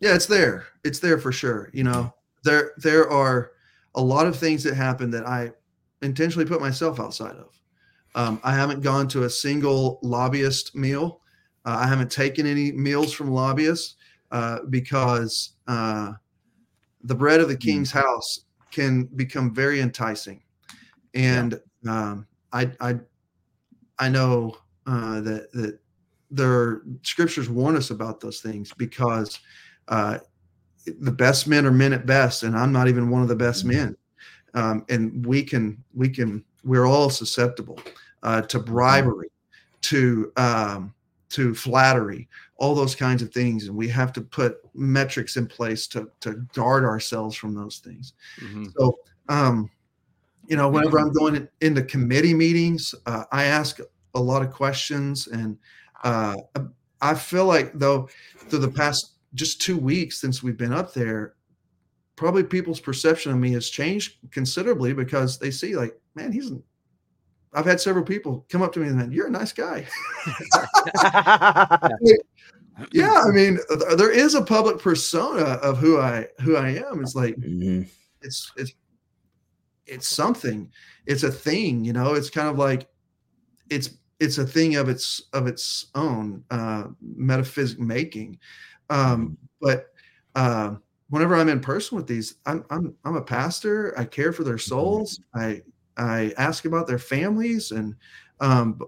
yeah, 0.00 0.14
it's 0.14 0.26
there. 0.26 0.66
It's 0.84 0.98
there 0.98 1.18
for 1.18 1.32
sure. 1.32 1.70
You 1.72 1.84
know, 1.84 2.12
there 2.44 2.72
there 2.78 3.08
are 3.08 3.52
a 3.94 4.02
lot 4.02 4.26
of 4.26 4.36
things 4.36 4.64
that 4.64 4.74
happen 4.74 5.10
that 5.12 5.26
I 5.26 5.52
intentionally 6.02 6.48
put 6.48 6.60
myself 6.60 7.00
outside 7.00 7.36
of. 7.36 7.58
Um, 8.14 8.40
I 8.44 8.54
haven't 8.54 8.80
gone 8.80 9.08
to 9.08 9.24
a 9.24 9.30
single 9.30 9.98
lobbyist 10.02 10.74
meal. 10.74 11.20
Uh, 11.64 11.76
I 11.80 11.86
haven't 11.86 12.10
taken 12.10 12.46
any 12.46 12.72
meals 12.72 13.12
from 13.12 13.30
lobbyists 13.30 13.96
uh, 14.30 14.60
because 14.70 15.52
uh, 15.68 16.12
the 17.04 17.14
bread 17.14 17.40
of 17.40 17.48
the 17.48 17.54
hmm. 17.54 17.60
king's 17.60 17.92
house 17.92 18.44
can 18.70 19.04
become 19.04 19.54
very 19.54 19.80
enticing, 19.80 20.42
and 21.14 21.60
um, 21.86 22.26
I, 22.52 22.70
I 22.80 22.98
I 23.98 24.08
know 24.08 24.56
uh, 24.86 25.20
that 25.20 25.52
that 25.52 25.78
their 26.30 26.82
scriptures 27.02 27.48
warn 27.48 27.76
us 27.76 27.90
about 27.90 28.20
those 28.20 28.40
things 28.40 28.72
because 28.76 29.38
uh, 29.88 30.18
the 30.86 31.12
best 31.12 31.46
men 31.46 31.66
are 31.66 31.70
men 31.70 31.92
at 31.92 32.06
best, 32.06 32.42
and 32.42 32.56
I'm 32.56 32.72
not 32.72 32.88
even 32.88 33.10
one 33.10 33.22
of 33.22 33.28
the 33.28 33.36
best 33.36 33.66
mm-hmm. 33.66 33.76
men. 33.76 33.96
Um, 34.54 34.84
and 34.88 35.24
we 35.24 35.42
can 35.42 35.82
we 35.94 36.08
can 36.08 36.44
we're 36.64 36.86
all 36.86 37.10
susceptible 37.10 37.78
uh, 38.22 38.42
to 38.42 38.58
mm-hmm. 38.58 38.72
bribery, 38.72 39.28
to 39.82 40.32
um, 40.36 40.94
to 41.30 41.54
flattery, 41.54 42.28
all 42.56 42.74
those 42.74 42.94
kinds 42.94 43.22
of 43.22 43.32
things, 43.32 43.66
and 43.66 43.76
we 43.76 43.88
have 43.88 44.12
to 44.12 44.20
put 44.20 44.58
metrics 44.74 45.36
in 45.36 45.46
place 45.46 45.86
to 45.88 46.08
to 46.20 46.46
guard 46.54 46.84
ourselves 46.84 47.36
from 47.36 47.54
those 47.54 47.78
things. 47.78 48.12
Mm-hmm. 48.40 48.66
So, 48.78 48.98
um, 49.28 49.70
you 50.46 50.56
know, 50.56 50.68
whenever 50.68 50.98
I'm 50.98 51.12
going 51.12 51.36
in 51.36 51.48
into 51.60 51.82
committee 51.82 52.34
meetings, 52.34 52.94
uh, 53.06 53.24
I 53.32 53.44
ask 53.44 53.78
a 54.14 54.20
lot 54.20 54.42
of 54.42 54.52
questions, 54.52 55.26
and 55.28 55.58
uh, 56.04 56.36
I 57.00 57.14
feel 57.14 57.46
like 57.46 57.72
though 57.74 58.08
through 58.48 58.60
the 58.60 58.70
past 58.70 59.12
just 59.34 59.60
two 59.60 59.78
weeks 59.78 60.20
since 60.20 60.42
we've 60.42 60.58
been 60.58 60.72
up 60.72 60.92
there, 60.92 61.34
probably 62.16 62.44
people's 62.44 62.80
perception 62.80 63.32
of 63.32 63.38
me 63.38 63.52
has 63.52 63.70
changed 63.70 64.16
considerably 64.30 64.92
because 64.92 65.38
they 65.38 65.50
see 65.50 65.74
like, 65.74 65.98
man, 66.14 66.32
he's 66.32 66.50
I've 67.54 67.66
had 67.66 67.80
several 67.80 68.04
people 68.04 68.46
come 68.48 68.62
up 68.62 68.72
to 68.72 68.80
me 68.80 68.88
and 68.88 68.98
said, 68.98 69.12
"You're 69.12 69.26
a 69.26 69.30
nice 69.30 69.52
guy." 69.52 69.86
yeah, 72.92 73.22
I 73.26 73.30
mean, 73.30 73.58
there 73.96 74.10
is 74.10 74.34
a 74.34 74.42
public 74.42 74.78
persona 74.78 75.44
of 75.62 75.78
who 75.78 76.00
I 76.00 76.28
who 76.40 76.56
I 76.56 76.70
am. 76.70 77.02
It's 77.02 77.14
like 77.14 77.36
mm-hmm. 77.36 77.82
it's 78.22 78.50
it's 78.56 78.72
it's 79.86 80.08
something. 80.08 80.70
It's 81.06 81.24
a 81.24 81.30
thing, 81.30 81.84
you 81.84 81.92
know. 81.92 82.14
It's 82.14 82.30
kind 82.30 82.48
of 82.48 82.56
like 82.56 82.88
it's 83.68 83.98
it's 84.18 84.38
a 84.38 84.46
thing 84.46 84.76
of 84.76 84.88
its 84.88 85.22
of 85.34 85.46
its 85.46 85.86
own 85.94 86.44
uh, 86.50 86.84
metaphysic 87.00 87.78
making. 87.80 88.38
Um, 88.88 88.98
mm-hmm. 88.98 89.34
but 89.60 89.86
uh, 90.34 90.76
whenever 91.10 91.34
I'm 91.34 91.50
in 91.50 91.60
person 91.60 91.96
with 91.96 92.06
these, 92.06 92.36
I'm 92.46 92.64
I'm 92.70 92.94
I'm 93.04 93.16
a 93.16 93.22
pastor. 93.22 93.98
I 93.98 94.06
care 94.06 94.32
for 94.32 94.44
their 94.44 94.54
mm-hmm. 94.54 94.68
souls. 94.70 95.20
I 95.34 95.60
I 95.96 96.32
ask 96.38 96.64
about 96.64 96.86
their 96.86 96.98
families 96.98 97.70
and 97.70 97.94
um, 98.40 98.80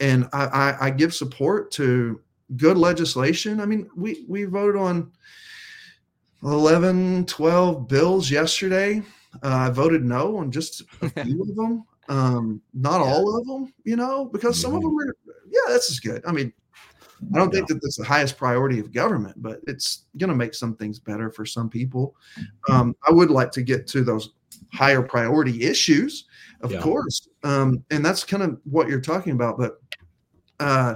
and 0.00 0.28
I, 0.32 0.44
I, 0.44 0.86
I, 0.86 0.90
give 0.90 1.12
support 1.14 1.70
to 1.72 2.20
good 2.56 2.76
legislation. 2.76 3.60
I 3.60 3.66
mean, 3.66 3.88
we 3.96 4.24
we 4.28 4.44
voted 4.44 4.80
on 4.80 5.10
11, 6.42 7.26
12 7.26 7.88
bills 7.88 8.30
yesterday. 8.30 9.02
Uh, 9.42 9.48
I 9.48 9.70
voted 9.70 10.04
no 10.04 10.36
on 10.36 10.50
just 10.50 10.82
a 11.00 11.08
few 11.24 11.42
of 11.42 11.56
them, 11.56 11.84
um, 12.08 12.60
not 12.74 13.00
yeah. 13.00 13.12
all 13.12 13.38
of 13.38 13.46
them, 13.46 13.72
you 13.84 13.96
know, 13.96 14.26
because 14.26 14.60
some 14.60 14.74
of 14.74 14.82
them 14.82 14.96
are, 14.98 15.16
yeah, 15.48 15.72
this 15.72 15.90
is 15.90 16.00
good. 16.00 16.22
I 16.26 16.32
mean, 16.32 16.52
I 17.34 17.38
don't 17.38 17.52
think 17.52 17.68
that 17.68 17.80
that's 17.80 17.96
the 17.96 18.04
highest 18.04 18.36
priority 18.36 18.78
of 18.80 18.92
government, 18.92 19.40
but 19.40 19.60
it's 19.66 20.06
going 20.18 20.28
to 20.28 20.36
make 20.36 20.54
some 20.54 20.74
things 20.74 20.98
better 20.98 21.30
for 21.30 21.46
some 21.46 21.70
people. 21.70 22.16
Um, 22.68 22.96
I 23.08 23.12
would 23.12 23.30
like 23.30 23.52
to 23.52 23.62
get 23.62 23.86
to 23.88 24.02
those 24.02 24.30
higher 24.72 25.02
priority 25.02 25.62
issues, 25.62 26.24
of 26.60 26.72
yeah. 26.72 26.80
course. 26.80 27.28
Um, 27.44 27.84
and 27.90 28.04
that's 28.04 28.24
kind 28.24 28.42
of 28.42 28.58
what 28.64 28.88
you're 28.88 29.00
talking 29.00 29.32
about. 29.32 29.58
But 29.58 29.80
uh, 30.60 30.94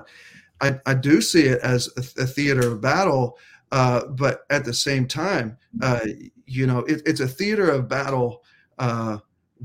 I, 0.60 0.78
I, 0.86 0.94
do 0.94 1.20
see 1.20 1.42
it 1.42 1.60
as 1.60 1.88
a, 1.96 2.22
a 2.22 2.26
theater 2.26 2.68
of 2.68 2.80
battle. 2.80 3.38
Uh, 3.72 4.06
but 4.06 4.42
at 4.50 4.64
the 4.64 4.72
same 4.72 5.06
time, 5.06 5.58
uh, 5.82 6.00
you 6.46 6.66
know, 6.66 6.80
it, 6.80 7.02
it's 7.04 7.20
a 7.20 7.28
theater 7.28 7.68
of 7.68 7.88
battle 7.88 8.44
uh, 8.78 9.18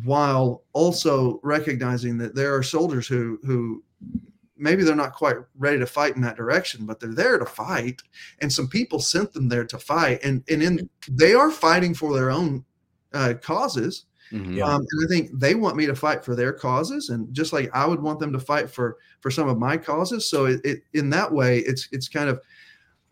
while 0.03 0.63
also 0.73 1.39
recognizing 1.43 2.17
that 2.17 2.35
there 2.35 2.55
are 2.55 2.63
soldiers 2.63 3.07
who 3.07 3.39
who 3.45 3.83
maybe 4.57 4.83
they're 4.83 4.95
not 4.95 5.13
quite 5.13 5.37
ready 5.57 5.79
to 5.79 5.85
fight 5.85 6.15
in 6.15 6.21
that 6.21 6.35
direction, 6.35 6.85
but 6.85 6.99
they're 6.99 7.13
there 7.13 7.37
to 7.37 7.45
fight. 7.45 8.01
And 8.39 8.51
some 8.51 8.67
people 8.67 8.99
sent 8.99 9.33
them 9.33 9.49
there 9.49 9.65
to 9.65 9.77
fight, 9.77 10.23
and 10.23 10.43
and 10.49 10.63
in 10.63 10.89
they 11.07 11.33
are 11.33 11.51
fighting 11.51 11.93
for 11.93 12.13
their 12.13 12.31
own 12.31 12.65
uh, 13.13 13.33
causes. 13.41 14.05
Mm-hmm. 14.31 14.63
Um, 14.63 14.85
and 14.89 15.05
I 15.05 15.07
think 15.09 15.31
they 15.33 15.55
want 15.55 15.75
me 15.75 15.85
to 15.85 15.95
fight 15.95 16.23
for 16.23 16.35
their 16.35 16.53
causes, 16.53 17.09
and 17.09 17.33
just 17.33 17.51
like 17.51 17.69
I 17.73 17.85
would 17.85 18.01
want 18.01 18.19
them 18.19 18.31
to 18.31 18.39
fight 18.39 18.69
for 18.69 18.97
for 19.19 19.29
some 19.29 19.49
of 19.49 19.57
my 19.57 19.75
causes. 19.75 20.29
So 20.29 20.45
it, 20.45 20.61
it 20.63 20.83
in 20.93 21.09
that 21.09 21.31
way, 21.31 21.59
it's 21.59 21.89
it's 21.91 22.07
kind 22.07 22.29
of 22.29 22.41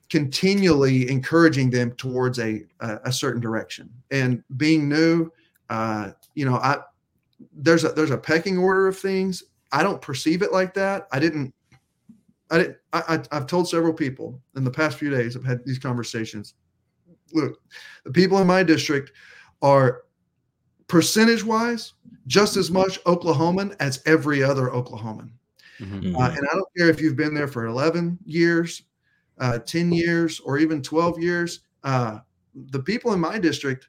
continually 0.09 1.09
encouraging 1.09 1.69
them 1.69 1.91
towards 1.93 2.39
a 2.39 2.63
a, 2.79 2.99
a 3.05 3.11
certain 3.11 3.41
direction. 3.41 3.89
And 4.11 4.43
being 4.55 4.87
new, 4.87 5.29
uh, 5.69 6.11
you 6.35 6.45
know, 6.45 6.55
I 6.55 6.77
there's 7.53 7.83
a 7.83 7.89
there's 7.89 8.11
a 8.11 8.17
pecking 8.17 8.57
order 8.57 8.87
of 8.87 8.97
things. 8.97 9.43
I 9.71 9.83
don't 9.83 10.01
perceive 10.01 10.41
it 10.41 10.53
like 10.53 10.73
that. 10.75 11.07
I 11.11 11.19
didn't. 11.19 11.53
I 12.49 12.57
didn't. 12.57 12.77
I, 12.93 13.03
I, 13.07 13.23
I've 13.31 13.45
told 13.45 13.69
several 13.69 13.93
people 13.93 14.41
in 14.55 14.63
the 14.63 14.71
past 14.71 14.97
few 14.97 15.09
days. 15.09 15.35
I've 15.35 15.45
had 15.45 15.63
these 15.65 15.79
conversations. 15.79 16.55
Look, 17.33 17.61
the 18.05 18.11
people 18.11 18.39
in 18.39 18.47
my 18.47 18.63
district 18.63 19.11
are 19.61 20.03
percentage 20.87 21.43
wise 21.43 21.93
just 22.27 22.57
as 22.57 22.69
much 22.69 23.03
Oklahoman 23.05 23.75
as 23.79 24.01
every 24.05 24.43
other 24.43 24.67
Oklahoman. 24.69 25.31
Mm-hmm. 25.79 26.15
Uh, 26.15 26.29
and 26.29 26.47
I 26.51 26.53
don't 26.53 26.67
care 26.77 26.89
if 26.89 27.01
you've 27.01 27.15
been 27.15 27.33
there 27.33 27.47
for 27.47 27.65
11 27.65 28.19
years, 28.25 28.83
uh, 29.39 29.59
10 29.59 29.91
years, 29.91 30.39
or 30.41 30.57
even 30.57 30.81
12 30.81 31.19
years. 31.19 31.61
Uh, 31.83 32.19
the 32.71 32.81
people 32.81 33.13
in 33.13 33.19
my 33.19 33.39
district 33.39 33.87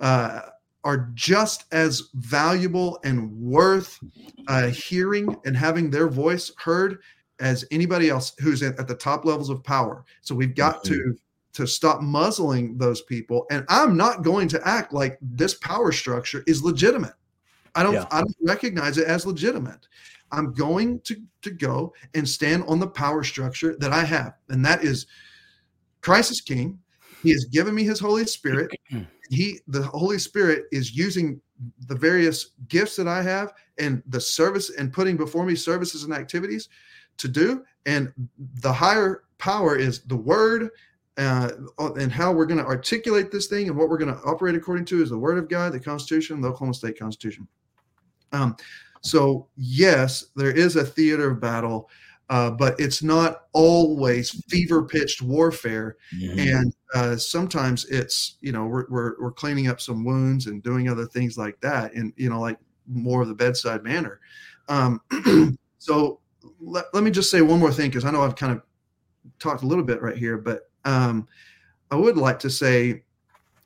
uh, 0.00 0.40
are 0.84 1.10
just 1.14 1.64
as 1.72 2.10
valuable 2.14 2.98
and 3.04 3.32
worth 3.32 3.98
uh, 4.46 4.68
hearing 4.68 5.36
and 5.44 5.56
having 5.56 5.90
their 5.90 6.08
voice 6.08 6.52
heard 6.56 7.00
as 7.40 7.64
anybody 7.70 8.08
else 8.08 8.32
who's 8.40 8.62
at, 8.62 8.78
at 8.78 8.88
the 8.88 8.94
top 8.94 9.24
levels 9.24 9.50
of 9.50 9.62
power. 9.62 10.04
So 10.22 10.34
we've 10.34 10.54
got 10.54 10.84
mm-hmm. 10.84 10.94
to 10.94 11.18
to 11.58 11.66
stop 11.66 12.00
muzzling 12.00 12.78
those 12.78 13.02
people. 13.02 13.44
And 13.50 13.64
I'm 13.68 13.96
not 13.96 14.22
going 14.22 14.46
to 14.46 14.64
act 14.64 14.92
like 14.92 15.18
this 15.20 15.54
power 15.54 15.90
structure 15.90 16.44
is 16.46 16.62
legitimate. 16.62 17.14
I 17.74 17.82
don't, 17.82 17.94
yeah. 17.94 18.06
I 18.12 18.20
don't 18.20 18.36
recognize 18.42 18.96
it 18.96 19.08
as 19.08 19.26
legitimate. 19.26 19.88
I'm 20.30 20.52
going 20.52 21.00
to, 21.00 21.16
to 21.42 21.50
go 21.50 21.94
and 22.14 22.28
stand 22.28 22.62
on 22.68 22.78
the 22.78 22.86
power 22.86 23.24
structure 23.24 23.74
that 23.80 23.92
I 23.92 24.04
have. 24.04 24.34
And 24.50 24.64
that 24.64 24.84
is 24.84 25.06
Christ 26.00 26.30
is 26.30 26.40
king. 26.40 26.78
He 27.24 27.32
has 27.32 27.46
given 27.46 27.74
me 27.74 27.82
his 27.82 27.98
Holy 27.98 28.24
Spirit. 28.24 28.70
He, 29.30 29.60
the 29.68 29.82
Holy 29.82 30.18
Spirit 30.18 30.68
is 30.72 30.96
using 30.96 31.38
the 31.86 31.94
various 31.94 32.52
gifts 32.68 32.96
that 32.96 33.06
I 33.06 33.20
have 33.20 33.52
and 33.78 34.02
the 34.06 34.22
service 34.22 34.70
and 34.70 34.90
putting 34.90 35.18
before 35.18 35.44
me 35.44 35.54
services 35.54 36.04
and 36.04 36.14
activities 36.14 36.70
to 37.18 37.28
do. 37.28 37.62
And 37.84 38.10
the 38.38 38.72
higher 38.72 39.24
power 39.36 39.76
is 39.76 40.00
the 40.00 40.16
word 40.16 40.70
uh, 41.18 41.50
and 41.96 42.12
how 42.12 42.32
we're 42.32 42.46
going 42.46 42.58
to 42.58 42.66
articulate 42.66 43.30
this 43.30 43.48
thing 43.48 43.68
and 43.68 43.76
what 43.76 43.88
we're 43.88 43.98
going 43.98 44.14
to 44.14 44.20
operate 44.22 44.54
according 44.54 44.84
to 44.86 45.02
is 45.02 45.10
the 45.10 45.18
Word 45.18 45.36
of 45.36 45.48
God, 45.48 45.72
the 45.72 45.80
Constitution, 45.80 46.40
the 46.40 46.48
Oklahoma 46.48 46.74
State 46.74 46.98
Constitution. 46.98 47.46
Um, 48.32 48.56
so 49.00 49.48
yes, 49.56 50.26
there 50.36 50.52
is 50.52 50.76
a 50.76 50.84
theater 50.84 51.30
of 51.30 51.40
battle. 51.40 51.90
uh, 52.30 52.50
but 52.50 52.78
it's 52.78 53.02
not 53.02 53.44
always 53.52 54.42
fever 54.48 54.84
pitched 54.84 55.22
warfare. 55.22 55.96
Mm-hmm. 56.14 56.38
And 56.38 56.74
uh, 56.94 57.16
sometimes 57.16 57.86
it's, 57.86 58.36
you 58.40 58.52
know, 58.52 58.66
we're, 58.66 58.86
we're, 58.90 59.14
we're, 59.18 59.32
cleaning 59.32 59.68
up 59.68 59.80
some 59.80 60.04
wounds 60.04 60.46
and 60.46 60.62
doing 60.62 60.88
other 60.90 61.06
things 61.06 61.38
like 61.38 61.58
that. 61.62 61.94
And, 61.94 62.12
you 62.16 62.28
know, 62.28 62.40
like 62.40 62.58
more 62.86 63.22
of 63.22 63.28
the 63.28 63.34
bedside 63.34 63.82
manner. 63.82 64.20
Um, 64.68 65.00
so 65.78 66.20
let, 66.60 66.84
let 66.92 67.02
me 67.02 67.10
just 67.10 67.30
say 67.30 67.40
one 67.40 67.60
more 67.60 67.72
thing, 67.72 67.88
because 67.88 68.04
I 68.04 68.10
know 68.10 68.22
I've 68.22 68.36
kind 68.36 68.52
of 68.52 68.62
talked 69.38 69.62
a 69.62 69.66
little 69.66 69.84
bit 69.84 70.02
right 70.02 70.16
here, 70.16 70.36
but 70.36 70.67
um, 70.84 71.28
I 71.90 71.96
would 71.96 72.16
like 72.16 72.38
to 72.40 72.50
say 72.50 73.02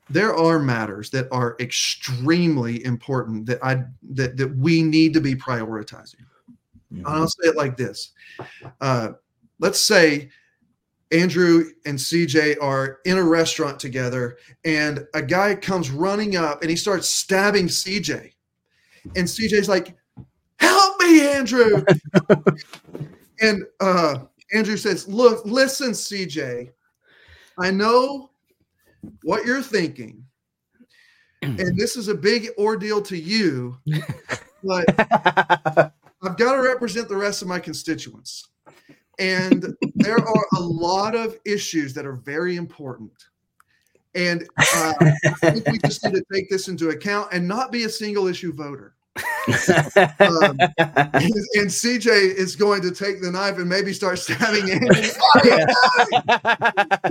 there 0.09 0.35
are 0.35 0.59
matters 0.59 1.09
that 1.11 1.27
are 1.31 1.55
extremely 1.59 2.83
important 2.85 3.45
that 3.47 3.63
I 3.63 3.83
that 4.11 4.37
that 4.37 4.55
we 4.57 4.81
need 4.83 5.13
to 5.13 5.21
be 5.21 5.35
prioritizing. 5.35 6.25
Mm-hmm. 6.93 7.07
I'll 7.07 7.27
say 7.27 7.49
it 7.49 7.55
like 7.55 7.77
this. 7.77 8.11
Uh, 8.81 9.09
let's 9.59 9.81
say 9.81 10.29
Andrew 11.11 11.65
and 11.85 11.97
CJ 11.97 12.57
are 12.61 12.99
in 13.05 13.17
a 13.17 13.23
restaurant 13.23 13.79
together, 13.79 14.37
and 14.65 15.05
a 15.13 15.21
guy 15.21 15.55
comes 15.55 15.89
running 15.89 16.35
up 16.35 16.61
and 16.61 16.69
he 16.69 16.75
starts 16.75 17.07
stabbing 17.07 17.67
CJ. 17.67 18.31
And 19.15 19.27
CJ's 19.27 19.69
like, 19.69 19.95
Help 20.57 20.99
me, 21.01 21.27
Andrew. 21.27 21.83
and 23.41 23.63
uh, 23.79 24.15
Andrew 24.53 24.77
says, 24.77 25.07
Look, 25.07 25.45
listen, 25.45 25.91
CJ, 25.91 26.71
I 27.59 27.71
know 27.71 28.29
what 29.23 29.45
you're 29.45 29.61
thinking. 29.61 30.23
And 31.41 31.57
this 31.77 31.95
is 31.95 32.07
a 32.07 32.15
big 32.15 32.49
ordeal 32.57 33.01
to 33.03 33.17
you, 33.17 33.77
but 34.63 34.85
I've 36.21 36.37
got 36.37 36.55
to 36.55 36.61
represent 36.61 37.09
the 37.09 37.17
rest 37.17 37.41
of 37.41 37.47
my 37.47 37.59
constituents. 37.59 38.47
And 39.19 39.75
there 39.95 40.17
are 40.17 40.45
a 40.55 40.59
lot 40.59 41.15
of 41.15 41.37
issues 41.45 41.93
that 41.93 42.05
are 42.05 42.15
very 42.15 42.55
important. 42.55 43.11
And 44.15 44.47
uh, 44.57 44.93
I 44.99 45.51
think 45.51 45.67
we 45.67 45.77
just 45.79 46.03
need 46.03 46.13
to 46.13 46.23
take 46.31 46.49
this 46.49 46.67
into 46.67 46.89
account 46.89 47.29
and 47.31 47.47
not 47.47 47.71
be 47.71 47.83
a 47.83 47.89
single 47.89 48.27
issue 48.27 48.53
voter. 48.53 48.95
um, 49.47 50.57
and, 50.59 51.33
and, 51.53 51.69
CJ 51.69 52.07
is 52.35 52.55
going 52.55 52.81
to 52.81 52.89
take 52.89 53.21
the 53.21 53.29
knife 53.29 53.57
and 53.57 53.69
maybe 53.69 53.93
start 53.93 54.17
stabbing 54.17 54.63
Andy. 54.71 55.09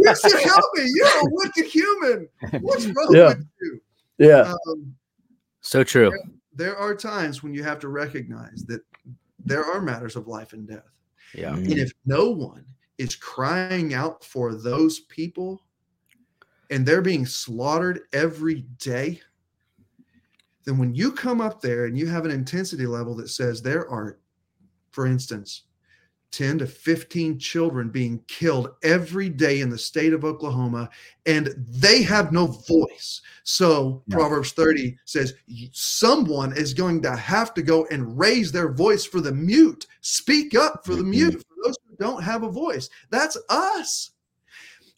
you 0.00 0.14
should 0.16 0.40
help 0.40 0.64
me. 0.74 0.90
You're 0.94 1.06
a 1.06 1.30
wicked 1.30 1.66
human. 1.66 2.28
What's 2.60 2.86
wrong 2.86 3.14
yeah. 3.14 3.28
with 3.28 3.46
you? 3.60 3.80
Yeah. 4.18 4.52
Um, 4.68 4.96
so 5.60 5.84
true. 5.84 6.10
There, 6.10 6.70
there 6.70 6.76
are 6.76 6.96
times 6.96 7.42
when 7.42 7.54
you 7.54 7.62
have 7.62 7.78
to 7.80 7.88
recognize 7.88 8.64
that 8.66 8.80
there 9.44 9.64
are 9.64 9.80
matters 9.80 10.16
of 10.16 10.26
life 10.26 10.54
and 10.54 10.66
death. 10.66 10.90
Yeah. 11.34 11.54
And 11.54 11.72
if 11.72 11.92
no 12.04 12.30
one 12.30 12.64
is 12.98 13.14
crying 13.14 13.94
out 13.94 14.24
for 14.24 14.54
those 14.54 15.00
people 15.00 15.62
and 16.70 16.84
they're 16.84 17.02
being 17.02 17.26
slaughtered 17.26 18.00
every 18.12 18.62
day, 18.78 19.20
then 20.64 20.78
when 20.78 20.94
you 20.94 21.12
come 21.12 21.40
up 21.40 21.60
there 21.60 21.86
and 21.86 21.98
you 21.98 22.06
have 22.06 22.24
an 22.24 22.30
intensity 22.30 22.86
level 22.86 23.14
that 23.16 23.28
says 23.28 23.60
there 23.60 23.88
are, 23.88 24.18
for 24.90 25.06
instance, 25.06 25.62
10 26.32 26.60
to 26.60 26.66
15 26.66 27.38
children 27.38 27.90
being 27.90 28.18
killed 28.26 28.70
every 28.82 29.28
day 29.28 29.60
in 29.60 29.68
the 29.68 29.78
state 29.78 30.14
of 30.14 30.24
Oklahoma, 30.24 30.88
and 31.26 31.54
they 31.68 32.02
have 32.02 32.32
no 32.32 32.46
voice. 32.46 33.20
So 33.44 34.02
yeah. 34.06 34.16
Proverbs 34.16 34.52
30 34.52 34.96
says 35.04 35.34
someone 35.72 36.56
is 36.56 36.72
going 36.72 37.02
to 37.02 37.14
have 37.14 37.52
to 37.54 37.62
go 37.62 37.86
and 37.90 38.18
raise 38.18 38.50
their 38.50 38.72
voice 38.72 39.04
for 39.04 39.20
the 39.20 39.32
mute, 39.32 39.86
speak 40.00 40.54
up 40.54 40.84
for 40.86 40.94
the 40.94 41.02
mm-hmm. 41.02 41.10
mute, 41.10 41.34
for 41.34 41.66
those 41.66 41.76
who 41.86 41.96
don't 41.96 42.22
have 42.22 42.42
a 42.44 42.50
voice. 42.50 42.88
That's 43.10 43.36
us. 43.50 44.12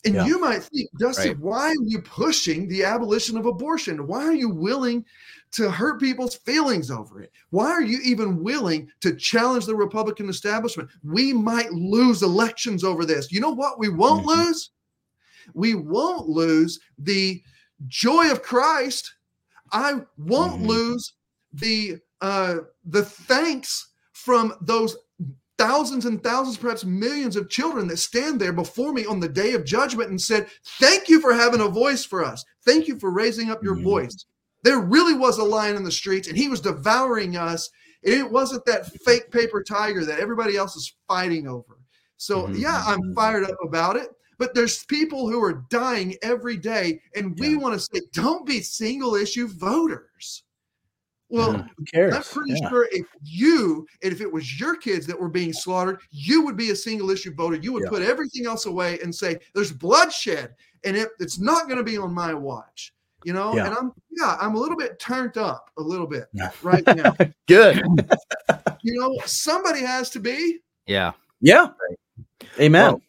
And 0.05 0.15
yeah. 0.15 0.27
you 0.27 0.39
might 0.39 0.63
think, 0.63 0.91
Dusty, 0.99 1.31
right. 1.31 1.39
why 1.39 1.69
are 1.71 1.85
you 1.85 2.01
pushing 2.03 2.69
the 2.69 2.85
abolition 2.85 3.39
of 3.39 3.47
abortion? 3.47 4.07
Why 4.07 4.23
are 4.25 4.35
you 4.35 4.51
willing 4.51 5.05
to 5.55 5.71
hurt 5.71 6.01
people's 6.01 6.37
feelings 6.37 6.91
over 6.91 7.21
it? 7.21 7.33
Why 7.51 7.71
are 7.71 7.83
you 7.83 7.99
even 8.05 8.43
willing 8.43 8.91
to 9.01 9.17
challenge 9.17 9.67
the 9.67 9.75
Republican 9.75 10.29
establishment? 10.29 10.91
We 11.03 11.33
might 11.33 11.73
lose 11.73 12.23
elections 12.23 12.85
over 12.85 13.05
this. 13.05 13.33
You 13.33 13.41
know 13.41 13.55
what? 13.55 13.79
We 13.79 13.89
won't 13.89 14.27
mm-hmm. 14.27 14.47
lose. 14.47 14.71
We 15.55 15.75
won't 15.75 16.29
lose 16.29 16.81
the 16.99 17.43
joy 17.87 18.31
of 18.31 18.43
Christ. 18.43 19.15
I 19.73 20.01
won't 20.17 20.55
mm-hmm. 20.55 20.67
lose 20.67 21.13
the 21.53 21.99
uh, 22.21 22.59
the 22.85 23.05
thanks 23.05 23.93
from 24.13 24.55
those 24.63 24.97
thousands 25.59 26.07
and 26.07 26.23
thousands, 26.23 26.57
perhaps 26.57 26.85
millions 26.85 27.37
of 27.37 27.49
children 27.49 27.87
that 27.89 27.99
stand 27.99 28.41
there 28.41 28.53
before 28.53 28.93
me 28.93 29.05
on 29.07 29.21
the 29.21 29.29
day 29.29 29.53
of 29.53 29.65
judgment 29.65 30.11
and 30.11 30.21
said, 30.21 30.49
Thank 30.79 31.09
you 31.09 31.21
for 31.21 31.33
having 31.33 31.61
a 31.61 31.69
voice 31.69 32.05
for 32.05 32.25
us. 32.25 32.45
Thank 32.65 32.89
you 32.89 32.99
for 32.99 33.11
raising 33.11 33.51
up 33.51 33.63
your 33.63 33.75
mm-hmm. 33.75 33.85
voice. 33.85 34.27
There 34.65 34.81
really 34.81 35.15
was 35.15 35.39
a 35.39 35.45
lion 35.45 35.77
in 35.77 35.85
the 35.85 35.93
streets 35.93 36.27
and 36.27 36.37
he 36.37 36.49
was 36.49 36.61
devouring 36.61 37.37
us. 37.37 37.71
It 38.03 38.29
wasn't 38.29 38.65
that 38.67 38.87
fake 39.03 39.31
paper 39.31 39.63
tiger 39.63 40.05
that 40.05 40.19
everybody 40.19 40.57
else 40.57 40.75
is 40.75 40.95
fighting 41.07 41.47
over. 41.47 41.79
So, 42.17 42.43
mm-hmm. 42.43 42.57
yeah, 42.57 42.83
I'm 42.87 43.01
mm-hmm. 43.01 43.15
fired 43.15 43.45
up 43.45 43.57
about 43.63 43.97
it. 43.97 44.09
But 44.39 44.55
there's 44.55 44.85
people 44.87 45.31
who 45.31 45.43
are 45.45 45.65
dying 45.71 46.17
every 46.23 46.57
day, 46.57 47.01
and 47.15 47.39
we 47.39 47.51
yeah. 47.51 47.57
want 47.57 47.75
to 47.75 47.81
say, 47.81 48.03
don't 48.13 48.45
be 48.45 48.61
single 48.61 49.15
issue 49.15 49.47
voters. 49.47 50.43
Well, 51.29 51.67
I'm 51.95 52.23
pretty 52.23 52.55
yeah. 52.61 52.69
sure 52.69 52.89
if 52.93 53.07
you 53.23 53.87
and 54.03 54.13
if 54.13 54.21
it 54.21 54.31
was 54.31 54.61
your 54.61 54.77
kids 54.77 55.07
that 55.07 55.19
were 55.19 55.29
being 55.29 55.53
slaughtered, 55.53 55.99
you 56.11 56.45
would 56.45 56.57
be 56.57 56.71
a 56.71 56.77
single 56.77 57.11
issue 57.11 57.35
voter. 57.35 57.57
You 57.57 57.73
would 57.73 57.85
yeah. 57.85 57.91
put 57.91 58.03
everything 58.03 58.47
else 58.47 58.67
away 58.67 58.99
and 59.03 59.13
say, 59.13 59.39
"There's 59.55 59.73
bloodshed, 59.73 60.55
and 60.85 60.97
it, 60.97 61.09
it's 61.19 61.41
not 61.41 61.67
going 61.67 61.79
to 61.79 61.85
be 61.85 61.99
on 61.99 62.13
my 62.13 62.35
watch." 62.35 62.93
You 63.25 63.33
know 63.33 63.55
yeah. 63.55 63.67
and 63.67 63.75
i'm 63.75 63.93
yeah 64.11 64.37
i'm 64.41 64.55
a 64.55 64.59
little 64.59 64.77
bit 64.77 64.99
turned 64.99 65.37
up 65.37 65.71
a 65.79 65.83
little 65.83 66.07
bit 66.07 66.27
right 66.63 66.87
now. 66.87 67.15
Good. 67.49 67.83
You 68.83 69.01
know 69.01 69.19
somebody 69.25 69.81
has 69.81 70.11
to 70.11 70.21
be. 70.21 70.59
Yeah. 70.87 71.13
Yeah. 71.41 71.69
Amen. 72.61 72.85
Well, 72.85 73.03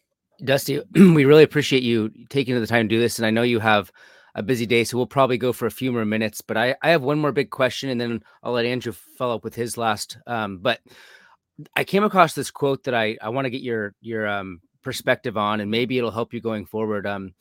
dusty 0.43 0.81
we 0.93 1.25
really 1.25 1.43
appreciate 1.43 1.83
you 1.83 2.11
taking 2.29 2.59
the 2.59 2.67
time 2.67 2.87
to 2.87 2.95
do 2.95 2.99
this 2.99 3.19
and 3.19 3.25
i 3.25 3.29
know 3.29 3.41
you 3.41 3.57
have 3.59 3.89
a 4.35 4.43
busy 4.43 4.65
day 4.65 4.83
so 4.83 4.97
we'll 4.97 5.05
probably 5.05 5.37
go 5.37 5.53
for 5.53 5.65
a 5.65 5.71
few 5.71 5.93
more 5.93 6.03
minutes 6.03 6.41
but 6.41 6.57
i 6.57 6.75
i 6.81 6.89
have 6.89 7.01
one 7.01 7.17
more 7.17 7.31
big 7.31 7.49
question 7.49 7.89
and 7.89 8.01
then 8.01 8.21
i'll 8.43 8.51
let 8.51 8.65
andrew 8.65 8.91
follow 8.91 9.35
up 9.35 9.45
with 9.45 9.55
his 9.55 9.77
last 9.77 10.17
um 10.27 10.57
but 10.57 10.81
i 11.77 11.85
came 11.85 12.03
across 12.03 12.35
this 12.35 12.51
quote 12.51 12.83
that 12.83 12.93
i 12.93 13.17
i 13.21 13.29
want 13.29 13.45
to 13.45 13.49
get 13.49 13.61
your 13.61 13.95
your 14.01 14.27
um 14.27 14.59
perspective 14.85 15.35
on 15.35 15.59
and 15.59 15.69
maybe 15.69 15.97
it'll 15.97 16.11
help 16.11 16.33
you 16.33 16.39
going 16.39 16.65
forward. 16.65 17.05
Um 17.05 17.33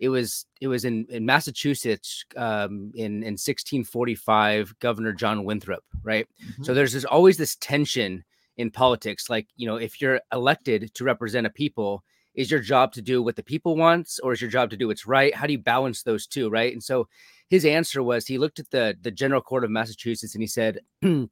it 0.00 0.08
was 0.08 0.46
it 0.60 0.66
was 0.66 0.84
in 0.84 1.06
in 1.10 1.26
Massachusetts 1.26 2.24
um, 2.36 2.90
in 2.94 3.22
in 3.22 3.36
1645. 3.36 4.78
Governor 4.80 5.12
John 5.12 5.44
Winthrop, 5.44 5.84
right? 6.02 6.26
Mm-hmm. 6.42 6.64
So 6.64 6.74
there's, 6.74 6.92
there's 6.92 7.04
always 7.04 7.36
this 7.36 7.56
tension 7.56 8.24
in 8.56 8.70
politics. 8.70 9.28
Like 9.28 9.46
you 9.56 9.66
know, 9.66 9.76
if 9.76 10.00
you're 10.00 10.20
elected 10.32 10.92
to 10.94 11.04
represent 11.04 11.46
a 11.46 11.50
people, 11.50 12.02
is 12.34 12.50
your 12.50 12.60
job 12.60 12.92
to 12.94 13.02
do 13.02 13.22
what 13.22 13.36
the 13.36 13.42
people 13.42 13.76
wants, 13.76 14.18
or 14.20 14.32
is 14.32 14.40
your 14.40 14.50
job 14.50 14.70
to 14.70 14.76
do 14.76 14.88
what's 14.88 15.06
right? 15.06 15.34
How 15.34 15.46
do 15.46 15.52
you 15.52 15.58
balance 15.58 16.02
those 16.02 16.26
two, 16.26 16.48
right? 16.48 16.72
And 16.72 16.82
so 16.82 17.06
his 17.50 17.66
answer 17.66 18.02
was 18.02 18.26
he 18.26 18.38
looked 18.38 18.58
at 18.58 18.70
the 18.70 18.96
the 19.02 19.10
General 19.10 19.42
Court 19.42 19.64
of 19.64 19.70
Massachusetts 19.70 20.34
and 20.34 20.42
he 20.42 20.48
said. 20.48 20.80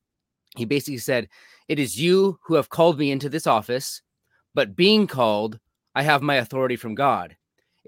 he 0.56 0.64
basically 0.64 0.98
said, 0.98 1.28
It 1.68 1.78
is 1.78 2.00
you 2.00 2.38
who 2.44 2.54
have 2.54 2.70
called 2.70 2.98
me 2.98 3.10
into 3.10 3.28
this 3.28 3.46
office, 3.46 4.00
but 4.54 4.74
being 4.74 5.06
called, 5.06 5.58
I 5.94 6.02
have 6.02 6.22
my 6.22 6.36
authority 6.36 6.76
from 6.76 6.94
God. 6.94 7.36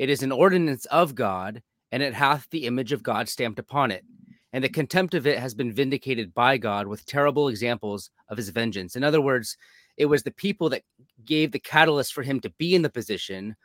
It 0.01 0.09
is 0.09 0.23
an 0.23 0.33
ordinance 0.33 0.87
of 0.87 1.15
God, 1.15 1.63
and 1.93 2.03
it 2.03 2.15
hath 2.15 2.49
the 2.49 2.65
image 2.65 2.91
of 2.93 3.03
God 3.03 3.29
stamped 3.29 3.59
upon 3.59 3.91
it. 3.91 4.03
And 4.51 4.65
the 4.65 4.71
contempt 4.71 5.13
of 5.13 5.27
it 5.27 5.39
has 5.39 5.53
been 5.53 5.75
vindicated 5.75 6.33
by 6.33 6.57
God 6.57 6.87
with 6.87 7.05
terrible 7.05 7.49
examples 7.49 8.09
of 8.31 8.39
his 8.39 8.49
vengeance. 8.49 8.97
In 8.97 9.05
other 9.05 9.21
words, 9.21 9.59
it 9.99 10.07
was 10.07 10.23
the 10.23 10.31
people 10.31 10.71
that 10.71 10.85
gave 11.27 11.53
the 11.53 11.59
catalyst 11.59 12.15
for 12.15 12.23
him 12.23 12.41
to 12.41 12.51
be 12.57 12.75
in 12.75 12.81
the 12.81 12.89
position, 12.89 13.57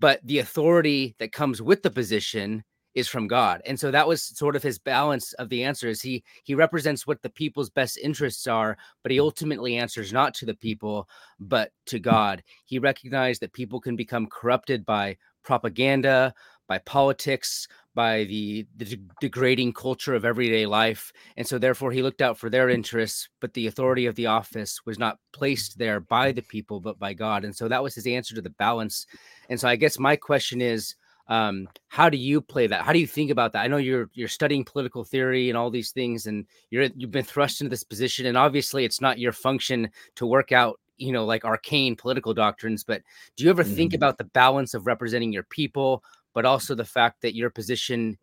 but 0.00 0.18
the 0.24 0.40
authority 0.40 1.14
that 1.20 1.30
comes 1.30 1.62
with 1.62 1.84
the 1.84 1.90
position 1.90 2.64
is 2.96 3.06
from 3.06 3.28
God. 3.28 3.62
And 3.64 3.78
so 3.78 3.92
that 3.92 4.08
was 4.08 4.24
sort 4.24 4.56
of 4.56 4.64
his 4.64 4.80
balance 4.80 5.34
of 5.34 5.50
the 5.50 5.62
answers. 5.62 6.02
He 6.02 6.24
he 6.42 6.56
represents 6.56 7.06
what 7.06 7.22
the 7.22 7.30
people's 7.30 7.70
best 7.70 7.96
interests 7.98 8.48
are, 8.48 8.76
but 9.04 9.12
he 9.12 9.20
ultimately 9.20 9.76
answers 9.76 10.12
not 10.12 10.34
to 10.34 10.46
the 10.46 10.54
people, 10.54 11.08
but 11.38 11.70
to 11.86 12.00
God. 12.00 12.42
He 12.64 12.80
recognized 12.80 13.40
that 13.42 13.52
people 13.52 13.80
can 13.80 13.94
become 13.94 14.26
corrupted 14.26 14.84
by 14.84 15.18
propaganda, 15.46 16.34
by 16.68 16.78
politics, 16.78 17.68
by 17.94 18.24
the, 18.24 18.66
the 18.76 18.84
de- 18.84 19.02
degrading 19.20 19.72
culture 19.72 20.14
of 20.14 20.24
everyday 20.24 20.66
life. 20.66 21.12
And 21.36 21.46
so, 21.46 21.58
therefore, 21.58 21.92
he 21.92 22.02
looked 22.02 22.20
out 22.20 22.38
for 22.38 22.50
their 22.50 22.68
interests, 22.68 23.28
but 23.40 23.54
the 23.54 23.68
authority 23.68 24.06
of 24.06 24.14
the 24.16 24.26
office 24.26 24.84
was 24.84 24.98
not 24.98 25.18
placed 25.32 25.78
there 25.78 26.00
by 26.00 26.32
the 26.32 26.42
people, 26.42 26.80
but 26.80 26.98
by 26.98 27.14
God. 27.14 27.44
And 27.44 27.56
so, 27.56 27.68
that 27.68 27.82
was 27.82 27.94
his 27.94 28.06
answer 28.06 28.34
to 28.34 28.42
the 28.42 28.50
balance. 28.50 29.06
And 29.48 29.58
so, 29.58 29.68
I 29.68 29.76
guess 29.76 29.98
my 29.98 30.16
question 30.16 30.60
is, 30.60 30.94
um, 31.28 31.68
how 31.88 32.08
do 32.08 32.18
you 32.18 32.40
play 32.40 32.66
that? 32.68 32.84
How 32.84 32.92
do 32.92 33.00
you 33.00 33.06
think 33.06 33.30
about 33.30 33.52
that? 33.52 33.64
I 33.64 33.66
know 33.66 33.78
you're 33.78 34.10
you're 34.12 34.28
studying 34.28 34.64
political 34.64 35.02
theory 35.02 35.48
and 35.48 35.56
all 35.56 35.70
these 35.70 35.90
things, 35.90 36.26
and 36.26 36.46
you're 36.70 36.88
you've 36.94 37.10
been 37.10 37.24
thrust 37.24 37.60
into 37.60 37.70
this 37.70 37.84
position, 37.84 38.26
and 38.26 38.36
obviously, 38.36 38.84
it's 38.84 39.00
not 39.00 39.18
your 39.18 39.32
function 39.32 39.90
to 40.16 40.26
work 40.26 40.52
out 40.52 40.78
you 40.96 41.12
know 41.12 41.24
like 41.24 41.44
arcane 41.44 41.94
political 41.94 42.32
doctrines 42.32 42.82
but 42.82 43.02
do 43.36 43.44
you 43.44 43.50
ever 43.50 43.62
mm-hmm. 43.62 43.74
think 43.74 43.94
about 43.94 44.18
the 44.18 44.24
balance 44.24 44.74
of 44.74 44.86
representing 44.86 45.32
your 45.32 45.42
people 45.44 46.02
but 46.32 46.44
also 46.44 46.74
the 46.74 46.84
fact 46.84 47.22
that 47.22 47.34
your 47.34 47.50
position 47.50 48.16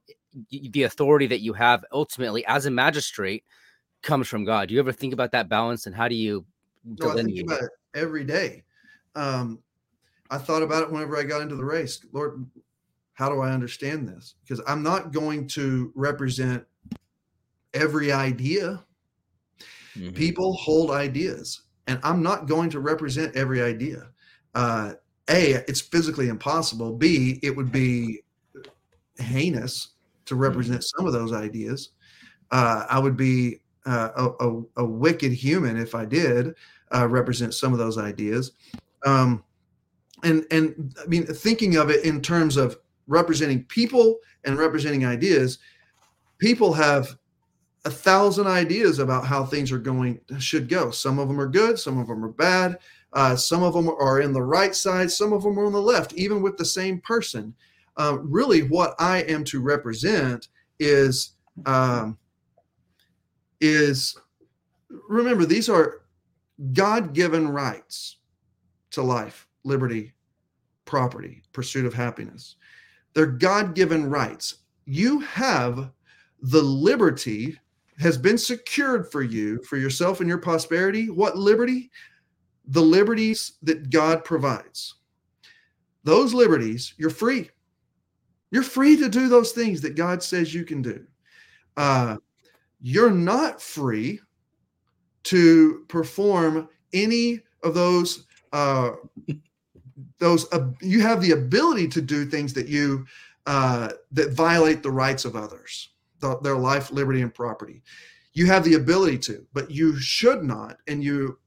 the 0.50 0.84
authority 0.84 1.28
that 1.28 1.42
you 1.42 1.54
have 1.54 1.86
ultimately 1.92 2.46
as 2.46 2.66
a 2.66 2.72
magistrate 2.72 3.44
comes 4.02 4.28
from 4.28 4.44
god? 4.44 4.68
Do 4.68 4.74
you 4.74 4.80
ever 4.80 4.92
think 4.92 5.14
about 5.14 5.32
that 5.32 5.50
balance 5.50 5.86
and 5.86 5.96
how 5.96 6.08
do 6.08 6.16
you 6.16 6.46
no, 6.86 7.12
I 7.12 7.24
think 7.24 7.40
about 7.40 7.64
it? 7.64 7.70
every 7.96 8.24
day. 8.24 8.64
Um, 9.16 9.60
i 10.30 10.38
thought 10.38 10.64
about 10.64 10.84
it 10.84 10.92
whenever 10.92 11.18
i 11.18 11.24
got 11.24 11.42
into 11.42 11.56
the 11.56 11.64
race 11.64 12.04
lord 12.12 12.46
how 13.14 13.30
do 13.30 13.42
i 13.42 13.52
understand 13.52 14.08
this? 14.08 14.36
Because 14.44 14.64
i'm 14.68 14.82
not 14.82 15.12
going 15.12 15.48
to 15.50 15.92
represent 15.96 16.64
every 17.74 18.12
idea. 18.12 18.84
Mm-hmm. 19.96 20.16
people 20.16 20.54
hold 20.54 20.90
ideas 20.90 21.62
and 21.88 22.00
I'm 22.04 22.22
not 22.22 22.48
going 22.48 22.70
to 22.72 22.80
represent 22.80 23.36
every 23.36 23.62
idea. 23.62 24.10
Uh, 24.56 24.94
a, 25.30 25.64
it's 25.68 25.82
physically 25.82 26.28
impossible. 26.28 26.94
B, 26.94 27.40
it 27.42 27.56
would 27.56 27.72
be 27.72 28.24
heinous 29.18 29.90
to 30.26 30.36
represent 30.36 30.80
mm-hmm. 30.80 30.98
some 30.98 31.08
of 31.08 31.14
those 31.14 31.34
ideas. 31.34 31.90
Uh, 32.52 32.86
I 32.90 33.00
would 33.00 33.18
be 33.18 33.62
uh, 33.86 34.10
a, 34.16 34.48
a, 34.48 34.64
a, 34.78 34.86
wicked 34.86 35.34
human 35.34 35.76
if 35.76 35.96
I 35.96 36.06
did 36.06 36.54
uh, 36.94 37.08
represent 37.08 37.54
some 37.54 37.74
of 37.74 37.80
those 37.80 37.98
ideas. 37.98 38.52
Um, 39.06 39.44
and 40.24 40.46
and 40.52 40.96
I 41.02 41.06
mean, 41.08 41.26
thinking 41.26 41.76
of 41.76 41.90
it 41.90 42.06
in 42.06 42.22
terms 42.22 42.56
of 42.56 42.78
representing 43.08 43.64
people 43.66 44.20
and 44.46 44.58
representing 44.58 45.06
ideas, 45.06 45.60
people 46.38 46.74
have 46.74 47.18
a 47.86 47.92
thousand 47.92 48.48
ideas 48.48 49.00
about 49.00 49.26
how 49.26 49.44
things 49.46 49.72
are 49.72 49.78
going 49.78 50.20
should 50.40 50.70
go. 50.70 50.90
Some 50.92 51.20
of 51.20 51.28
them 51.28 51.40
are 51.40 51.48
good, 51.48 51.78
some 51.78 51.98
of 51.98 52.08
them 52.08 52.24
are 52.24 52.30
bad. 52.30 52.80
Uh, 53.14 53.36
some 53.36 53.62
of 53.62 53.74
them 53.74 53.90
are 53.90 54.22
in 54.22 54.34
the 54.34 54.42
right 54.42 54.76
side, 54.76 55.12
some 55.12 55.34
of 55.34 55.44
them 55.44 55.60
are 55.60 55.66
on 55.66 55.72
the 55.72 55.82
left, 55.82 56.14
even 56.14 56.42
with 56.42 56.58
the 56.58 56.66
same 56.66 57.00
person. 57.02 57.54
Uh, 57.96 58.18
really, 58.22 58.62
what 58.64 58.96
I 58.98 59.20
am 59.24 59.44
to 59.46 59.62
represent 59.62 60.48
is 60.80 61.34
um, 61.68 62.18
is 63.62 64.18
remember 65.08 65.46
these 65.46 65.70
are 65.70 66.02
God-given 66.74 67.48
rights 67.48 68.18
to 68.92 69.04
life, 69.04 69.48
liberty, 69.64 70.14
property, 70.86 71.44
pursuit 71.52 71.86
of 71.86 71.94
happiness. 71.94 72.56
They're 73.14 73.28
God-given 73.28 74.10
rights. 74.10 74.56
You 74.86 75.20
have 75.20 75.92
the 76.42 76.62
liberty 76.62 77.60
has 78.00 78.18
been 78.18 78.38
secured 78.38 79.12
for 79.12 79.22
you, 79.22 79.62
for 79.64 79.78
yourself 79.78 80.20
and 80.20 80.30
your 80.30 80.38
prosperity. 80.38 81.10
What 81.10 81.38
liberty? 81.38 81.92
The 82.68 82.82
liberties 82.82 83.54
that 83.64 83.90
God 83.90 84.24
provides. 84.24 84.96
Those 86.04 86.34
liberties, 86.34 86.94
you're 86.98 87.10
free. 87.10 87.50
You're 88.52 88.64
free 88.64 88.98
to 88.98 89.10
do 89.10 89.30
those 89.30 89.52
things 89.52 89.82
that 89.82 89.96
God 89.96 90.22
says 90.22 90.54
you 90.54 90.64
can 90.66 90.82
do. 90.82 91.06
Uh, 91.78 92.18
you're 92.82 93.12
not 93.12 93.62
free 93.62 94.20
to 95.24 95.86
perform 95.88 96.68
any 96.92 97.42
of 97.64 97.74
those. 97.74 98.26
Uh, 98.52 98.92
those 100.20 100.52
uh, 100.54 100.70
you 100.82 101.02
have 101.02 101.22
the 101.22 101.32
ability 101.32 101.88
to 101.88 102.02
do 102.02 102.26
things 102.26 102.54
that 102.54 102.68
you 102.68 103.06
uh, 103.46 103.90
that 104.12 104.34
violate 104.34 104.84
the 104.84 104.92
rights 104.92 105.26
of 105.26 105.36
others 105.36 105.93
the, 106.24 106.40
their 106.40 106.58
life, 106.58 106.92
liberty, 106.92 107.22
and 107.22 107.34
property. 107.34 107.84
You 108.34 108.48
have 108.48 108.64
the 108.64 108.74
ability 108.74 109.20
to, 109.20 109.46
but 109.54 109.70
you 109.70 110.00
should 110.00 110.44
not. 110.44 110.78
And 110.88 111.04
you, 111.04 111.38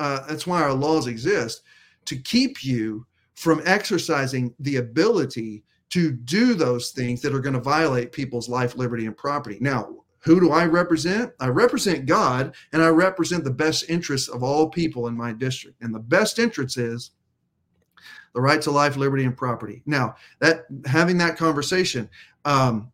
uh, 0.00 0.26
that's 0.26 0.46
why 0.46 0.62
our 0.62 0.74
laws 0.74 1.06
exist 1.06 1.62
to 2.06 2.16
keep 2.16 2.64
you 2.64 3.06
from 3.34 3.62
exercising 3.64 4.52
the 4.58 4.76
ability 4.76 5.62
to 5.90 6.12
do 6.12 6.54
those 6.54 6.90
things 6.90 7.20
that 7.20 7.34
are 7.34 7.40
going 7.40 7.54
to 7.54 7.60
violate 7.60 8.12
people's 8.12 8.48
life, 8.48 8.76
liberty, 8.76 9.06
and 9.06 9.16
property. 9.16 9.58
Now, 9.60 9.88
who 10.20 10.40
do 10.40 10.50
I 10.50 10.66
represent? 10.66 11.32
I 11.40 11.48
represent 11.48 12.06
God 12.06 12.54
and 12.72 12.82
I 12.82 12.88
represent 12.88 13.44
the 13.44 13.50
best 13.50 13.88
interests 13.88 14.28
of 14.28 14.42
all 14.42 14.68
people 14.68 15.06
in 15.06 15.16
my 15.16 15.32
district. 15.32 15.80
And 15.80 15.94
the 15.94 16.00
best 16.00 16.38
interest 16.38 16.76
is 16.76 17.12
the 18.34 18.40
right 18.40 18.60
to 18.62 18.70
life, 18.70 18.96
liberty, 18.96 19.24
and 19.24 19.36
property. 19.36 19.82
Now, 19.86 20.16
that 20.40 20.66
having 20.86 21.18
that 21.18 21.36
conversation, 21.36 22.08
um, 22.44 22.92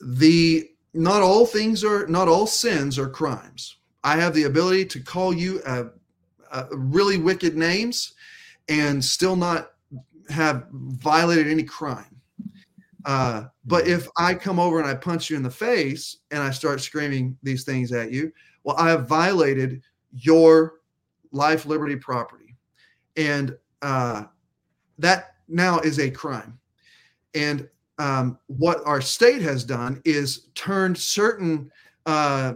the 0.00 0.70
not 0.94 1.22
all 1.22 1.46
things 1.46 1.84
are 1.84 2.06
not 2.06 2.28
all 2.28 2.46
sins 2.46 2.98
are 2.98 3.08
crimes. 3.08 3.76
I 4.04 4.16
have 4.16 4.34
the 4.34 4.44
ability 4.44 4.86
to 4.86 5.00
call 5.00 5.34
you 5.34 5.60
really 6.70 7.18
wicked 7.18 7.56
names 7.56 8.14
and 8.68 9.04
still 9.04 9.36
not 9.36 9.72
have 10.28 10.66
violated 10.70 11.48
any 11.48 11.62
crime. 11.62 12.20
Uh, 13.04 13.44
but 13.64 13.86
if 13.86 14.08
I 14.18 14.34
come 14.34 14.58
over 14.58 14.78
and 14.78 14.88
I 14.88 14.94
punch 14.94 15.30
you 15.30 15.36
in 15.36 15.42
the 15.42 15.50
face 15.50 16.18
and 16.30 16.42
I 16.42 16.50
start 16.50 16.80
screaming 16.80 17.38
these 17.42 17.64
things 17.64 17.92
at 17.92 18.12
you, 18.12 18.32
well, 18.64 18.76
I 18.76 18.90
have 18.90 19.08
violated 19.08 19.82
your 20.12 20.74
life, 21.32 21.64
liberty, 21.64 21.96
property. 21.96 22.56
And 23.16 23.56
uh, 23.82 24.24
that 24.98 25.36
now 25.48 25.78
is 25.80 25.98
a 25.98 26.10
crime. 26.10 26.58
And 27.34 27.68
um, 27.98 28.38
what 28.46 28.80
our 28.86 29.00
state 29.00 29.42
has 29.42 29.64
done 29.64 30.00
is 30.04 30.48
turned 30.54 30.96
certain 30.96 31.70
uh, 32.06 32.54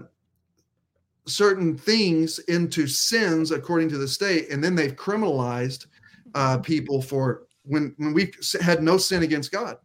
certain 1.26 1.76
things 1.76 2.38
into 2.40 2.86
sins 2.86 3.50
according 3.50 3.88
to 3.90 3.98
the 3.98 4.08
state, 4.08 4.50
and 4.50 4.62
then 4.62 4.74
they've 4.74 4.96
criminalized 4.96 5.86
uh, 6.34 6.58
people 6.58 7.02
for 7.02 7.46
when 7.64 7.94
when 7.98 8.12
we 8.12 8.32
had 8.60 8.82
no 8.82 8.96
sin 8.96 9.22
against 9.22 9.52
God. 9.52 9.76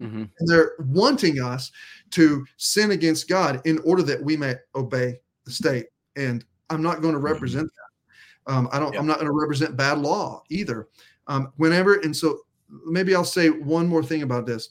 Mm-hmm. 0.00 0.24
And 0.38 0.48
they're 0.48 0.72
wanting 0.78 1.40
us 1.40 1.70
to 2.12 2.46
sin 2.56 2.92
against 2.92 3.28
God 3.28 3.60
in 3.66 3.78
order 3.80 4.02
that 4.04 4.22
we 4.22 4.34
may 4.36 4.54
obey 4.74 5.20
the 5.44 5.52
state. 5.52 5.86
And 6.16 6.42
I'm 6.70 6.82
not 6.82 7.02
going 7.02 7.12
to 7.12 7.18
mm-hmm. 7.18 7.26
represent 7.26 7.68
that. 7.68 8.52
Um, 8.52 8.68
I 8.72 8.78
don't. 8.78 8.92
Yeah. 8.94 9.00
I'm 9.00 9.06
not 9.06 9.16
going 9.16 9.26
to 9.26 9.38
represent 9.38 9.76
bad 9.76 9.98
law 9.98 10.42
either. 10.48 10.88
Um, 11.26 11.52
whenever 11.56 11.96
and 12.00 12.16
so 12.16 12.40
maybe 12.86 13.14
I'll 13.14 13.24
say 13.24 13.50
one 13.50 13.86
more 13.86 14.02
thing 14.02 14.22
about 14.22 14.46
this. 14.46 14.70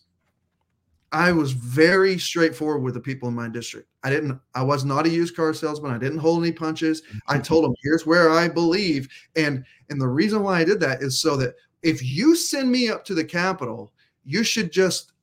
I 1.11 1.31
was 1.31 1.53
very 1.53 2.19
straightforward 2.19 2.83
with 2.83 2.93
the 2.93 2.99
people 2.99 3.29
in 3.29 3.35
my 3.35 3.49
district. 3.49 3.89
I 4.03 4.09
didn't, 4.09 4.39
I 4.53 4.61
was 4.61 4.85
not 4.85 5.05
a 5.05 5.09
used 5.09 5.35
car 5.35 5.53
salesman. 5.53 5.91
I 5.91 5.97
didn't 5.97 6.19
hold 6.19 6.43
any 6.43 6.51
punches. 6.51 7.01
I 7.27 7.33
mm-hmm. 7.33 7.41
told 7.43 7.65
them, 7.65 7.73
here's 7.81 8.05
where 8.05 8.29
I 8.29 8.47
believe. 8.47 9.09
And 9.35 9.65
and 9.89 9.99
the 9.99 10.07
reason 10.07 10.43
why 10.43 10.59
I 10.59 10.63
did 10.63 10.79
that 10.81 11.01
is 11.01 11.19
so 11.19 11.35
that 11.37 11.55
if 11.81 12.03
you 12.03 12.35
send 12.35 12.71
me 12.71 12.89
up 12.89 13.03
to 13.05 13.15
the 13.15 13.23
Capitol, 13.23 13.91
you 14.23 14.43
should 14.43 14.71
just 14.71 15.13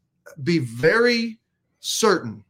be 0.43 0.59
very 0.59 1.39
certain 1.81 2.43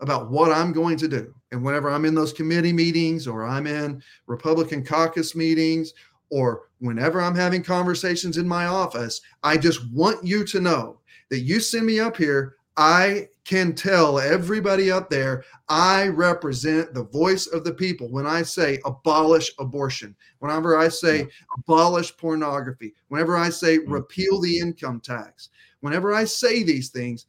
about 0.00 0.30
what 0.30 0.50
I'm 0.50 0.72
going 0.72 0.96
to 0.98 1.08
do. 1.08 1.34
And 1.52 1.62
whenever 1.62 1.90
I'm 1.90 2.04
in 2.04 2.14
those 2.14 2.32
committee 2.32 2.72
meetings 2.72 3.26
or 3.26 3.44
I'm 3.44 3.66
in 3.66 4.02
Republican 4.26 4.84
caucus 4.84 5.34
meetings 5.34 5.92
or 6.30 6.68
whenever 6.78 7.20
I'm 7.20 7.34
having 7.34 7.62
conversations 7.62 8.38
in 8.38 8.48
my 8.48 8.66
office, 8.66 9.20
I 9.42 9.56
just 9.58 9.86
want 9.92 10.24
you 10.24 10.44
to 10.44 10.60
know 10.60 11.00
that 11.28 11.40
you 11.40 11.60
send 11.60 11.86
me 11.86 12.00
up 12.00 12.16
here, 12.16 12.56
I 12.76 13.28
can 13.44 13.74
tell 13.74 14.18
everybody 14.18 14.90
up 14.90 15.10
there 15.10 15.44
I 15.68 16.08
represent 16.08 16.94
the 16.94 17.04
voice 17.04 17.46
of 17.46 17.64
the 17.64 17.72
people 17.72 18.08
when 18.08 18.26
I 18.26 18.42
say 18.42 18.80
abolish 18.84 19.50
abortion, 19.58 20.16
whenever 20.40 20.76
I 20.76 20.88
say 20.88 21.28
abolish 21.58 22.16
pornography, 22.16 22.94
whenever 23.08 23.36
I 23.36 23.50
say 23.50 23.78
mm. 23.78 23.84
repeal 23.90 24.40
the 24.40 24.58
income 24.58 25.00
tax, 25.00 25.50
whenever 25.80 26.12
I 26.12 26.24
say 26.24 26.62
these 26.62 26.90
things, 26.90 27.26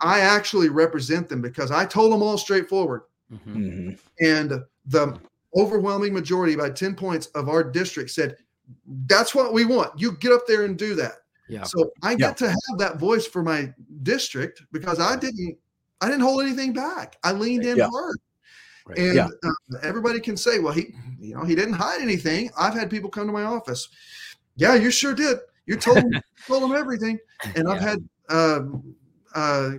I 0.00 0.20
actually 0.20 0.70
represent 0.70 1.28
them 1.28 1.42
because 1.42 1.70
I 1.70 1.84
told 1.84 2.12
them 2.12 2.22
all 2.22 2.38
straightforward. 2.38 3.02
Mm-hmm. 3.32 3.56
mm-hmm. 3.56 4.24
And 4.26 4.62
the 4.86 5.18
overwhelming 5.56 6.12
majority, 6.12 6.56
by 6.56 6.70
10 6.70 6.94
points 6.94 7.26
of 7.28 7.48
our 7.48 7.62
district, 7.62 8.10
said, 8.10 8.36
That's 9.06 9.34
what 9.34 9.52
we 9.52 9.64
want. 9.64 9.98
You 9.98 10.12
get 10.12 10.32
up 10.32 10.46
there 10.46 10.64
and 10.64 10.78
do 10.78 10.94
that. 10.96 11.16
Yeah. 11.48 11.64
So 11.64 11.90
I 12.02 12.14
get 12.14 12.40
yeah. 12.40 12.46
to 12.46 12.48
have 12.48 12.78
that 12.78 12.96
voice 12.98 13.26
for 13.26 13.42
my 13.42 13.72
district 14.02 14.62
because 14.72 14.98
I 14.98 15.16
didn't 15.16 15.58
I 16.00 16.06
didn't 16.06 16.22
hold 16.22 16.42
anything 16.42 16.72
back. 16.72 17.16
I 17.22 17.32
leaned 17.32 17.64
in 17.64 17.76
yeah. 17.76 17.88
hard. 17.90 18.16
Right. 18.86 18.98
And 18.98 19.14
yeah. 19.14 19.28
uh, 19.42 19.78
everybody 19.82 20.20
can 20.20 20.36
say, 20.36 20.58
well, 20.58 20.72
he, 20.72 20.94
you 21.18 21.34
know, 21.34 21.44
he 21.44 21.54
didn't 21.54 21.74
hide 21.74 22.02
anything. 22.02 22.50
I've 22.58 22.74
had 22.74 22.90
people 22.90 23.08
come 23.08 23.26
to 23.26 23.32
my 23.32 23.44
office. 23.44 23.88
Yeah, 24.56 24.74
you 24.74 24.90
sure 24.90 25.14
did. 25.14 25.38
You 25.66 25.76
told 25.76 25.96
them, 25.96 26.10
told 26.46 26.62
them 26.62 26.72
everything. 26.72 27.18
And 27.56 27.68
I've 27.68 27.80
had 27.80 28.06
uh, 28.28 28.60
uh, 29.34 29.70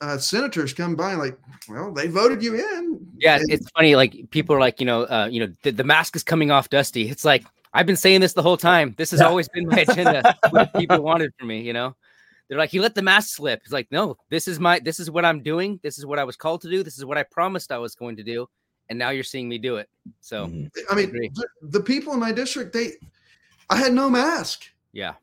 uh, 0.00 0.18
senators 0.18 0.72
come 0.72 0.94
by 0.94 1.12
and 1.12 1.18
like, 1.18 1.36
well, 1.68 1.92
they 1.92 2.06
voted 2.06 2.42
you 2.42 2.54
in. 2.54 3.04
Yeah, 3.18 3.36
and- 3.36 3.50
it's 3.50 3.68
funny. 3.70 3.96
Like 3.96 4.30
people 4.30 4.54
are 4.54 4.60
like, 4.60 4.78
you 4.78 4.86
know, 4.86 5.02
uh, 5.02 5.28
you 5.30 5.44
know, 5.44 5.52
the, 5.62 5.72
the 5.72 5.84
mask 5.84 6.14
is 6.14 6.22
coming 6.22 6.52
off, 6.52 6.70
Dusty. 6.70 7.08
It's 7.08 7.24
like 7.24 7.44
I've 7.76 7.84
been 7.84 7.96
saying 7.96 8.22
this 8.22 8.32
the 8.32 8.42
whole 8.42 8.56
time. 8.56 8.94
This 8.96 9.10
has 9.10 9.20
yeah. 9.20 9.26
always 9.26 9.50
been 9.50 9.66
my 9.68 9.80
agenda. 9.80 10.34
what 10.50 10.72
people 10.74 11.02
wanted 11.02 11.34
from 11.38 11.48
me, 11.48 11.60
you 11.60 11.74
know. 11.74 11.94
They're 12.48 12.56
like, 12.56 12.72
you 12.72 12.80
let 12.80 12.94
the 12.94 13.02
mask 13.02 13.36
slip. 13.36 13.60
It's 13.64 13.72
like, 13.72 13.88
no, 13.90 14.16
this 14.30 14.48
is 14.48 14.58
my, 14.58 14.78
this 14.78 14.98
is 14.98 15.10
what 15.10 15.26
I'm 15.26 15.42
doing. 15.42 15.78
This 15.82 15.98
is 15.98 16.06
what 16.06 16.18
I 16.18 16.24
was 16.24 16.36
called 16.36 16.62
to 16.62 16.70
do. 16.70 16.82
This 16.82 16.96
is 16.96 17.04
what 17.04 17.18
I 17.18 17.22
promised 17.22 17.70
I 17.70 17.76
was 17.76 17.94
going 17.94 18.16
to 18.16 18.22
do, 18.22 18.46
and 18.88 18.98
now 18.98 19.10
you're 19.10 19.24
seeing 19.24 19.46
me 19.46 19.58
do 19.58 19.76
it. 19.76 19.90
So 20.20 20.46
mm-hmm. 20.46 20.66
I 20.90 20.94
mean, 20.94 21.12
the, 21.12 21.46
the, 21.60 21.80
people 21.80 22.14
in 22.14 22.20
my 22.20 22.32
district, 22.32 22.72
they, 22.72 22.92
I 23.68 23.76
had 23.76 23.92
no 23.92 24.08
mask. 24.08 24.64
Yeah. 24.92 25.14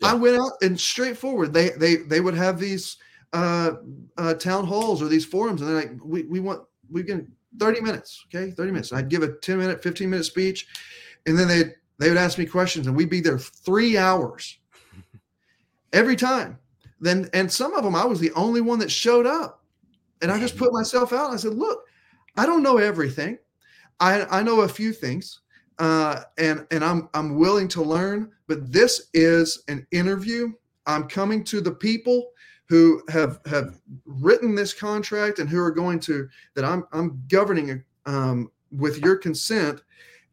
yeah. 0.00 0.08
I 0.08 0.14
went 0.14 0.36
out 0.36 0.52
and 0.60 0.78
straightforward. 0.78 1.54
They 1.54 1.70
they 1.70 1.96
they 1.96 2.20
would 2.20 2.34
have 2.34 2.58
these 2.58 2.98
uh, 3.32 3.72
uh, 4.18 4.34
town 4.34 4.66
halls 4.66 5.00
or 5.00 5.08
these 5.08 5.24
forums, 5.24 5.62
and 5.62 5.70
they're 5.70 5.76
like, 5.76 5.92
we 6.04 6.24
we 6.24 6.40
want 6.40 6.62
we 6.90 7.04
can 7.04 7.32
30 7.58 7.80
minutes, 7.80 8.26
okay, 8.26 8.50
30 8.50 8.70
minutes. 8.70 8.92
I'd 8.92 9.08
give 9.08 9.22
a 9.22 9.32
10 9.32 9.58
minute, 9.58 9.82
15 9.82 10.10
minute 10.10 10.24
speech, 10.24 10.66
and 11.26 11.38
then 11.38 11.48
they 11.48 11.74
they 11.98 12.08
would 12.08 12.18
ask 12.18 12.38
me 12.38 12.46
questions, 12.46 12.86
and 12.86 12.96
we'd 12.96 13.10
be 13.10 13.20
there 13.20 13.38
three 13.38 13.96
hours 13.96 14.58
every 15.92 16.16
time. 16.16 16.58
Then 17.00 17.28
and 17.32 17.50
some 17.50 17.74
of 17.74 17.84
them 17.84 17.94
I 17.94 18.04
was 18.04 18.20
the 18.20 18.32
only 18.32 18.60
one 18.60 18.78
that 18.78 18.90
showed 18.90 19.26
up, 19.26 19.62
and 20.20 20.30
I 20.30 20.38
just 20.38 20.56
put 20.56 20.72
myself 20.72 21.12
out. 21.12 21.32
I 21.32 21.36
said, 21.36 21.54
look, 21.54 21.84
I 22.36 22.46
don't 22.46 22.62
know 22.62 22.78
everything. 22.78 23.38
I, 24.00 24.24
I 24.38 24.42
know 24.42 24.62
a 24.62 24.68
few 24.68 24.92
things, 24.92 25.40
uh, 25.78 26.22
and 26.38 26.66
and 26.70 26.84
I'm 26.84 27.08
I'm 27.14 27.36
willing 27.36 27.68
to 27.68 27.82
learn. 27.82 28.30
But 28.46 28.72
this 28.72 29.08
is 29.14 29.62
an 29.68 29.86
interview. 29.92 30.52
I'm 30.86 31.08
coming 31.08 31.44
to 31.44 31.60
the 31.60 31.72
people 31.72 32.30
who 32.68 33.02
have 33.08 33.40
have 33.46 33.80
written 34.04 34.54
this 34.54 34.72
contract 34.72 35.38
and 35.38 35.48
who 35.48 35.60
are 35.60 35.70
going 35.70 36.00
to 36.00 36.28
that 36.54 36.64
I'm 36.64 36.84
I'm 36.92 37.22
governing 37.28 37.84
um, 38.06 38.50
with 38.70 38.98
your 38.98 39.16
consent, 39.16 39.82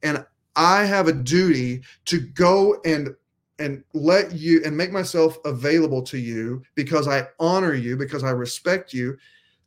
and 0.03 0.25
I 0.55 0.85
have 0.85 1.07
a 1.07 1.13
duty 1.13 1.83
to 2.05 2.19
go 2.19 2.81
and 2.85 3.15
and 3.59 3.83
let 3.93 4.31
you 4.33 4.61
and 4.65 4.75
make 4.75 4.91
myself 4.91 5.37
available 5.45 6.01
to 6.01 6.17
you 6.17 6.63
because 6.75 7.07
I 7.07 7.27
honor 7.39 7.73
you 7.73 7.97
because 7.97 8.23
I 8.23 8.31
respect 8.31 8.93
you 8.93 9.17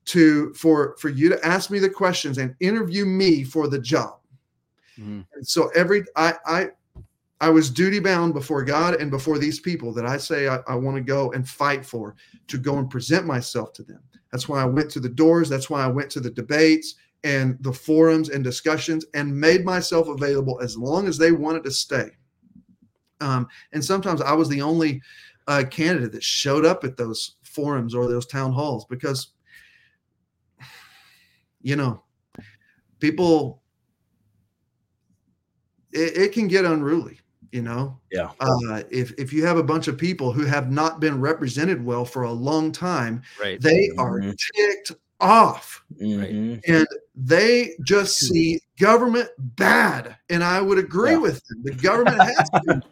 to 0.07 0.53
for 0.55 0.97
for 0.99 1.11
you 1.11 1.29
to 1.29 1.47
ask 1.47 1.71
me 1.71 1.79
the 1.79 1.91
questions 1.91 2.39
and 2.39 2.57
interview 2.61 3.05
me 3.05 3.45
for 3.45 3.69
the 3.69 3.79
job. 3.79 4.19
Mm-hmm. 4.99 5.21
And 5.35 5.47
so 5.47 5.69
every 5.75 6.05
I 6.17 6.35
I 6.47 6.69
I 7.41 7.51
was 7.51 7.71
duty 7.71 8.01
bound 8.01 8.35
before 8.35 8.65
God 8.65 9.01
and 9.01 9.11
before 9.11 9.39
these 9.39 9.61
people 9.61 9.93
that 9.95 10.07
I 10.07 10.17
say 10.17 10.49
I, 10.49 10.59
I 10.67 10.75
want 10.75 10.97
to 10.97 11.03
go 11.03 11.33
and 11.33 11.49
fight 11.49 11.85
for 11.85 12.17
to 12.49 12.59
go 12.59 12.79
and 12.79 12.91
present 12.91 13.27
myself 13.27 13.73
to 13.75 13.83
them. 13.83 14.01
That's 14.31 14.49
why 14.49 14.63
I 14.63 14.65
went 14.65 14.91
to 14.93 15.01
the 15.01 15.09
doors. 15.09 15.49
That's 15.49 15.69
why 15.69 15.85
I 15.85 15.89
went 15.89 16.11
to 16.13 16.21
the 16.21 16.31
debates 16.31 16.95
and 17.25 17.57
the 17.61 17.73
forums 17.73 18.29
and 18.31 18.43
discussions 18.43 19.07
and 19.15 19.35
made 19.35 19.65
myself 19.65 20.09
available 20.09 20.61
as 20.61 20.77
long 20.77 21.07
as 21.07 21.19
they 21.19 21.33
wanted 21.33 21.65
to 21.65 21.71
stay. 21.71 22.11
Um, 23.21 23.47
and 23.73 23.85
sometimes 23.85 24.21
I 24.21 24.33
was 24.33 24.49
the 24.49 24.63
only 24.63 25.01
uh, 25.47 25.65
candidate 25.71 26.13
that 26.13 26.25
showed 26.25 26.65
up 26.65 26.83
at 26.83 26.97
those 26.97 27.37
forums 27.45 27.95
or 27.95 28.09
those 28.09 28.27
town 28.27 28.53
halls 28.53 28.85
because 28.87 29.29
you 31.63 31.77
know, 31.77 32.03
people, 32.99 33.63
it, 35.93 36.17
it 36.17 36.33
can 36.33 36.49
get 36.49 36.65
unruly 36.65 37.19
you 37.51 37.61
know 37.61 38.01
yeah 38.11 38.31
uh, 38.41 38.83
if 38.91 39.13
if 39.19 39.31
you 39.31 39.45
have 39.45 39.59
a 39.59 39.63
bunch 39.63 39.87
of 39.87 39.99
people 39.99 40.33
who 40.33 40.47
have 40.47 40.73
not 40.73 41.01
been 41.01 41.21
represented 41.21 41.85
well 41.85 42.03
for 42.03 42.23
a 42.23 42.33
long 42.33 42.73
time 42.73 43.21
right 43.39 43.61
they 43.61 43.89
mm-hmm. 43.89 44.01
are 44.01 44.21
ticked 44.55 44.93
off 45.21 45.85
mm-hmm. 46.01 46.59
and 46.67 46.87
they 47.15 47.75
just 47.85 48.19
see 48.19 48.61
government 48.79 49.29
bad 49.39 50.17
and 50.31 50.43
i 50.43 50.61
would 50.61 50.79
agree 50.79 51.13
yeah. 51.13 51.19
with 51.19 51.43
them 51.47 51.63
the 51.63 51.75
government 51.75 52.21
has 52.21 52.51
to 52.51 52.83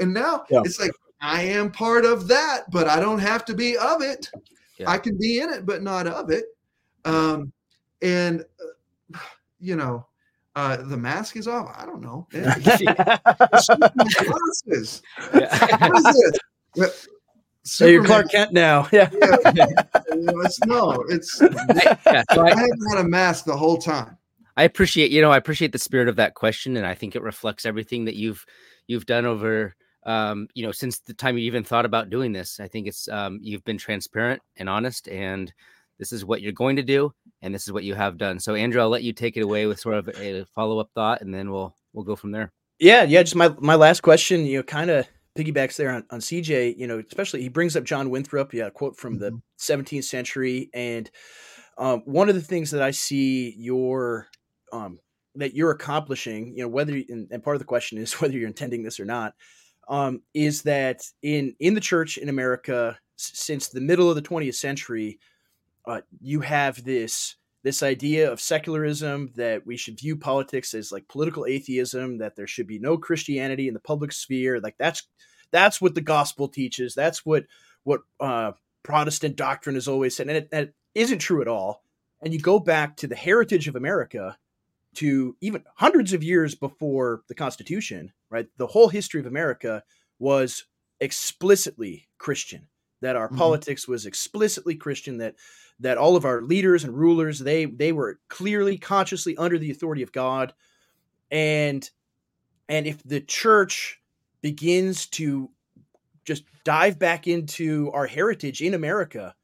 and 0.00 0.14
now 0.14 0.44
yeah. 0.50 0.62
it's 0.64 0.80
like 0.80 0.92
i 1.20 1.42
am 1.42 1.70
part 1.70 2.04
of 2.04 2.26
that 2.26 2.62
but 2.70 2.88
i 2.88 2.98
don't 2.98 3.18
have 3.18 3.44
to 3.44 3.54
be 3.54 3.76
of 3.76 4.00
it 4.00 4.30
yeah. 4.78 4.88
i 4.88 4.96
can 4.96 5.16
be 5.18 5.40
in 5.40 5.50
it 5.50 5.66
but 5.66 5.82
not 5.82 6.06
of 6.06 6.30
it 6.30 6.46
um, 7.04 7.52
and 8.02 8.44
uh, 9.14 9.18
you 9.58 9.76
know 9.76 10.06
uh, 10.56 10.76
the 10.76 10.96
mask 10.96 11.36
is 11.36 11.46
off. 11.46 11.74
I 11.78 11.86
don't 11.86 12.00
know. 12.00 12.26
glasses. 14.64 15.02
So 17.64 17.86
you're 17.86 18.04
Clark 18.04 18.30
Kent 18.30 18.52
now. 18.52 18.88
Yeah. 18.92 19.10
yeah. 19.54 19.66
it's, 20.12 20.60
no, 20.60 21.04
it's. 21.08 21.40
Yeah, 22.10 22.22
so 22.32 22.42
I, 22.42 22.46
I 22.46 22.50
haven't 22.50 22.90
had 22.90 22.98
a 22.98 23.04
mask 23.04 23.44
the 23.44 23.56
whole 23.56 23.78
time. 23.78 24.16
I 24.56 24.64
appreciate, 24.64 25.10
you 25.10 25.20
know, 25.20 25.30
I 25.30 25.36
appreciate 25.36 25.72
the 25.72 25.78
spirit 25.78 26.08
of 26.08 26.16
that 26.16 26.34
question, 26.34 26.76
and 26.76 26.86
I 26.86 26.94
think 26.94 27.14
it 27.14 27.22
reflects 27.22 27.64
everything 27.64 28.04
that 28.06 28.16
you've 28.16 28.44
you've 28.86 29.06
done 29.06 29.24
over, 29.24 29.74
um, 30.04 30.48
you 30.54 30.64
know, 30.64 30.72
since 30.72 30.98
the 30.98 31.14
time 31.14 31.38
you 31.38 31.44
even 31.44 31.64
thought 31.64 31.84
about 31.84 32.10
doing 32.10 32.32
this. 32.32 32.60
I 32.60 32.68
think 32.68 32.86
it's 32.86 33.08
um, 33.08 33.38
you've 33.42 33.64
been 33.64 33.78
transparent 33.78 34.42
and 34.56 34.68
honest, 34.68 35.08
and 35.08 35.52
this 35.98 36.12
is 36.12 36.24
what 36.24 36.42
you're 36.42 36.52
going 36.52 36.76
to 36.76 36.82
do, 36.82 37.12
and 37.42 37.54
this 37.54 37.66
is 37.66 37.72
what 37.72 37.84
you 37.84 37.94
have 37.94 38.18
done. 38.18 38.40
So, 38.40 38.54
Andrew, 38.54 38.80
I'll 38.80 38.88
let 38.88 39.02
you 39.02 39.12
take 39.12 39.36
it 39.36 39.42
away 39.42 39.66
with 39.66 39.80
sort 39.80 39.96
of 39.96 40.08
a 40.08 40.44
follow 40.46 40.78
up 40.78 40.90
thought, 40.94 41.20
and 41.20 41.32
then 41.32 41.50
we'll 41.50 41.74
we'll 41.92 42.04
go 42.04 42.16
from 42.16 42.32
there. 42.32 42.52
Yeah, 42.78 43.04
yeah. 43.04 43.22
Just 43.22 43.36
my 43.36 43.54
my 43.60 43.76
last 43.76 44.00
question, 44.00 44.44
you 44.46 44.58
know, 44.58 44.62
kind 44.62 44.90
of 44.90 45.06
piggybacks 45.36 45.76
there 45.76 45.90
on, 45.90 46.04
on 46.10 46.20
CJ. 46.20 46.76
You 46.76 46.86
know, 46.86 46.98
especially 46.98 47.42
he 47.42 47.48
brings 47.48 47.76
up 47.76 47.84
John 47.84 48.10
Winthrop. 48.10 48.52
Yeah, 48.52 48.70
quote 48.70 48.96
from 48.96 49.18
mm-hmm. 49.18 49.36
the 49.36 49.42
17th 49.58 50.04
century, 50.04 50.70
and 50.74 51.10
um, 51.78 52.02
one 52.04 52.28
of 52.28 52.34
the 52.34 52.42
things 52.42 52.70
that 52.72 52.82
I 52.82 52.90
see 52.90 53.54
your 53.58 54.28
um, 54.72 54.98
that 55.36 55.54
you're 55.54 55.70
accomplishing, 55.70 56.54
you 56.56 56.62
know, 56.62 56.68
whether 56.68 56.92
and, 56.92 57.28
and 57.30 57.42
part 57.42 57.56
of 57.56 57.60
the 57.60 57.66
question 57.66 57.98
is 57.98 58.12
whether 58.20 58.36
you're 58.36 58.48
intending 58.48 58.82
this 58.82 59.00
or 59.00 59.04
not, 59.04 59.34
um, 59.88 60.22
is 60.34 60.62
that 60.62 61.02
in 61.22 61.54
in 61.60 61.74
the 61.74 61.80
church 61.80 62.18
in 62.18 62.28
America 62.28 62.98
since 63.16 63.68
the 63.68 63.80
middle 63.80 64.08
of 64.08 64.16
the 64.16 64.22
20th 64.22 64.54
century, 64.54 65.18
uh, 65.86 66.00
you 66.20 66.40
have 66.40 66.82
this 66.84 67.36
this 67.62 67.82
idea 67.82 68.30
of 68.30 68.40
secularism 68.40 69.32
that 69.36 69.66
we 69.66 69.76
should 69.76 70.00
view 70.00 70.16
politics 70.16 70.72
as 70.72 70.90
like 70.90 71.06
political 71.08 71.44
atheism 71.44 72.18
that 72.18 72.36
there 72.36 72.46
should 72.46 72.66
be 72.66 72.78
no 72.78 72.96
christianity 72.96 73.68
in 73.68 73.74
the 73.74 73.80
public 73.80 74.12
sphere 74.12 74.60
like 74.60 74.76
that's 74.78 75.06
that's 75.50 75.80
what 75.80 75.94
the 75.94 76.00
gospel 76.00 76.48
teaches. 76.48 76.94
That's 76.94 77.24
what 77.24 77.44
what 77.84 78.02
uh, 78.18 78.52
protestant 78.82 79.36
doctrine 79.36 79.74
has 79.74 79.88
always 79.88 80.16
said 80.16 80.28
and 80.28 80.36
it, 80.36 80.48
it 80.52 80.74
isn't 80.94 81.18
true 81.18 81.42
at 81.42 81.48
all. 81.48 81.82
And 82.22 82.34
you 82.34 82.40
go 82.40 82.58
back 82.58 82.96
to 82.98 83.06
the 83.06 83.16
heritage 83.16 83.68
of 83.68 83.76
america 83.76 84.36
to 84.96 85.36
even 85.40 85.64
hundreds 85.76 86.12
of 86.12 86.22
years 86.22 86.54
before 86.54 87.22
the 87.28 87.34
constitution 87.34 88.12
right? 88.28 88.46
The 88.58 88.66
whole 88.66 88.88
history 88.88 89.20
of 89.20 89.26
america 89.26 89.82
was 90.18 90.64
explicitly 91.00 92.08
christian 92.18 92.68
that 93.00 93.16
our 93.16 93.28
mm-hmm. 93.28 93.38
politics 93.38 93.88
was 93.88 94.04
explicitly 94.04 94.74
christian 94.74 95.18
that 95.18 95.36
that 95.80 95.98
all 95.98 96.16
of 96.16 96.24
our 96.24 96.42
leaders 96.42 96.84
and 96.84 96.96
rulers 96.96 97.38
they 97.38 97.64
they 97.64 97.92
were 97.92 98.18
clearly 98.28 98.78
consciously 98.78 99.36
under 99.36 99.58
the 99.58 99.70
authority 99.70 100.02
of 100.02 100.12
God. 100.12 100.52
And 101.30 101.88
and 102.68 102.86
if 102.86 103.02
the 103.02 103.20
church 103.20 104.00
begins 104.42 105.06
to 105.06 105.50
just 106.24 106.44
dive 106.64 106.98
back 106.98 107.26
into 107.26 107.90
our 107.92 108.06
heritage 108.06 108.60
in 108.60 108.74
America 108.74 109.34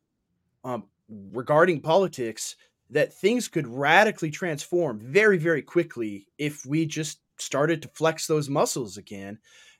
um, 0.64 0.84
regarding 1.32 1.80
politics 1.80 2.56
that 2.90 3.12
things 3.12 3.48
could 3.48 3.66
radically 3.66 4.30
transform 4.30 5.00
very 5.00 5.38
very 5.38 5.62
quickly 5.62 6.26
if 6.38 6.64
we 6.66 6.86
just 6.86 7.20
started 7.38 7.82
to 7.82 7.88
flex 7.88 8.26
those 8.26 8.48
muscles 8.48 8.96
again. 8.96 9.38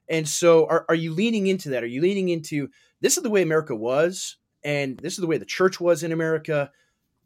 And 0.09 0.29
so 0.29 0.67
are, 0.67 0.85
are 0.89 0.95
you 0.95 1.13
leaning 1.13 1.47
into 1.47 1.71
that? 1.71 1.83
Are 1.83 1.89
you 1.89 2.01
leaning 2.01 2.29
into 2.29 2.69
this 3.01 3.17
is 3.17 3.23
the 3.23 3.31
way 3.31 3.43
america 3.43 3.75
was 3.75 4.37
and 4.67 4.99
this 4.99 5.13
is 5.13 5.21
the 5.21 5.29
way 5.29 5.39
the 5.39 5.45
church 5.45 5.81
was 5.81 6.03
in 6.03 6.11
America. 6.11 6.73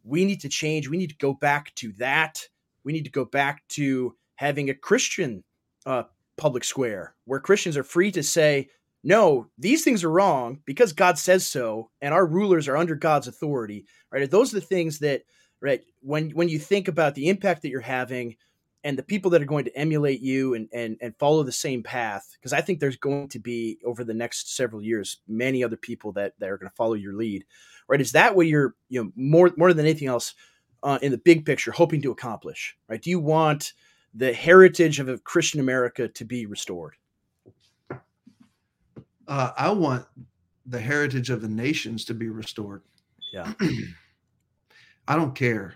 We 0.05 0.27
need 0.27 0.41
to 0.43 0.49
change. 0.51 0.89
We 0.89 0.99
need 0.99 1.09
to 1.09 1.17
go 1.17 1.33
back 1.33 1.75
to 1.77 1.93
that. 1.93 2.47
We 2.85 2.93
need 2.93 3.05
to 3.05 3.11
go 3.11 3.25
back 3.25 3.67
to 3.71 4.15
having 4.35 4.69
a 4.69 4.75
Christian 4.75 5.43
uh, 5.87 6.03
public 6.37 6.65
square 6.65 7.15
where 7.25 7.41
Christians 7.41 7.79
are 7.79 7.83
free 7.83 8.13
to 8.13 8.23
say, 8.23 8.69
no, 9.03 9.47
these 9.57 9.83
things 9.83 10.05
are 10.05 10.11
wrong 10.11 10.61
because 10.67 10.93
God 10.93 11.17
says 11.17 11.47
so, 11.47 11.91
and 12.03 12.13
our 12.13 12.27
rulers 12.27 12.69
are 12.69 12.77
under 12.77 12.95
God's 12.95 13.27
authority. 13.27 13.87
Right? 14.13 14.31
Those 14.31 14.53
are 14.53 14.61
the 14.61 14.67
things 14.67 14.99
that, 14.99 15.23
right? 15.63 15.81
When 16.03 16.31
when 16.33 16.51
you 16.51 16.59
think 16.59 16.89
about 16.89 17.15
the 17.15 17.31
impact 17.31 17.63
that 17.63 17.71
you're 17.71 17.81
having, 17.81 18.37
and 18.83 18.97
the 18.97 19.03
people 19.03 19.31
that 19.31 19.43
are 19.43 19.47
going 19.47 19.65
to 19.65 19.77
emulate 19.77 20.21
you 20.21 20.55
and 20.55 20.69
and 20.73 20.97
and 21.01 21.17
follow 21.19 21.43
the 21.43 21.53
same 21.53 21.83
path 21.83 22.29
because 22.35 22.53
i 22.53 22.61
think 22.61 22.81
there's 22.81 22.97
going 22.97 23.29
to 23.29 23.39
be 23.39 23.79
over 23.85 24.05
the 24.05 24.15
next 24.15 24.57
several 24.57 24.83
years 24.83 25.19
many 25.29 25.63
other 25.63 25.77
people 25.77 26.13
that 26.13 26.33
that 26.39 26.51
are 26.51 26.59
going 26.59 26.71
to 26.71 26.77
follow 26.77 26.95
your 26.95 27.15
lead 27.15 27.45
right? 27.91 28.01
Is 28.01 28.13
that 28.13 28.35
what 28.35 28.47
you're 28.47 28.75
you 28.89 29.03
know 29.03 29.13
more 29.17 29.51
more 29.59 29.75
than 29.75 29.85
anything 29.85 30.09
else 30.09 30.35
uh, 30.83 30.99
in 31.03 31.11
the 31.11 31.19
big 31.19 31.45
picture 31.45 31.73
hoping 31.73 32.01
to 32.03 32.11
accomplish 32.11 32.77
right? 32.89 33.03
Do 33.03 33.11
you 33.11 33.21
want 33.21 33.75
the 34.15 34.33
heritage 34.33 34.99
of 34.99 35.09
a 35.09 35.19
christian 35.19 35.61
america 35.61 36.09
to 36.09 36.25
be 36.25 36.47
restored? 36.47 36.95
Uh, 39.29 39.51
i 39.59 39.71
want 39.71 40.07
the 40.67 40.81
heritage 40.81 41.31
of 41.31 41.43
the 41.43 41.49
nations 41.49 42.05
to 42.05 42.15
be 42.15 42.29
restored. 42.29 42.83
Yeah. 43.33 43.53
I 45.09 45.17
don't 45.17 45.35
care 45.35 45.75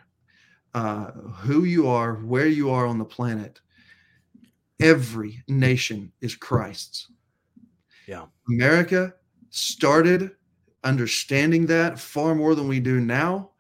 uh, 0.75 1.13
who 1.13 1.65
you 1.65 1.89
are, 1.89 2.15
where 2.17 2.49
you 2.49 2.71
are 2.71 2.87
on 2.87 2.99
the 2.99 3.05
planet, 3.05 3.61
every 4.81 5.43
nation 5.49 6.13
is 6.21 6.35
Christ's. 6.35 7.09
Yeah. 8.07 8.27
America 8.49 9.15
started 9.51 10.33
understanding 10.83 11.67
that 11.67 11.99
far 11.99 12.35
more 12.35 12.55
than 12.55 12.69
we 12.69 12.81
do 12.81 13.01
now 13.01 13.51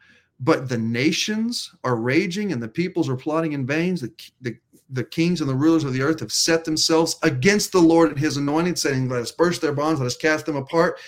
but 0.41 0.69
the 0.69 0.79
nations 0.79 1.75
are 1.85 1.97
raging 1.97 2.53
and 2.53 2.62
the 2.62 2.69
peoples 2.69 3.09
are 3.09 3.17
plotting 3.17 3.53
in 3.53 3.67
vain. 3.67 3.95
The, 3.95 4.12
the, 4.41 4.57
the 4.91 5.05
kings 5.05 5.41
and 5.41 5.49
the 5.49 5.55
rulers 5.55 5.85
of 5.85 5.93
the 5.93 6.03
earth 6.03 6.21
have 6.21 6.33
set 6.33 6.65
themselves 6.65 7.17
against 7.23 7.73
the 7.73 7.81
Lord 7.81 8.11
and 8.11 8.19
his 8.19 8.37
anointed, 8.37 8.79
saying, 8.79 9.09
Let 9.09 9.23
us 9.23 9.33
burst 9.33 9.61
their 9.61 9.73
bonds, 9.73 10.01
let 10.01 10.07
us 10.07 10.17
cast 10.17 10.47
them 10.47 10.57
apart. 10.57 10.99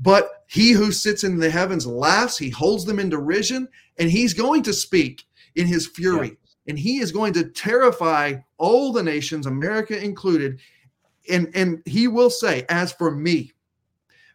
But 0.00 0.44
he 0.46 0.72
who 0.72 0.92
sits 0.92 1.24
in 1.24 1.38
the 1.38 1.50
heavens 1.50 1.86
laughs, 1.86 2.38
he 2.38 2.48
holds 2.48 2.84
them 2.84 2.98
in 2.98 3.10
derision, 3.10 3.68
and 3.98 4.10
he's 4.10 4.32
going 4.32 4.62
to 4.62 4.72
speak 4.72 5.24
in 5.56 5.66
his 5.66 5.86
fury. 5.86 6.28
Yeah. 6.28 6.34
And 6.68 6.78
he 6.78 6.98
is 6.98 7.12
going 7.12 7.32
to 7.34 7.44
terrify 7.44 8.34
all 8.58 8.92
the 8.92 9.02
nations, 9.02 9.46
America 9.46 10.02
included. 10.02 10.60
And, 11.30 11.50
and 11.54 11.82
he 11.86 12.08
will 12.08 12.30
say, 12.30 12.64
As 12.68 12.92
for 12.92 13.10
me, 13.10 13.52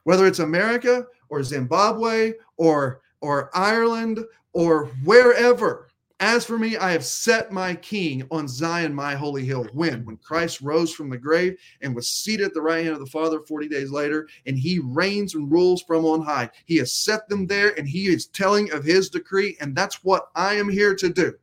whether 0.03 0.26
it's 0.26 0.39
America 0.39 1.05
or 1.30 1.43
Zimbabwe 1.43 2.34
or 2.57 3.01
or 3.22 3.49
Ireland 3.53 4.20
or 4.53 4.86
wherever. 5.03 5.89
As 6.22 6.45
for 6.45 6.57
me, 6.57 6.78
I 6.78 6.91
have 6.91 7.03
set 7.03 7.51
my 7.51 7.76
king 7.76 8.26
on 8.32 8.47
Zion, 8.47 8.93
my 8.93 9.16
holy 9.16 9.43
hill. 9.43 9.68
When? 9.74 10.05
When 10.05 10.16
Christ 10.16 10.61
rose 10.61 10.93
from 10.93 11.09
the 11.09 11.18
grave 11.18 11.57
and 11.82 11.93
was 11.93 12.07
seated 12.07 12.45
at 12.45 12.53
the 12.53 12.61
right 12.61 12.86
hand 12.86 12.93
of 12.93 13.01
the 13.01 13.05
Father 13.05 13.41
40 13.41 13.68
days 13.68 13.91
later, 13.91 14.30
and 14.45 14.57
he 14.57 14.80
reigns 14.80 15.36
and 15.36 15.51
rules 15.51 15.82
from 15.82 16.05
on 16.05 16.22
high. 16.22 16.49
He 16.66 16.78
has 16.78 16.93
set 16.93 17.28
them 17.28 17.47
there 17.47 17.78
and 17.78 17.86
he 17.88 18.07
is 18.07 18.28
telling 18.28 18.72
of 18.72 18.86
his 18.86 19.09
decree, 19.09 19.57
and 19.59 19.76
that's 19.76 20.05
what 20.05 20.30
I 20.36 20.53
am 20.53 20.70
here 20.70 20.95
to 20.95 21.09
do. 21.09 21.34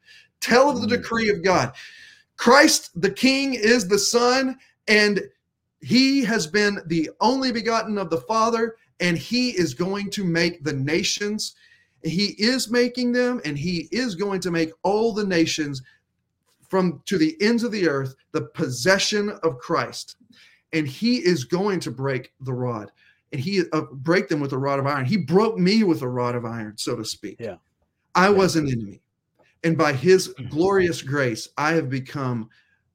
Tell 0.41 0.71
of 0.71 0.81
the 0.81 0.87
decree 0.87 1.29
of 1.29 1.45
God. 1.45 1.75
Christ, 2.39 2.99
the 2.99 3.11
king, 3.11 3.53
is 3.53 3.87
the 3.87 3.99
Son, 3.99 4.57
and 4.89 5.21
he 5.81 6.25
has 6.25 6.47
been 6.47 6.81
the 6.87 7.11
only 7.21 7.53
begotten 7.53 7.99
of 7.99 8.09
the 8.09 8.23
Father, 8.23 8.77
and 9.01 9.19
he 9.19 9.51
is 9.51 9.75
going 9.75 10.09
to 10.11 10.25
make 10.25 10.65
the 10.65 10.73
nations 10.73 11.57
he 12.05 12.35
is 12.39 12.71
making 12.71 13.13
them, 13.13 13.41
and 13.45 13.57
he 13.57 13.89
is 13.91 14.15
going 14.15 14.41
to 14.41 14.51
make 14.51 14.73
all 14.83 15.13
the 15.13 15.27
nations 15.27 15.83
from 16.69 17.03
to 17.07 17.19
the 17.19 17.37
ends 17.41 17.65
of 17.65 17.73
the 17.73 17.89
earth 17.89 18.15
the 18.33 18.43
possession 18.43 19.31
of 19.43 19.59
Christ. 19.59 20.17
And 20.73 20.89
he 20.89 21.17
is 21.17 21.45
going 21.45 21.81
to 21.81 21.91
break 21.91 22.33
the 22.41 22.55
rod, 22.55 22.91
and 23.31 23.41
he 23.41 23.63
uh, 23.73 23.83
break 23.93 24.29
them 24.29 24.41
with 24.41 24.53
a 24.53 24.59
rod 24.59 24.79
of 24.79 24.87
iron. 24.87 25.05
He 25.05 25.19
broke 25.19 25.59
me 25.59 25.85
with 25.85 26.03
a 26.03 26.09
rod 26.09 26.35
of 26.35 26.45
iron, 26.45 26.75
so 26.77 26.97
to 26.97 27.05
speak. 27.05 27.37
Yeah, 27.39 27.57
I 28.15 28.29
yeah. 28.29 28.37
was 28.37 28.57
an 28.57 28.67
enemy, 28.67 29.03
and 29.65 29.77
by 29.77 29.93
His 29.93 30.29
glorious 30.49 31.03
grace, 31.03 31.49
I 31.59 31.73
have 31.73 31.91
become 31.91 32.49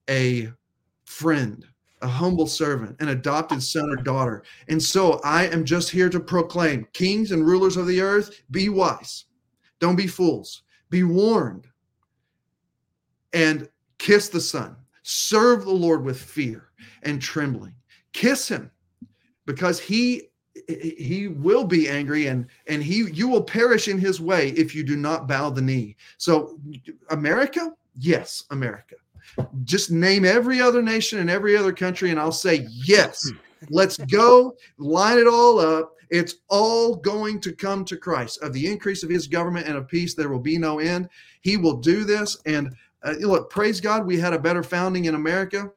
a 0.10 0.52
friend 1.06 1.66
a 2.02 2.08
humble 2.08 2.48
servant, 2.48 2.96
an 3.00 3.10
adopted 3.10 3.62
son 3.62 3.90
or 3.90 3.96
daughter. 3.96 4.44
And 4.68 4.82
so 4.82 5.20
I 5.24 5.48
am 5.48 5.66
just 5.66 5.90
here 5.90 6.10
to 6.10 6.20
proclaim 6.20 6.88
kings 6.94 7.32
and 7.32 7.46
rulers 7.46 7.78
of 7.78 7.88
the 7.88 8.02
earth, 8.02 8.44
be 8.52 8.70
wise. 8.70 9.26
Don't 9.80 9.96
be 9.96 10.08
fools. 10.08 10.64
Be 10.90 11.04
warned. 11.04 11.68
And 13.34 13.70
kiss 13.98 14.30
the 14.30 14.42
Son. 14.42 14.76
Serve 15.04 15.66
the 15.66 15.72
Lord 15.72 16.04
with 16.04 16.20
fear 16.20 16.70
and 17.04 17.22
trembling. 17.22 17.74
Kiss 18.14 18.48
him 18.48 18.72
because 19.46 19.80
he 19.80 20.24
he 20.68 21.28
will 21.28 21.64
be 21.64 21.88
angry 21.88 22.28
and 22.28 22.48
and 22.68 22.82
he 22.84 23.10
you 23.12 23.28
will 23.28 23.44
perish 23.44 23.88
in 23.88 24.00
his 24.00 24.20
way 24.20 24.50
if 24.50 24.74
you 24.74 24.84
do 24.84 24.96
not 24.96 25.28
bow 25.28 25.50
the 25.50 25.62
knee. 25.62 25.96
So 26.18 26.60
America? 27.10 27.74
Yes, 27.96 28.44
America 28.50 28.96
just 29.64 29.92
name 29.92 30.26
every 30.26 30.62
other 30.62 30.82
nation 30.82 31.20
and 31.20 31.30
every 31.30 31.56
other 31.56 31.74
country, 31.74 32.12
and 32.12 32.20
I'll 32.20 32.32
say, 32.32 32.68
yes, 32.70 33.32
let's 33.70 33.98
go, 33.98 34.56
line 34.78 35.18
it 35.18 35.28
all 35.28 35.60
up. 35.60 35.94
It's 36.10 36.36
all 36.50 36.96
going 36.96 37.42
to 37.42 37.54
come 37.54 37.84
to 37.86 37.98
Christ. 37.98 38.42
Of 38.42 38.54
the 38.54 38.66
increase 38.66 39.04
of 39.04 39.10
his 39.10 39.28
government 39.28 39.68
and 39.68 39.76
of 39.76 39.88
peace, 39.88 40.16
there 40.16 40.30
will 40.30 40.40
be 40.40 40.58
no 40.58 40.80
end. 40.80 41.10
He 41.42 41.58
will 41.58 41.78
do 41.78 42.06
this. 42.06 42.38
And 42.46 42.74
uh, 43.04 43.16
look, 43.20 43.50
praise 43.50 43.82
God, 43.82 44.06
we 44.06 44.18
had 44.18 44.34
a 44.34 44.40
better 44.40 44.64
founding 44.64 45.06
in 45.06 45.16
America 45.16 45.72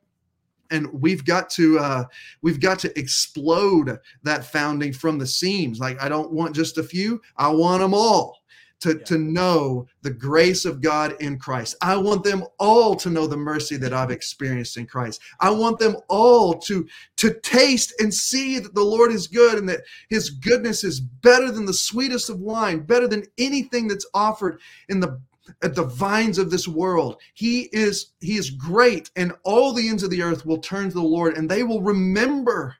and 0.71 0.89
we've 0.93 1.25
got 1.25 1.51
to 1.51 1.79
uh, 1.79 2.05
we've 2.43 2.61
got 2.61 2.79
to 2.81 2.99
explode 2.99 3.99
that 4.23 4.45
founding 4.45 4.93
from 4.93 5.19
the 5.19 5.27
seams 5.27 5.79
like 5.79 6.01
i 6.01 6.09
don't 6.09 6.33
want 6.33 6.55
just 6.55 6.79
a 6.79 6.83
few 6.83 7.21
i 7.37 7.49
want 7.49 7.81
them 7.81 7.95
all 7.95 8.40
to, 8.81 8.97
yeah. 8.97 9.05
to 9.05 9.19
know 9.19 9.87
the 10.03 10.11
grace 10.11 10.65
of 10.65 10.81
God 10.81 11.15
in 11.21 11.39
Christ. 11.39 11.77
I 11.83 11.97
want 11.97 12.25
them 12.25 12.45
all 12.59 12.95
to 12.97 13.11
know 13.11 13.27
the 13.27 13.37
mercy 13.37 13.77
that 13.79 13.93
I've 13.93 14.11
experienced 14.11 14.77
in 14.77 14.87
Christ. 14.87 15.21
I 15.39 15.51
want 15.51 15.79
them 15.79 15.97
all 16.09 16.55
to, 16.61 16.87
to 17.19 17.35
taste 17.43 17.95
and 18.01 18.13
see 18.13 18.59
that 18.59 18.75
the 18.75 18.83
Lord 18.83 19.13
is 19.13 19.27
good 19.27 19.59
and 19.59 19.69
that 19.69 19.83
his 20.09 20.31
goodness 20.31 20.85
is 20.85 21.01
better 21.01 21.51
than 21.51 21.67
the 21.67 21.73
sweetest 21.73 22.31
of 22.31 22.41
wine, 22.41 22.81
better 22.81 23.07
than 23.09 23.25
anything 23.39 23.89
that's 23.89 24.07
offered 24.15 24.61
in 24.89 25.01
the 25.01 25.21
at 25.63 25.75
the 25.75 25.85
vines 25.85 26.39
of 26.39 26.51
this 26.51 26.69
world. 26.69 27.21
He 27.35 27.69
is 27.73 28.13
he 28.21 28.37
is 28.37 28.51
great 28.51 29.11
and 29.17 29.33
all 29.43 29.73
the 29.73 29.89
ends 29.89 30.03
of 30.03 30.11
the 30.11 30.23
earth 30.23 30.47
will 30.47 30.59
turn 30.59 30.89
to 30.89 30.95
the 30.95 31.03
Lord 31.03 31.37
and 31.37 31.51
they 31.51 31.63
will 31.63 31.83
remember 31.83 32.77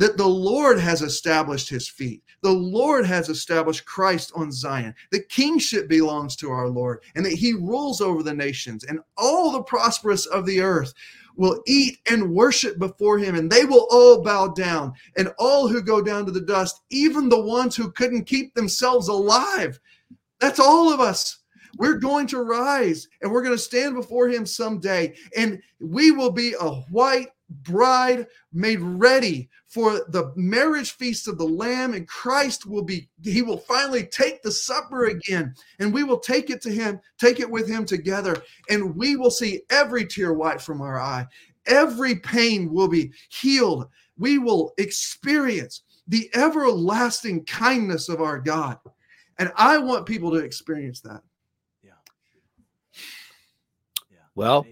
that 0.00 0.16
the 0.16 0.26
Lord 0.26 0.80
has 0.80 1.02
established 1.02 1.68
his 1.68 1.86
feet. 1.86 2.22
The 2.40 2.50
Lord 2.50 3.04
has 3.04 3.28
established 3.28 3.84
Christ 3.84 4.32
on 4.34 4.50
Zion. 4.50 4.94
The 5.12 5.20
kingship 5.20 5.90
belongs 5.90 6.36
to 6.36 6.50
our 6.50 6.68
Lord, 6.68 7.02
and 7.14 7.26
that 7.26 7.34
he 7.34 7.52
rules 7.52 8.00
over 8.00 8.22
the 8.22 8.32
nations, 8.32 8.82
and 8.82 9.00
all 9.18 9.52
the 9.52 9.62
prosperous 9.62 10.24
of 10.24 10.46
the 10.46 10.62
earth 10.62 10.94
will 11.36 11.62
eat 11.66 11.98
and 12.10 12.34
worship 12.34 12.78
before 12.78 13.18
him, 13.18 13.34
and 13.34 13.50
they 13.50 13.66
will 13.66 13.86
all 13.90 14.22
bow 14.22 14.48
down, 14.48 14.94
and 15.18 15.34
all 15.38 15.68
who 15.68 15.82
go 15.82 16.00
down 16.00 16.24
to 16.24 16.32
the 16.32 16.40
dust, 16.40 16.80
even 16.88 17.28
the 17.28 17.38
ones 17.38 17.76
who 17.76 17.92
couldn't 17.92 18.24
keep 18.24 18.54
themselves 18.54 19.08
alive. 19.08 19.78
That's 20.40 20.58
all 20.58 20.90
of 20.90 21.00
us. 21.00 21.39
We're 21.78 21.98
going 21.98 22.26
to 22.28 22.42
rise 22.42 23.08
and 23.22 23.30
we're 23.30 23.42
going 23.42 23.54
to 23.54 23.62
stand 23.62 23.94
before 23.94 24.28
him 24.28 24.46
someday, 24.46 25.14
and 25.36 25.60
we 25.80 26.10
will 26.10 26.32
be 26.32 26.54
a 26.58 26.70
white 26.90 27.28
bride 27.62 28.26
made 28.52 28.80
ready 28.80 29.48
for 29.66 30.04
the 30.08 30.32
marriage 30.36 30.92
feast 30.92 31.26
of 31.26 31.36
the 31.36 31.44
lamb 31.44 31.94
and 31.94 32.06
christ 32.06 32.64
will 32.64 32.84
be 32.84 33.08
he 33.24 33.42
will 33.42 33.58
finally 33.58 34.04
take 34.04 34.40
the 34.40 34.52
supper 34.52 35.06
again 35.06 35.52
and 35.80 35.92
we 35.92 36.04
will 36.04 36.20
take 36.20 36.48
it 36.48 36.62
to 36.62 36.70
him 36.70 37.00
take 37.18 37.40
it 37.40 37.50
with 37.50 37.68
him 37.68 37.84
together 37.84 38.40
and 38.68 38.94
we 38.94 39.16
will 39.16 39.32
see 39.32 39.62
every 39.68 40.06
tear 40.06 40.32
wipe 40.32 40.60
from 40.60 40.80
our 40.80 41.00
eye. 41.00 41.26
Every 41.66 42.16
pain 42.16 42.72
will 42.72 42.88
be 42.88 43.12
healed. 43.28 43.88
We 44.18 44.38
will 44.38 44.72
experience 44.78 45.82
the 46.08 46.30
everlasting 46.34 47.44
kindness 47.44 48.08
of 48.08 48.20
our 48.20 48.38
god. 48.38 48.78
And 49.38 49.52
i 49.56 49.78
want 49.78 50.06
people 50.06 50.30
to 50.32 50.38
experience 50.38 51.00
that 51.00 51.22
yeah 51.82 51.92
yeah 54.10 54.18
well 54.40 54.66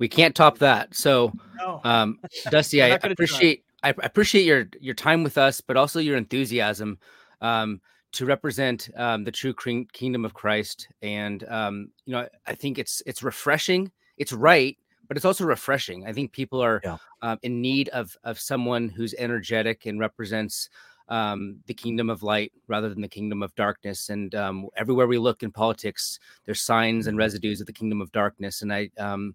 we 0.00 0.08
can't 0.08 0.34
top 0.34 0.58
that. 0.58 0.96
So, 0.96 1.32
no. 1.56 1.80
um, 1.84 2.18
Dusty, 2.50 2.82
I 2.82 2.88
appreciate 2.88 3.62
I 3.84 3.90
appreciate 4.02 4.44
your 4.44 4.68
your 4.80 4.94
time 4.94 5.22
with 5.22 5.38
us, 5.38 5.60
but 5.60 5.76
also 5.76 6.00
your 6.00 6.16
enthusiasm 6.16 6.98
um, 7.40 7.80
to 8.12 8.26
represent 8.26 8.90
um, 8.96 9.22
the 9.22 9.30
true 9.30 9.54
kingdom 9.54 10.24
of 10.24 10.34
Christ. 10.34 10.88
And 11.02 11.44
um, 11.48 11.90
you 12.06 12.12
know, 12.12 12.26
I 12.46 12.54
think 12.54 12.78
it's 12.78 13.02
it's 13.06 13.22
refreshing. 13.22 13.92
It's 14.16 14.32
right, 14.32 14.76
but 15.06 15.16
it's 15.16 15.26
also 15.26 15.44
refreshing. 15.44 16.06
I 16.06 16.12
think 16.12 16.32
people 16.32 16.60
are 16.60 16.80
yeah. 16.82 16.96
um, 17.22 17.38
in 17.42 17.60
need 17.60 17.90
of 17.90 18.16
of 18.24 18.40
someone 18.40 18.88
who's 18.88 19.14
energetic 19.18 19.86
and 19.86 20.00
represents 20.00 20.70
um, 21.10 21.58
the 21.66 21.74
kingdom 21.74 22.08
of 22.08 22.22
light 22.22 22.52
rather 22.68 22.88
than 22.88 23.02
the 23.02 23.08
kingdom 23.08 23.42
of 23.42 23.54
darkness. 23.56 24.08
And 24.08 24.34
um, 24.34 24.68
everywhere 24.76 25.08
we 25.08 25.18
look 25.18 25.42
in 25.42 25.50
politics, 25.50 26.20
there's 26.46 26.62
signs 26.62 27.08
and 27.08 27.18
residues 27.18 27.60
of 27.60 27.66
the 27.66 27.72
kingdom 27.72 28.00
of 28.00 28.12
darkness. 28.12 28.62
And 28.62 28.72
I, 28.72 28.90
um, 28.96 29.34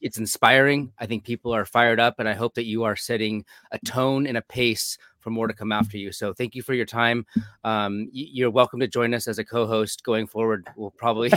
it's 0.00 0.18
inspiring. 0.18 0.92
I 0.98 1.06
think 1.06 1.24
people 1.24 1.54
are 1.54 1.66
fired 1.66 2.00
up, 2.00 2.16
and 2.18 2.28
I 2.28 2.32
hope 2.32 2.54
that 2.54 2.64
you 2.64 2.84
are 2.84 2.96
setting 2.96 3.44
a 3.70 3.78
tone 3.80 4.26
and 4.26 4.38
a 4.38 4.42
pace 4.42 4.96
for 5.18 5.28
more 5.28 5.46
to 5.46 5.52
come 5.52 5.70
after 5.70 5.98
you. 5.98 6.10
So 6.10 6.32
thank 6.32 6.54
you 6.54 6.62
for 6.62 6.72
your 6.72 6.86
time. 6.86 7.26
Um, 7.62 8.08
you're 8.12 8.50
welcome 8.50 8.80
to 8.80 8.88
join 8.88 9.12
us 9.12 9.28
as 9.28 9.38
a 9.38 9.44
co-host 9.44 10.02
going 10.02 10.26
forward. 10.26 10.66
We'll 10.76 10.90
probably 10.92 11.30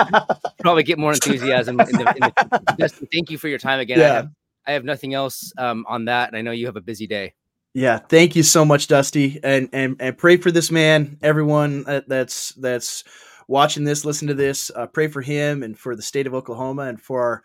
probably 0.60 0.84
get 0.84 0.98
more 0.98 1.12
enthusiasm. 1.14 1.80
In 1.80 1.86
the, 1.86 2.14
in 2.14 2.78
the, 2.78 2.88
thank 3.12 3.30
you 3.30 3.38
for 3.38 3.48
your 3.48 3.58
time 3.58 3.80
again. 3.80 3.98
Yeah. 3.98 4.04
I, 4.04 4.14
have, 4.14 4.30
I 4.68 4.72
have 4.72 4.84
nothing 4.84 5.14
else 5.14 5.52
um, 5.58 5.84
on 5.88 6.04
that, 6.04 6.28
and 6.28 6.36
I 6.36 6.42
know 6.42 6.52
you 6.52 6.66
have 6.66 6.76
a 6.76 6.80
busy 6.80 7.08
day. 7.08 7.34
Yeah, 7.74 7.98
thank 7.98 8.36
you 8.36 8.44
so 8.44 8.64
much, 8.64 8.86
Dusty, 8.86 9.40
and 9.42 9.68
and 9.72 9.96
and 9.98 10.16
pray 10.16 10.36
for 10.36 10.52
this 10.52 10.70
man. 10.70 11.18
Everyone 11.22 11.82
that's 12.06 12.52
that's 12.52 13.02
watching 13.48 13.82
this, 13.82 14.04
listen 14.04 14.28
to 14.28 14.34
this. 14.34 14.70
Uh, 14.74 14.86
pray 14.86 15.08
for 15.08 15.22
him 15.22 15.64
and 15.64 15.76
for 15.76 15.96
the 15.96 16.02
state 16.02 16.28
of 16.28 16.34
Oklahoma 16.34 16.82
and 16.82 17.00
for 17.02 17.20
our 17.20 17.42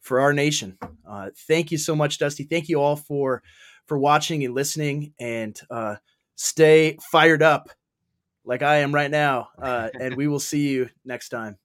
for 0.00 0.20
our 0.20 0.32
nation. 0.32 0.78
Uh, 1.06 1.30
thank 1.48 1.72
you 1.72 1.78
so 1.78 1.96
much, 1.96 2.18
Dusty. 2.18 2.44
Thank 2.44 2.68
you 2.68 2.80
all 2.80 2.94
for 2.94 3.42
for 3.86 3.98
watching 3.98 4.44
and 4.44 4.54
listening, 4.54 5.14
and 5.18 5.60
uh, 5.68 5.96
stay 6.36 6.96
fired 7.10 7.42
up 7.42 7.68
like 8.44 8.62
I 8.62 8.76
am 8.78 8.94
right 8.94 9.10
now. 9.10 9.48
Uh, 9.60 9.88
and 10.00 10.16
we 10.16 10.28
will 10.28 10.40
see 10.40 10.68
you 10.68 10.90
next 11.04 11.30
time. 11.30 11.58